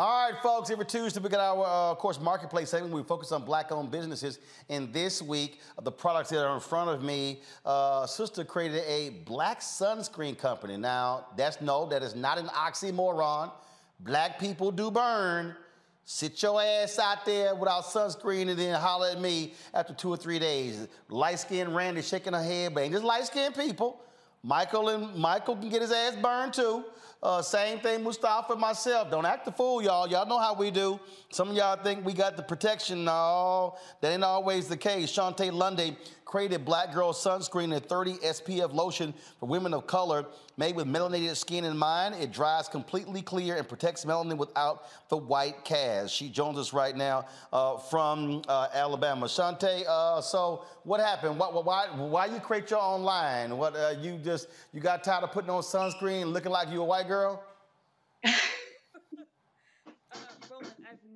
[0.00, 2.94] All right, folks, every Tuesday we got our, uh, of course, marketplace segment.
[2.94, 4.38] We focus on black-owned businesses.
[4.68, 9.10] And this week, the products that are in front of me, uh, Sister created a
[9.24, 10.76] black sunscreen company.
[10.76, 13.50] Now, that's no, that is not an oxymoron.
[13.98, 15.56] Black people do burn.
[16.04, 20.16] Sit your ass out there without sunscreen and then holler at me after two or
[20.16, 20.86] three days.
[21.08, 24.00] Light-skinned Randy shaking her head, but ain't just light-skinned people.
[24.44, 26.84] Michael and Michael can get his ass burned too.
[27.20, 29.10] Uh, same thing, Mustafa myself.
[29.10, 30.06] Don't act the fool, y'all.
[30.08, 31.00] Y'all know how we do.
[31.30, 33.04] Some of y'all think we got the protection.
[33.04, 35.10] No, that ain't always the case.
[35.10, 35.96] Shontay Lundy
[36.28, 40.26] created Black Girl Sunscreen and 30 SPF lotion for women of color
[40.58, 42.16] made with melanated skin in mind.
[42.16, 46.12] It dries completely clear and protects melanin without the white cast.
[46.14, 49.24] She joins us right now uh, from uh, Alabama.
[49.24, 51.38] Shontay, uh, so what happened?
[51.38, 53.56] Why, why, why you create your own line?
[53.56, 56.84] What uh, you just you got tired of putting on sunscreen, looking like you a
[56.84, 57.42] white girl?
[58.24, 58.34] I've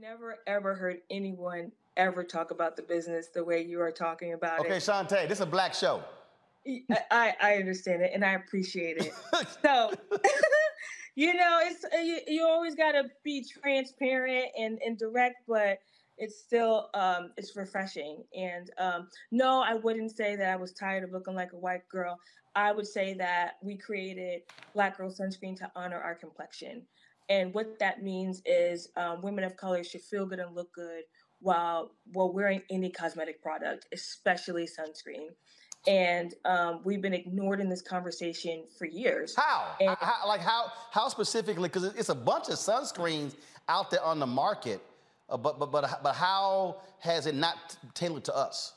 [0.01, 4.61] never ever heard anyone ever talk about the business the way you are talking about
[4.61, 4.73] okay, it.
[4.73, 6.03] Okay, Shontay, this is a black show.
[7.11, 9.13] I, I understand it and I appreciate it.
[9.63, 9.93] so,
[11.17, 15.79] you know, it's uh, you, you always got to be transparent and, and direct, but
[16.19, 18.23] it's still um, it's refreshing.
[18.37, 21.89] And um, no, I wouldn't say that I was tired of looking like a white
[21.89, 22.19] girl.
[22.55, 24.43] I would say that we created
[24.75, 26.83] Black Girl Sunscreen to honor our complexion.
[27.29, 31.05] And what that means is um, women of color should feel good and look good
[31.43, 35.29] while while wearing any cosmetic product, especially sunscreen.
[35.89, 39.35] and um, we've been ignored in this conversation for years.
[39.37, 39.75] How?
[40.01, 40.71] how like how?
[40.93, 41.69] How specifically?
[41.69, 43.35] Because it's a bunch of sunscreens
[43.69, 44.81] out there on the market,
[45.29, 48.75] uh, but but but but how has it not tailored to us?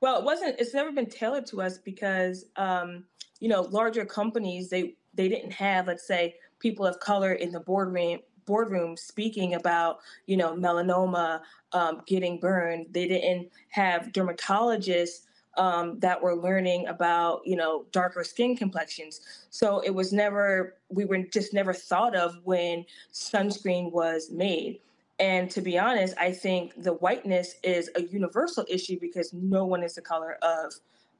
[0.00, 0.58] Well, it wasn't.
[0.58, 3.04] It's never been tailored to us because um,
[3.40, 7.60] you know larger companies they they didn't have let's say people of color in the
[7.60, 11.40] boardroom boardroom speaking about you know melanoma
[11.72, 12.86] um, getting burned.
[12.90, 15.22] They didn't have dermatologists
[15.56, 19.20] um, that were learning about you know darker skin complexions.
[19.50, 24.80] So it was never we were just never thought of when sunscreen was made.
[25.18, 29.82] And to be honest, I think the whiteness is a universal issue because no one
[29.82, 30.72] is the color of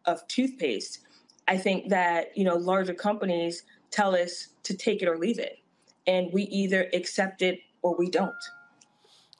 [0.06, 1.00] of toothpaste.
[1.48, 5.58] I think that you know larger companies tell us to take it or leave it,
[6.06, 8.32] and we either accept it or we don't.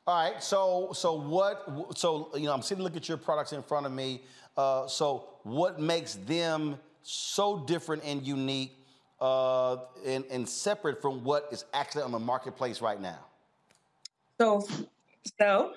[0.06, 0.42] All right.
[0.42, 1.96] So so what?
[1.96, 4.22] So you know, I'm sitting look at your products in front of me.
[4.56, 8.76] Uh, so what makes them so different and unique
[9.20, 13.18] uh, and, and separate from what is actually on the marketplace right now?
[14.38, 14.66] So,
[15.38, 15.74] so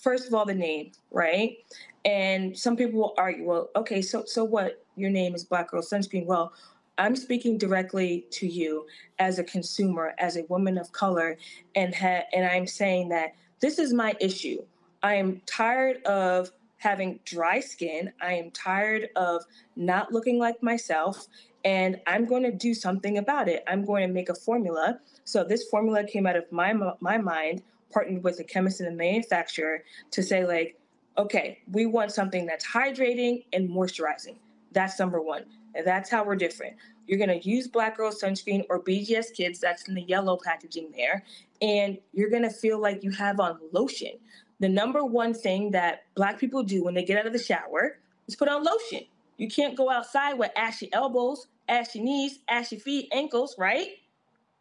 [0.00, 1.58] first of all, the name, right?
[2.04, 4.84] And some people will argue, well, okay, so so what?
[4.96, 6.26] Your name is Black Girl Sunscreen.
[6.26, 6.52] Well,
[6.98, 8.86] I'm speaking directly to you
[9.18, 11.38] as a consumer, as a woman of color,
[11.74, 14.64] and ha- and I'm saying that this is my issue.
[15.02, 18.12] I am tired of having dry skin.
[18.20, 19.44] I am tired of
[19.76, 21.28] not looking like myself,
[21.64, 23.62] and I'm going to do something about it.
[23.68, 24.98] I'm going to make a formula.
[25.24, 27.62] So this formula came out of my my mind,
[27.92, 30.78] partnered with a chemist and a manufacturer to say like,
[31.16, 34.36] okay, we want something that's hydrating and moisturizing.
[34.72, 35.44] That's number one.
[35.84, 36.76] That's how we're different.
[37.06, 40.92] You're going to use Black Girl Sunscreen or BGS Kids, that's in the yellow packaging
[40.96, 41.24] there,
[41.62, 44.12] and you're going to feel like you have on lotion
[44.60, 47.98] the number one thing that black people do when they get out of the shower
[48.26, 49.02] is put on lotion.
[49.36, 53.88] You can't go outside with ashy elbows, ashy knees, ashy feet, ankles, right?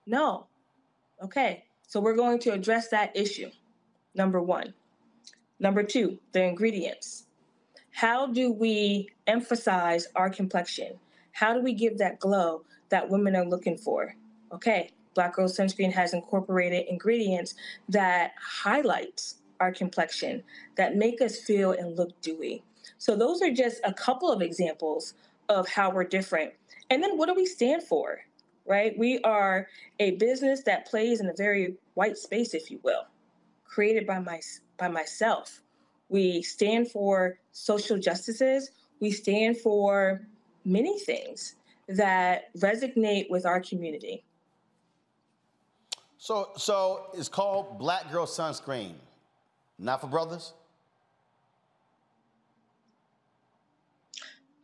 [0.06, 0.48] No.
[1.24, 1.64] Okay.
[1.88, 3.50] So we're going to address that issue.
[4.14, 4.74] Number one.
[5.60, 7.26] Number two, the ingredients.
[7.98, 11.00] How do we emphasize our complexion?
[11.32, 14.16] How do we give that glow that women are looking for?
[14.52, 17.56] Okay, Black Girl Sunscreen has incorporated ingredients
[17.90, 20.44] that highlights our complexion
[20.76, 22.62] that make us feel and look dewy.
[23.00, 25.16] So, those are just a couple of examples
[25.50, 26.54] of how we're different.
[26.92, 28.20] And then, what do we stand for?
[28.68, 28.94] Right?
[28.96, 29.70] We are
[30.00, 33.08] a business that plays in a very white space, if you will,
[33.66, 34.40] created by my
[34.78, 35.64] by myself.
[36.10, 38.72] We stand for social justices.
[39.00, 40.28] We stand for
[40.66, 41.56] many things
[41.88, 44.24] that resonate with our community.
[46.18, 48.94] So, so it's called Black Girl Sunscreen.
[49.80, 50.54] Not for brothers?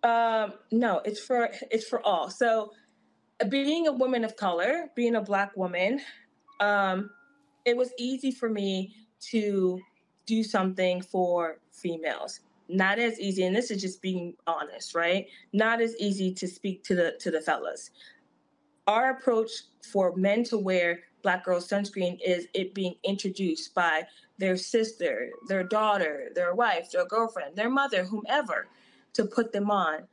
[0.04, 2.30] Um, no, it's for it's for all.
[2.30, 2.72] So,
[3.48, 6.02] being a woman of color, being a black woman,
[6.60, 7.10] um,
[7.66, 8.94] it was easy for me
[9.30, 9.80] to
[10.26, 12.40] do something for females.
[12.70, 15.28] Not as easy, and this is just being honest, right?
[15.52, 17.92] Not as easy to speak to the to the fellas.
[18.88, 19.52] Our approach
[19.92, 24.04] for men to wear black girl sunscreen is it being introduced by
[24.38, 28.68] their sister, their daughter, their wife, their girlfriend, their mother, whomever,
[29.14, 30.04] to put them on.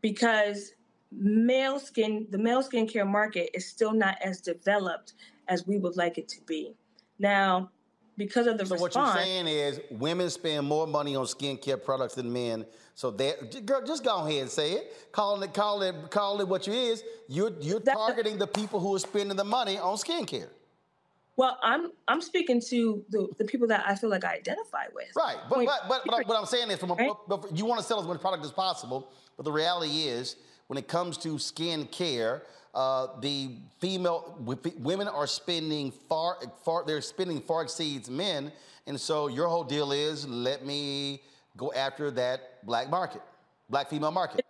[0.00, 0.72] Because
[1.10, 5.14] male skin, the male skincare market is still not as developed
[5.48, 6.74] as we would like it to be.
[7.18, 7.70] Now,
[8.16, 11.82] because of the so response, what you're saying is women spend more money on skincare
[11.82, 12.66] products than men.
[12.94, 15.12] So that girl, just go ahead and say it.
[15.12, 17.02] Call it, call it, call it what you is.
[17.28, 20.48] You're you're targeting the people who are spending the money on skincare.
[21.36, 25.08] Well, I'm I'm speaking to the, the people that I feel like I identify with.
[25.16, 27.10] Right, but Point, but but, but what I'm saying is, from a, right?
[27.26, 30.36] but you want to sell as much product as possible, but the reality is,
[30.66, 32.42] when it comes to skin care,
[32.74, 33.50] uh, the
[33.80, 34.36] female
[34.78, 38.50] women are spending far far they're spending far exceeds men,
[38.86, 41.22] and so your whole deal is let me
[41.56, 43.22] go after that black market,
[43.68, 44.44] black female market.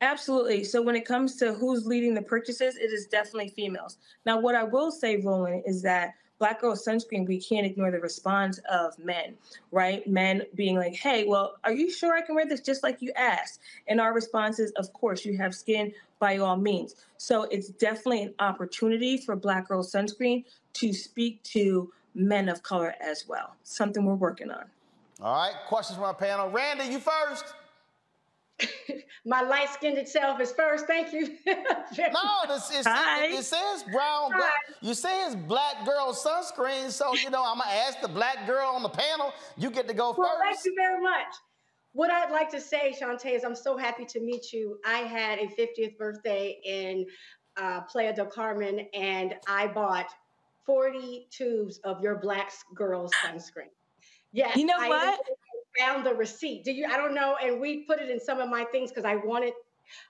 [0.00, 0.64] Absolutely.
[0.64, 3.98] So when it comes to who's leading the purchases, it is definitely females.
[4.26, 8.00] Now, what I will say, Roland, is that Black Girl Sunscreen, we can't ignore the
[8.00, 9.36] response of men,
[9.70, 10.04] right?
[10.08, 13.12] Men being like, hey, well, are you sure I can wear this just like you
[13.14, 13.60] asked?
[13.86, 16.96] And our response is, of course, you have skin by all means.
[17.16, 22.96] So it's definitely an opportunity for Black Girl Sunscreen to speak to men of color
[23.00, 23.54] as well.
[23.62, 24.64] Something we're working on.
[25.20, 26.50] All right, questions from our panel.
[26.50, 27.54] Randy, you first.
[29.24, 30.86] My light skinned self is first.
[30.86, 31.36] Thank you.
[31.46, 31.54] no,
[32.48, 34.32] this is, it, it, says brown.
[34.32, 34.50] Girl,
[34.80, 36.90] you say it's black girl sunscreen.
[36.90, 39.32] So, you know, I'm going to ask the black girl on the panel.
[39.56, 40.62] You get to go well, first.
[40.62, 41.34] Thank you very much.
[41.92, 44.78] what I'd like to say, Shontay, is I'm so happy to meet you.
[44.84, 47.06] I had a 50th birthday in
[47.56, 50.10] uh, Playa del Carmen, and I bought
[50.66, 53.70] 40 tubes of your Black girl sunscreen.
[54.32, 55.20] Yes, You know I what?
[55.78, 56.64] Found the receipt.
[56.64, 56.86] Do you?
[56.86, 59.52] I don't know, and we put it in some of my things because I wanted.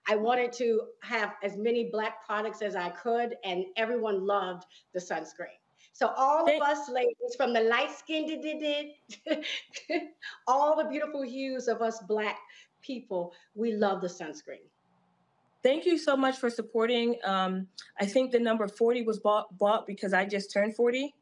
[0.08, 4.64] I wanted to have as many black products as I could, and everyone loved
[4.94, 5.58] the sunscreen.
[5.92, 8.30] So all of us ladies, from the light skinned,
[10.46, 12.38] all the beautiful hues of us black
[12.80, 14.66] people, we love the sunscreen.
[15.62, 17.16] Thank you so much for supporting.
[17.24, 17.68] Um,
[18.00, 21.14] I think the number 40 was bought, bought because I just turned 40.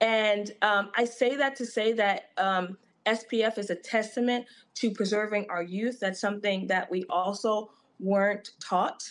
[0.00, 2.76] And um, I say that to say that um,
[3.06, 6.00] SPF is a testament to preserving our youth.
[6.00, 7.70] That's something that we also
[8.00, 9.10] weren't taught.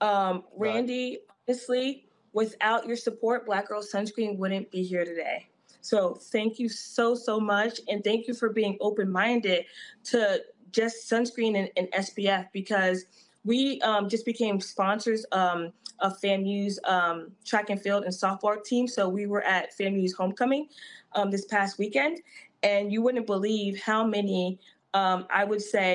[0.00, 5.48] Um, Randy, honestly, without your support, Black Girl Sunscreen wouldn't be here today.
[5.80, 7.80] So thank you so, so much.
[7.88, 9.66] And thank you for being open minded
[10.04, 10.42] to
[10.72, 13.04] just sunscreen and, and SPF because
[13.44, 18.88] we um, just became sponsors um, of FAMU's um, track and field and softball team.
[18.88, 20.68] So we were at FAMU's homecoming
[21.12, 22.20] um, this past weekend,
[22.64, 24.58] and you wouldn't believe how many
[24.94, 25.94] um, I would say.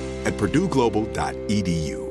[0.25, 2.10] at purdueglobal.edu.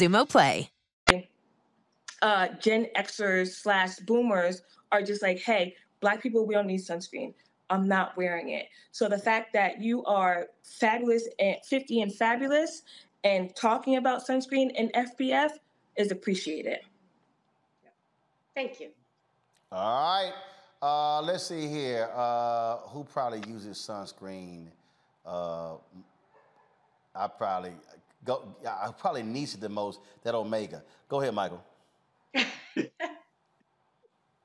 [0.00, 0.70] Xumo Play.
[2.22, 4.62] uh, Gen Xers slash boomers
[4.92, 7.34] are just like, hey, black people, we don't need sunscreen.
[7.68, 8.66] I'm not wearing it.
[8.90, 12.82] So the fact that you are fabulous and 50 and fabulous
[13.22, 15.50] and talking about sunscreen and SPF
[15.96, 16.78] is appreciated.
[18.54, 18.88] Thank you.
[19.70, 20.32] All right.
[20.82, 22.08] Uh, let's see here.
[22.14, 24.66] Uh, who probably uses sunscreen?
[25.24, 25.74] Uh,
[27.14, 27.72] I probably
[28.24, 28.54] go.
[28.66, 30.00] I probably needs it the most.
[30.22, 30.82] That Omega.
[31.08, 31.62] Go ahead, Michael.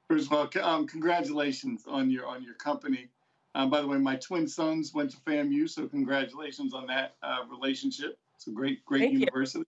[0.08, 3.10] First of all, um, congratulations on your on your company.
[3.56, 7.40] Um, by the way, my twin sons went to FAMU, so congratulations on that uh,
[7.50, 8.18] relationship.
[8.36, 9.66] It's a great great Thank university.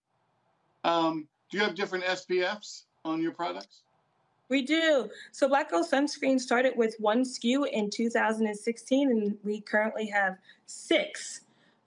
[0.83, 3.83] Um, do you have different SPFs on your products?
[4.49, 5.09] We do.
[5.31, 11.41] So Black Girl Sunscreen started with one SKU in 2016, and we currently have six.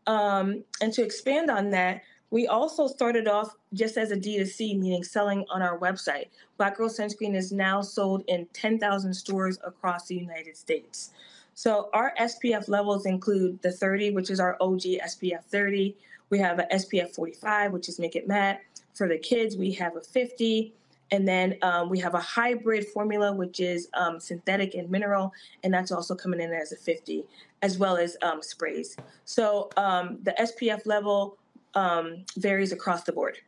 [0.07, 5.03] Um, and to expand on that, we also started off just as a D2C, meaning
[5.03, 6.29] selling on our website.
[6.57, 11.11] Black Girl Sunscreen is now sold in 10,000 stores across the United States.
[11.55, 15.97] So our SPF levels include the 30, which is our OG SPF 30.
[16.31, 18.61] We have a SPF 45, which is Make It Matte.
[18.95, 20.73] For the kids, we have a 50.
[21.11, 25.33] And then um, we have a hybrid formula, which is um, synthetic and mineral,
[25.65, 27.25] and that's also coming in as a 50,
[27.63, 28.97] as well as um, sprays.
[29.25, 31.37] So um, the SPF level
[31.75, 33.39] um, varies across the board.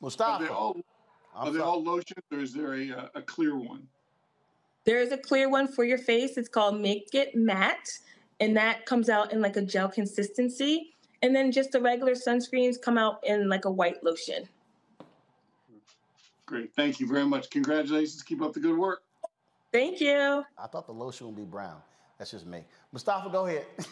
[0.00, 0.32] Mustafa.
[0.32, 0.76] Are they all,
[1.34, 3.86] are they all lotions, or is there a, uh, a clear one?
[4.84, 6.36] There is a clear one for your face.
[6.36, 7.98] It's called Make It Matte,
[8.40, 10.94] and that comes out in like a gel consistency.
[11.20, 14.48] And then just the regular sunscreens come out in like a white lotion.
[16.46, 16.72] Great.
[16.74, 17.50] Thank you very much.
[17.50, 18.22] Congratulations.
[18.22, 19.02] Keep up the good work.
[19.72, 20.44] Thank you.
[20.56, 21.82] I thought the lotion would be brown.
[22.18, 22.64] That's just me.
[22.92, 23.66] Mustafa, go ahead.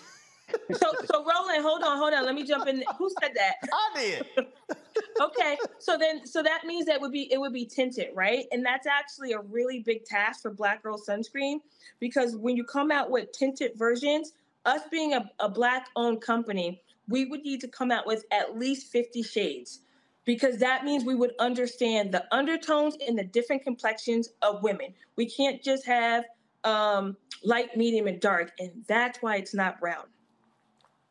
[0.72, 2.24] so, so Roland, hold on, hold on.
[2.24, 2.82] Let me jump in.
[2.98, 3.54] Who said that?
[3.72, 4.26] I did.
[5.20, 8.46] okay, so then, so that means that would be it would be tinted, right?
[8.52, 11.58] And that's actually a really big task for Black Girl Sunscreen
[12.00, 14.32] because when you come out with tinted versions,
[14.64, 18.90] us being a, a black-owned company, we would need to come out with at least
[18.90, 19.80] 50 shades
[20.24, 24.92] because that means we would understand the undertones and the different complexions of women.
[25.14, 26.24] We can't just have
[26.64, 30.04] um, light, medium, and dark, and that's why it's not brown.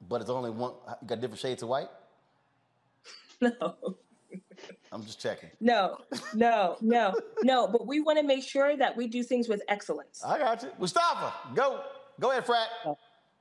[0.01, 0.73] But it's only one.
[1.01, 1.89] You got different shades of white.
[3.41, 3.75] No.
[4.91, 5.49] I'm just checking.
[5.59, 5.97] No,
[6.33, 7.13] no, no,
[7.43, 7.67] no.
[7.67, 10.23] But we want to make sure that we do things with excellence.
[10.25, 11.33] I got you, Mustafa.
[11.53, 11.81] Go,
[12.19, 12.69] go ahead, Frat.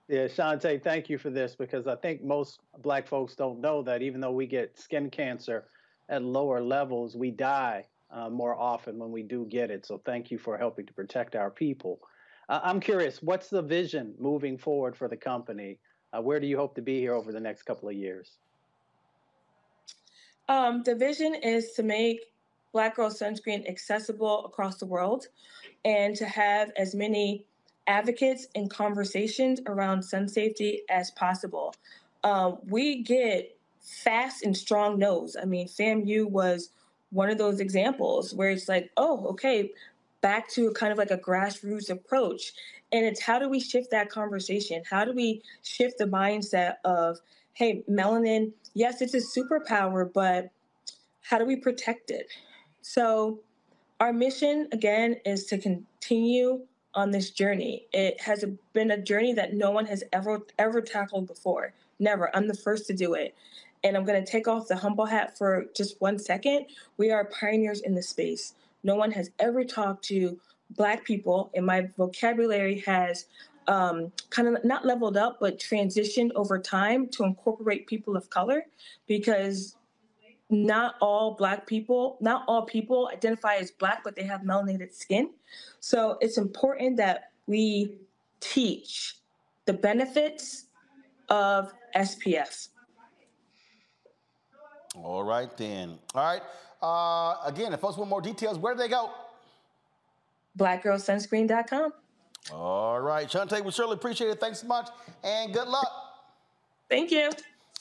[0.09, 4.03] Yeah, Shontay, thank you for this because I think most black folks don't know that
[4.03, 5.65] even though we get skin cancer
[6.09, 9.87] at lower levels, we die uh, more often when we do get it.
[9.87, 12.01] So thank you for helping to protect our people.
[12.49, 15.79] Uh, I'm curious, what's the vision moving forward for the company?
[16.15, 18.39] Uh, where do you hope to be here over the next couple of years?
[20.49, 22.21] Um, the vision is to make
[22.73, 25.29] Black Girl Sunscreen accessible across the world
[25.85, 27.45] and to have as many
[27.87, 31.75] advocates and conversations around sun safety as possible.
[32.23, 35.37] Um, we get fast and strong no's.
[35.41, 36.71] I mean, FAMU was
[37.11, 39.73] one of those examples where it's like, oh, okay,
[40.21, 42.53] back to kind of like a grassroots approach.
[42.95, 44.85] And it's how do we shift that conversation?
[44.89, 47.19] How do we shift the mindset of,
[47.55, 50.51] hey, melanin, yes, it's a superpower, but
[51.23, 52.29] how do we protect it?
[52.83, 53.41] So,
[54.01, 57.87] our mission again is to continue on this journey.
[57.93, 61.75] It has been a journey that no one has ever ever tackled before.
[61.99, 62.35] Never.
[62.37, 63.35] I'm the first to do it.
[63.83, 66.67] And I'm going to take off the humble hat for just one second.
[66.97, 68.55] We are pioneers in the space.
[68.85, 70.39] No one has ever talked to
[70.71, 73.27] black people and my vocabulary has
[73.67, 78.65] um, kind of not leveled up but transitioned over time to incorporate people of color
[79.07, 79.77] because
[80.51, 85.31] not all black people not all people identify as black but they have melanated skin.
[85.81, 87.97] So it's important that we
[88.41, 89.17] teach
[89.65, 90.67] the benefits
[91.31, 92.69] of spf
[94.97, 95.99] all right then.
[96.15, 96.43] All right
[96.83, 99.11] uh, again if folks want more details where do they go
[100.59, 101.93] blackgirlsunscreen.com
[102.53, 104.89] all right Shontay we certainly appreciate it thanks so much
[105.23, 105.91] and good luck
[106.89, 107.31] thank you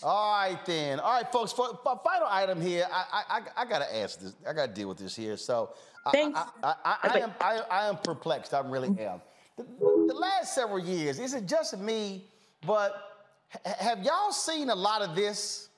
[0.01, 0.99] all right, then.
[0.99, 1.53] All right, folks.
[1.53, 4.33] For, for final item here, I, I, I, got to ask this.
[4.45, 5.37] I got to deal with this here.
[5.37, 5.69] So,
[6.11, 6.37] Thanks.
[6.37, 8.53] I, I, I, I am, I, I, am perplexed.
[8.53, 9.21] I really am.
[9.57, 12.25] The, the, last several years, is it just me?
[12.65, 13.25] But
[13.63, 15.69] have y'all seen a lot of this?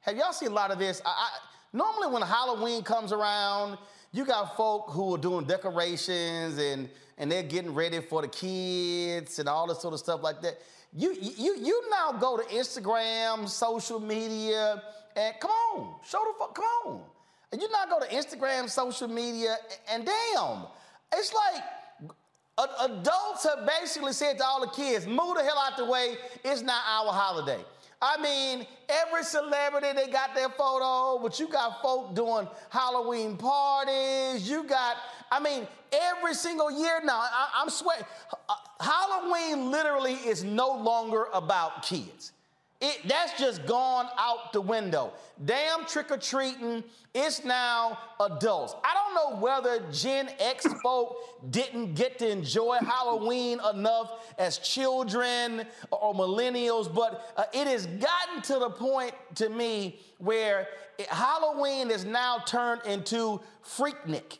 [0.00, 1.02] Have y'all seen a lot of this?
[1.04, 1.28] i
[1.72, 3.76] normally, when Halloween comes around,
[4.12, 9.38] you got folk who are doing decorations and and they're getting ready for the kids
[9.38, 10.58] and all this sort of stuff like that.
[10.94, 14.82] You, you, you now go to Instagram, social media,
[15.16, 17.00] and come on, show the fuck, come on.
[17.52, 19.56] And you now go to Instagram, social media,
[19.90, 20.66] and, and damn,
[21.12, 21.62] it's like
[22.80, 26.62] adults have basically said to all the kids, move the hell out the way, it's
[26.62, 27.62] not our holiday.
[28.00, 34.48] I mean, every celebrity, they got their photo, but you got folk doing Halloween parties.
[34.48, 34.96] You got,
[35.32, 38.06] I mean, every single year now, I, am sweating.
[38.48, 42.32] Uh, Halloween literally is no longer about kids.
[42.80, 45.12] It, that's just gone out the window.
[45.44, 48.76] Damn trick or treating, it's now adults.
[48.84, 51.16] I don't know whether Gen X folk
[51.50, 58.42] didn't get to enjoy Halloween enough as children or millennials, but uh, it has gotten
[58.42, 60.68] to the point to me where
[60.98, 64.38] it, Halloween is now turned into Freaknik.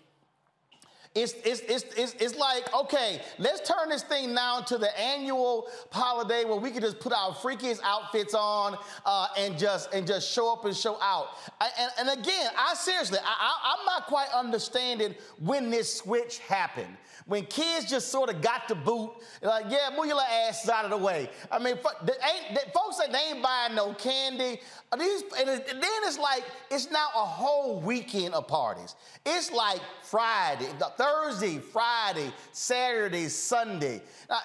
[1.22, 5.66] It's, it's, it's, it's, it's like, okay, let's turn this thing now to the annual
[5.90, 10.32] holiday where we can just put our freakiest outfits on uh, and just and just
[10.32, 11.28] show up and show out.
[11.60, 16.38] I, and, and again, I seriously, I, I, I'm not quite understanding when this switch
[16.38, 16.96] happened
[17.28, 19.10] when kids just sort of got the boot,
[19.42, 21.28] like, yeah, move your little out of the way.
[21.52, 24.58] I mean, they ain't, they, folks say they ain't buying no candy.
[24.98, 28.94] These, and, it, and then it's like, it's now a whole weekend of parties.
[29.26, 34.00] It's like Friday, Thursday, Friday, Saturday, Sunday.
[34.30, 34.38] Now,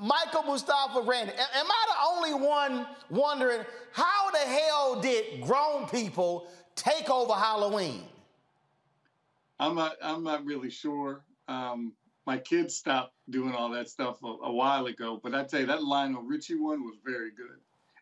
[0.00, 6.46] Michael Mustafa Randy, am I the only one wondering how the hell did grown people
[6.76, 8.04] take over Halloween?
[9.58, 9.96] I'm not.
[10.00, 11.24] I'm not really sure.
[11.48, 11.94] Um,
[12.28, 15.18] my kids stopped doing all that stuff a, a while ago.
[15.20, 17.56] But I tell you, that Lionel Richie one was very good.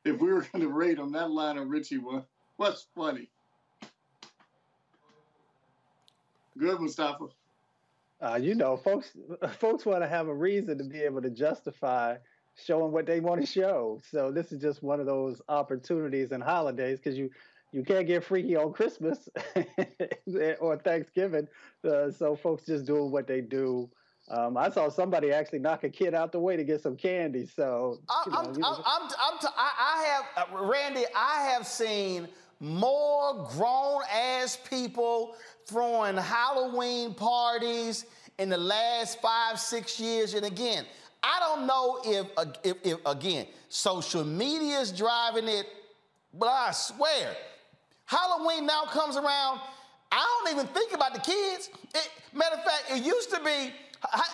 [0.05, 2.25] If we were going to rate them, that Lionel Richie one
[2.59, 3.31] was funny.
[6.59, 7.27] Good, Mustafa.
[8.21, 9.13] Uh, you know, folks,
[9.61, 12.17] folks want to have a reason to be able to justify
[12.57, 14.01] showing what they want to show.
[14.11, 17.31] So this is just one of those opportunities and holidays because you
[17.71, 19.29] you can't get freaky on Christmas
[20.61, 21.47] or Thanksgiving.
[21.85, 23.89] Uh, so folks just doing what they do
[24.29, 27.47] um, I saw somebody actually knock a kid out the way to get some candy.
[27.47, 31.05] So I'm, know, I'm, I'm, I'm, I'm t- I, I have uh, Randy.
[31.15, 32.29] I have seen
[32.59, 35.37] more grown ass people
[35.67, 38.07] throwing Halloween parties
[38.39, 40.35] in the last five six years.
[40.35, 40.85] And again,
[41.23, 45.67] I don't know if, uh, if, if again social media is driving it,
[46.35, 47.37] but I swear,
[48.07, 49.61] Halloween now comes around.
[50.13, 51.71] I don't even think about the kids.
[51.95, 53.73] It, matter of fact, it used to be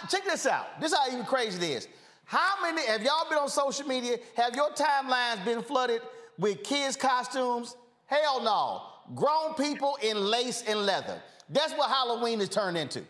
[0.09, 0.81] check this out.
[0.81, 1.89] This is how even crazy it is.
[2.25, 4.19] How many have y'all been on social media?
[4.37, 6.03] Have your timelines been flooded
[6.39, 7.77] with kids' costumes?
[8.07, 8.83] Hell no.
[9.15, 11.21] Grown people in lace and leather.
[11.51, 13.03] That's what Halloween has turned into.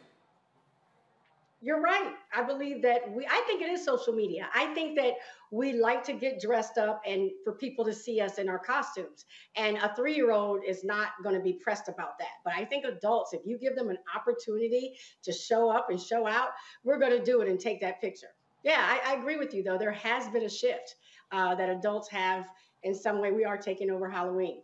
[1.64, 2.12] You're right.
[2.34, 4.48] I believe that we, I think it is social media.
[4.52, 5.12] I think that
[5.52, 9.26] we like to get dressed up and for people to see us in our costumes.
[9.54, 12.32] And a three year old is not going to be pressed about that.
[12.44, 16.26] But I think adults, if you give them an opportunity to show up and show
[16.26, 16.48] out,
[16.82, 18.34] we're going to do it and take that picture.
[18.64, 19.78] Yeah, I, I agree with you, though.
[19.78, 20.96] There has been a shift
[21.30, 22.48] uh, that adults have
[22.82, 23.30] in some way.
[23.30, 24.62] We are taking over Halloween.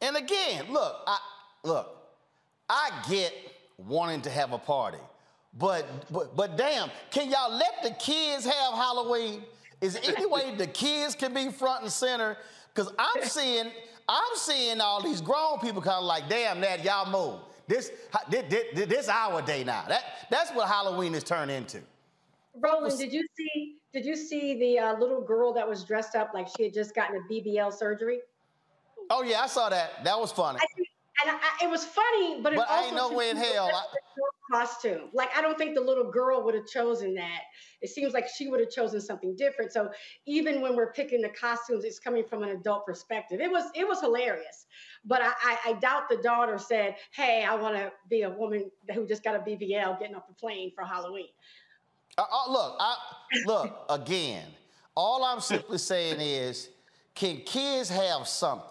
[0.00, 1.18] And again, look, I,
[1.64, 1.96] look,
[2.68, 3.32] I get
[3.78, 4.98] wanting to have a party.
[5.58, 9.42] But, but, but damn, can y'all let the kids have Halloween?
[9.80, 12.36] Is there any way the kids can be front and center?
[12.74, 13.70] Because I'm seeing,
[14.08, 17.40] I'm seeing all these grown people kind of like, damn, that y'all move.
[17.68, 17.92] This,
[18.30, 19.84] this, this, this our day now.
[19.88, 21.80] That, that's what Halloween has turned into.
[22.54, 23.76] Roland, did you see?
[23.92, 26.94] Did you see the uh, little girl that was dressed up like she had just
[26.94, 28.20] gotten a BBL surgery?
[29.10, 30.04] Oh yeah, I saw that.
[30.04, 30.58] That was funny.
[30.58, 33.70] I, and I, it was funny, but, but it also ain't no way in hell.
[33.72, 33.84] I,
[34.52, 35.08] costume.
[35.12, 37.40] Like I don't think the little girl would have chosen that.
[37.80, 39.72] It seems like she would have chosen something different.
[39.72, 39.90] So
[40.26, 43.40] even when we're picking the costumes, it's coming from an adult perspective.
[43.40, 44.66] It was it was hilarious.
[45.04, 48.70] But I, I, I doubt the daughter said, "Hey, I want to be a woman
[48.94, 51.28] who just got a BBL getting off the plane for Halloween."
[52.18, 52.96] Uh, uh, look, I,
[53.46, 54.44] look again.
[54.94, 56.68] All I'm simply saying is,
[57.14, 58.68] can kids have something?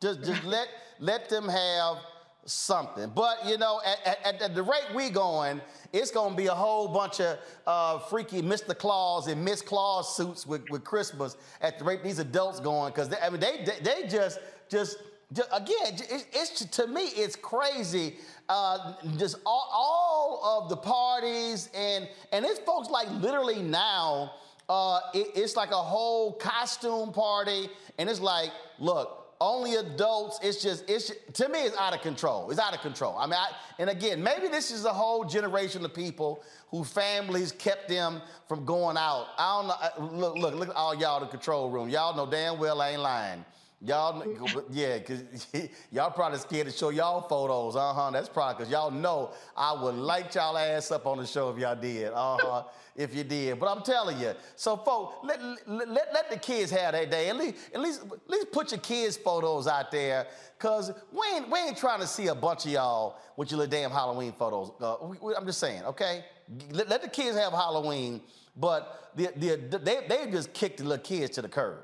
[0.00, 0.68] Just just let
[1.00, 1.98] let them have
[2.44, 3.10] something.
[3.14, 5.60] But you know, at, at, at, the rate we going,
[5.92, 8.76] it's gonna be a whole bunch of uh, freaky Mr.
[8.76, 13.14] Claus and Miss Claus suits with, with Christmas at the rate these adults going, because
[13.22, 14.38] I mean they, they, they just
[14.68, 14.98] just.
[15.32, 18.16] just again, it's, it's, to me, it's crazy.
[18.48, 24.32] Uh, just all, all of the parties and and it's folks like literally now.
[24.68, 30.38] Uh, it, it's like a whole costume party, and it's like, look, only adults.
[30.42, 32.50] It's just, it's to me, it's out of control.
[32.50, 33.16] It's out of control.
[33.18, 37.52] I mean, I, and again, maybe this is a whole generation of people whose families
[37.52, 39.28] kept them from going out.
[39.38, 39.62] I
[39.96, 40.18] don't know.
[40.18, 41.88] Look, look, look at all y'all in the control room.
[41.88, 43.44] Y'all know damn well I ain't lying.
[43.82, 44.22] Y'all,
[44.70, 45.22] yeah, because
[45.90, 47.76] y'all probably scared to show y'all photos.
[47.76, 48.10] Uh huh.
[48.10, 51.58] That's probably because y'all know I would light y'all ass up on the show if
[51.58, 52.12] y'all did.
[52.12, 52.62] Uh huh.
[52.96, 53.58] if you did.
[53.58, 54.34] But I'm telling you.
[54.56, 57.30] So, folks, let, let, let, the kids have that day.
[57.30, 60.26] At least, at least, at least put your kids' photos out there.
[60.58, 63.70] Because we ain't, we ain't trying to see a bunch of y'all with your little
[63.70, 64.72] damn Halloween photos.
[64.78, 66.24] Uh, we, we, I'm just saying, okay?
[66.70, 68.20] Let, let, the kids have Halloween,
[68.56, 71.78] but the, the, they, they just kicked the little kids to the curb.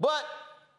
[0.00, 0.24] But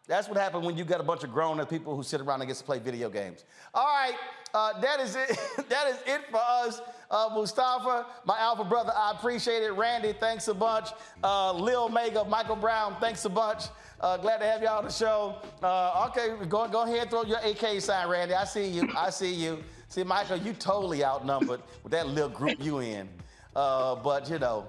[0.08, 2.42] that's what happens when you got a bunch of grown up people who sit around
[2.42, 3.44] and get to play video games.
[3.74, 4.16] All right,
[4.53, 5.38] uh, that is it.
[5.69, 6.82] that is it for us.
[7.11, 9.72] Uh, Mustafa, my alpha brother, I appreciate it.
[9.72, 10.90] Randy, thanks a bunch.
[11.24, 13.64] Uh, Lil Mega, Michael Brown, thanks a bunch.
[14.00, 15.38] Uh, glad to have y'all on the show.
[15.61, 18.34] Uh, okay, go, go ahead and throw your AK sign, Randy.
[18.34, 18.90] I see you.
[18.95, 19.64] I see you.
[19.90, 23.10] See, Michael, you totally outnumbered with that little group you in.
[23.56, 24.68] Uh, but, you know,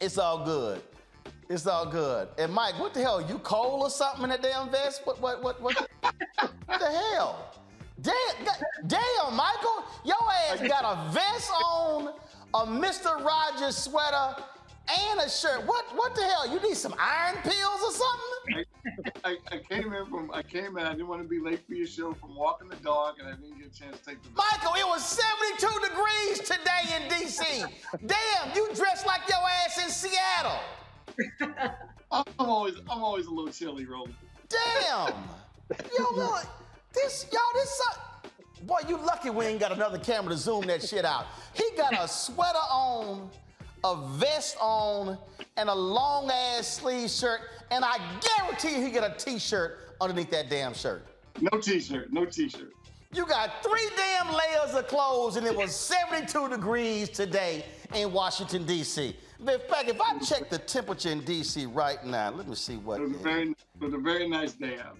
[0.00, 0.82] it's all good.
[1.48, 2.28] It's all good.
[2.38, 3.20] And Mike, what the hell?
[3.20, 5.02] You cold or something in that damn vest?
[5.04, 5.88] What what what what,
[6.66, 7.54] what the hell?
[8.00, 8.14] Damn,
[8.86, 10.16] damn, Michael, your
[10.50, 12.12] ass got a vest on,
[12.52, 13.24] a Mr.
[13.24, 14.42] Rogers sweater,
[15.10, 15.64] and a shirt.
[15.66, 16.52] What what the hell?
[16.52, 18.64] You need some iron pills or something?
[19.24, 20.86] I, I, came in from I came in.
[20.86, 23.32] I didn't want to be late for your show from walking the dog, and I
[23.32, 24.28] didn't get a chance to take the.
[24.30, 27.64] Michael, it was 72 degrees today in D.C.
[28.04, 30.60] Damn, you dressed like your ass in Seattle.
[32.10, 34.14] I'm always I'm always a little chilly, Roland.
[34.48, 35.14] Damn.
[35.98, 36.46] Yo, look,
[36.92, 38.28] this y'all this uh,
[38.64, 41.26] boy, you lucky we ain't got another camera to zoom that shit out.
[41.54, 43.30] He got a sweater on,
[43.82, 45.18] a vest on,
[45.56, 50.30] and a long ass sleeve shirt, and I guarantee you he got a t-shirt underneath
[50.30, 51.06] that damn shirt.
[51.40, 52.72] No t-shirt, no t-shirt.
[53.14, 58.66] You got three damn layers of clothes, and it was 72 degrees today in Washington,
[58.66, 59.14] D.C.
[59.38, 61.66] In fact, if I check the temperature in D.C.
[61.66, 63.00] right now, let me see what.
[63.00, 64.96] It was, a very, it was a very nice day out.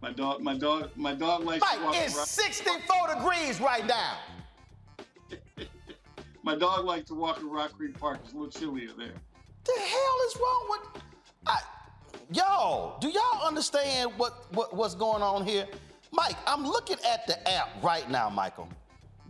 [0.00, 2.26] My dog, my dog, my dog likes Mike, to walk it's around.
[2.26, 4.18] 64 degrees right now.
[6.42, 8.18] my dog likes to walk in Rock Creek Park.
[8.24, 9.12] It's a little chillier there.
[9.64, 11.02] The hell is wrong with?
[11.46, 11.60] I,
[12.32, 15.66] y'all, do y'all understand what, what what's going on here?
[16.12, 18.68] Mike, I'm looking at the app right now, Michael.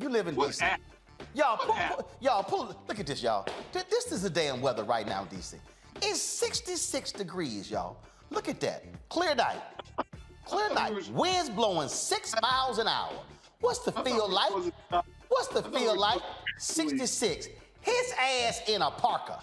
[0.01, 0.63] You live in what DC.
[0.63, 0.81] App?
[1.35, 3.47] Y'all, pull, pull, y'all, pull, look at this, y'all.
[3.73, 5.55] This is the damn weather right now in DC.
[6.03, 7.99] It's 66 degrees, y'all.
[8.31, 8.85] Look at that.
[9.09, 9.61] Clear night.
[10.47, 11.11] Clear night.
[11.11, 13.13] Winds blowing six miles an hour.
[13.61, 14.53] What's the feel like?
[15.29, 16.21] What's the feel like?
[16.59, 17.49] 66.
[17.83, 19.41] His ass in a parka.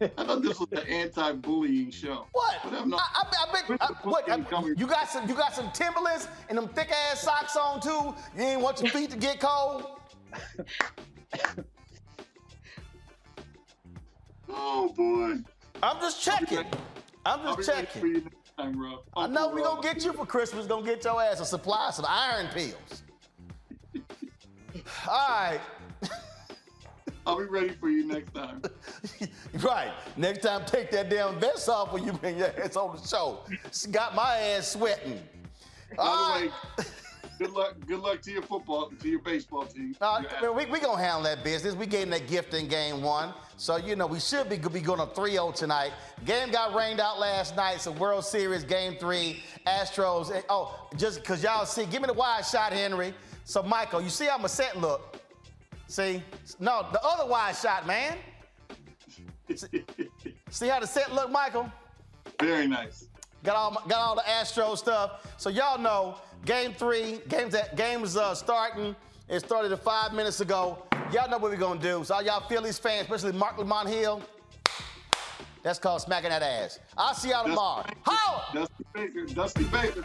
[0.00, 2.26] I thought this was an anti-bullying show.
[2.32, 2.58] What?
[2.64, 3.64] I, I, I bet.
[3.80, 4.30] I, what?
[4.30, 4.36] I,
[4.76, 5.28] you got some.
[5.28, 8.14] You got some Timberlands and them thick ass socks on too.
[8.36, 9.86] You ain't want your feet to get cold.
[14.48, 15.38] oh boy.
[15.82, 16.66] I'm just checking.
[17.26, 18.30] I'm just checking.
[18.56, 20.66] Time, I know we gonna get you for Christmas.
[20.66, 23.02] Gonna get your ass a supply of some iron pills.
[25.08, 25.60] All right.
[27.28, 28.62] I'll be ready for you next time.
[29.60, 29.92] right.
[30.16, 33.40] Next time, take that damn vest off when you bring your ass on the show.
[33.90, 35.20] Got my ass sweating.
[35.94, 36.50] By All the right.
[36.78, 36.84] way,
[37.38, 37.74] good luck.
[37.86, 39.94] Good luck to your football, to your baseball team.
[40.56, 41.74] We we gonna handle that business.
[41.74, 44.80] We gave them that gift in game one, so you know we should be be
[44.80, 45.92] going up 3-0 tonight.
[46.24, 50.34] Game got rained out last night, so World Series game three, Astros.
[50.34, 53.12] And, oh, just because y'all see, give me the wide shot, Henry.
[53.44, 55.07] So Michael, you see how my set look?
[55.88, 56.22] See?
[56.60, 58.18] No, the other wide shot, man.
[60.50, 61.72] See how the set look, Michael?
[62.40, 63.08] Very nice.
[63.42, 65.26] Got all got all the Astro stuff.
[65.38, 68.94] So y'all know, game three, games that games uh, starting.
[69.28, 70.84] It started five minutes ago.
[71.12, 72.04] Y'all know what we're gonna do.
[72.04, 74.22] So all y'all Phillies fans, especially Marc Lamont Hill,
[75.62, 76.78] that's called smacking that ass.
[76.96, 77.86] I'll see y'all tomorrow.
[78.02, 78.44] How?
[78.52, 79.24] Dusty Baker.
[79.26, 80.04] Dusty Baker.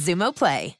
[0.00, 0.79] Xumo Play.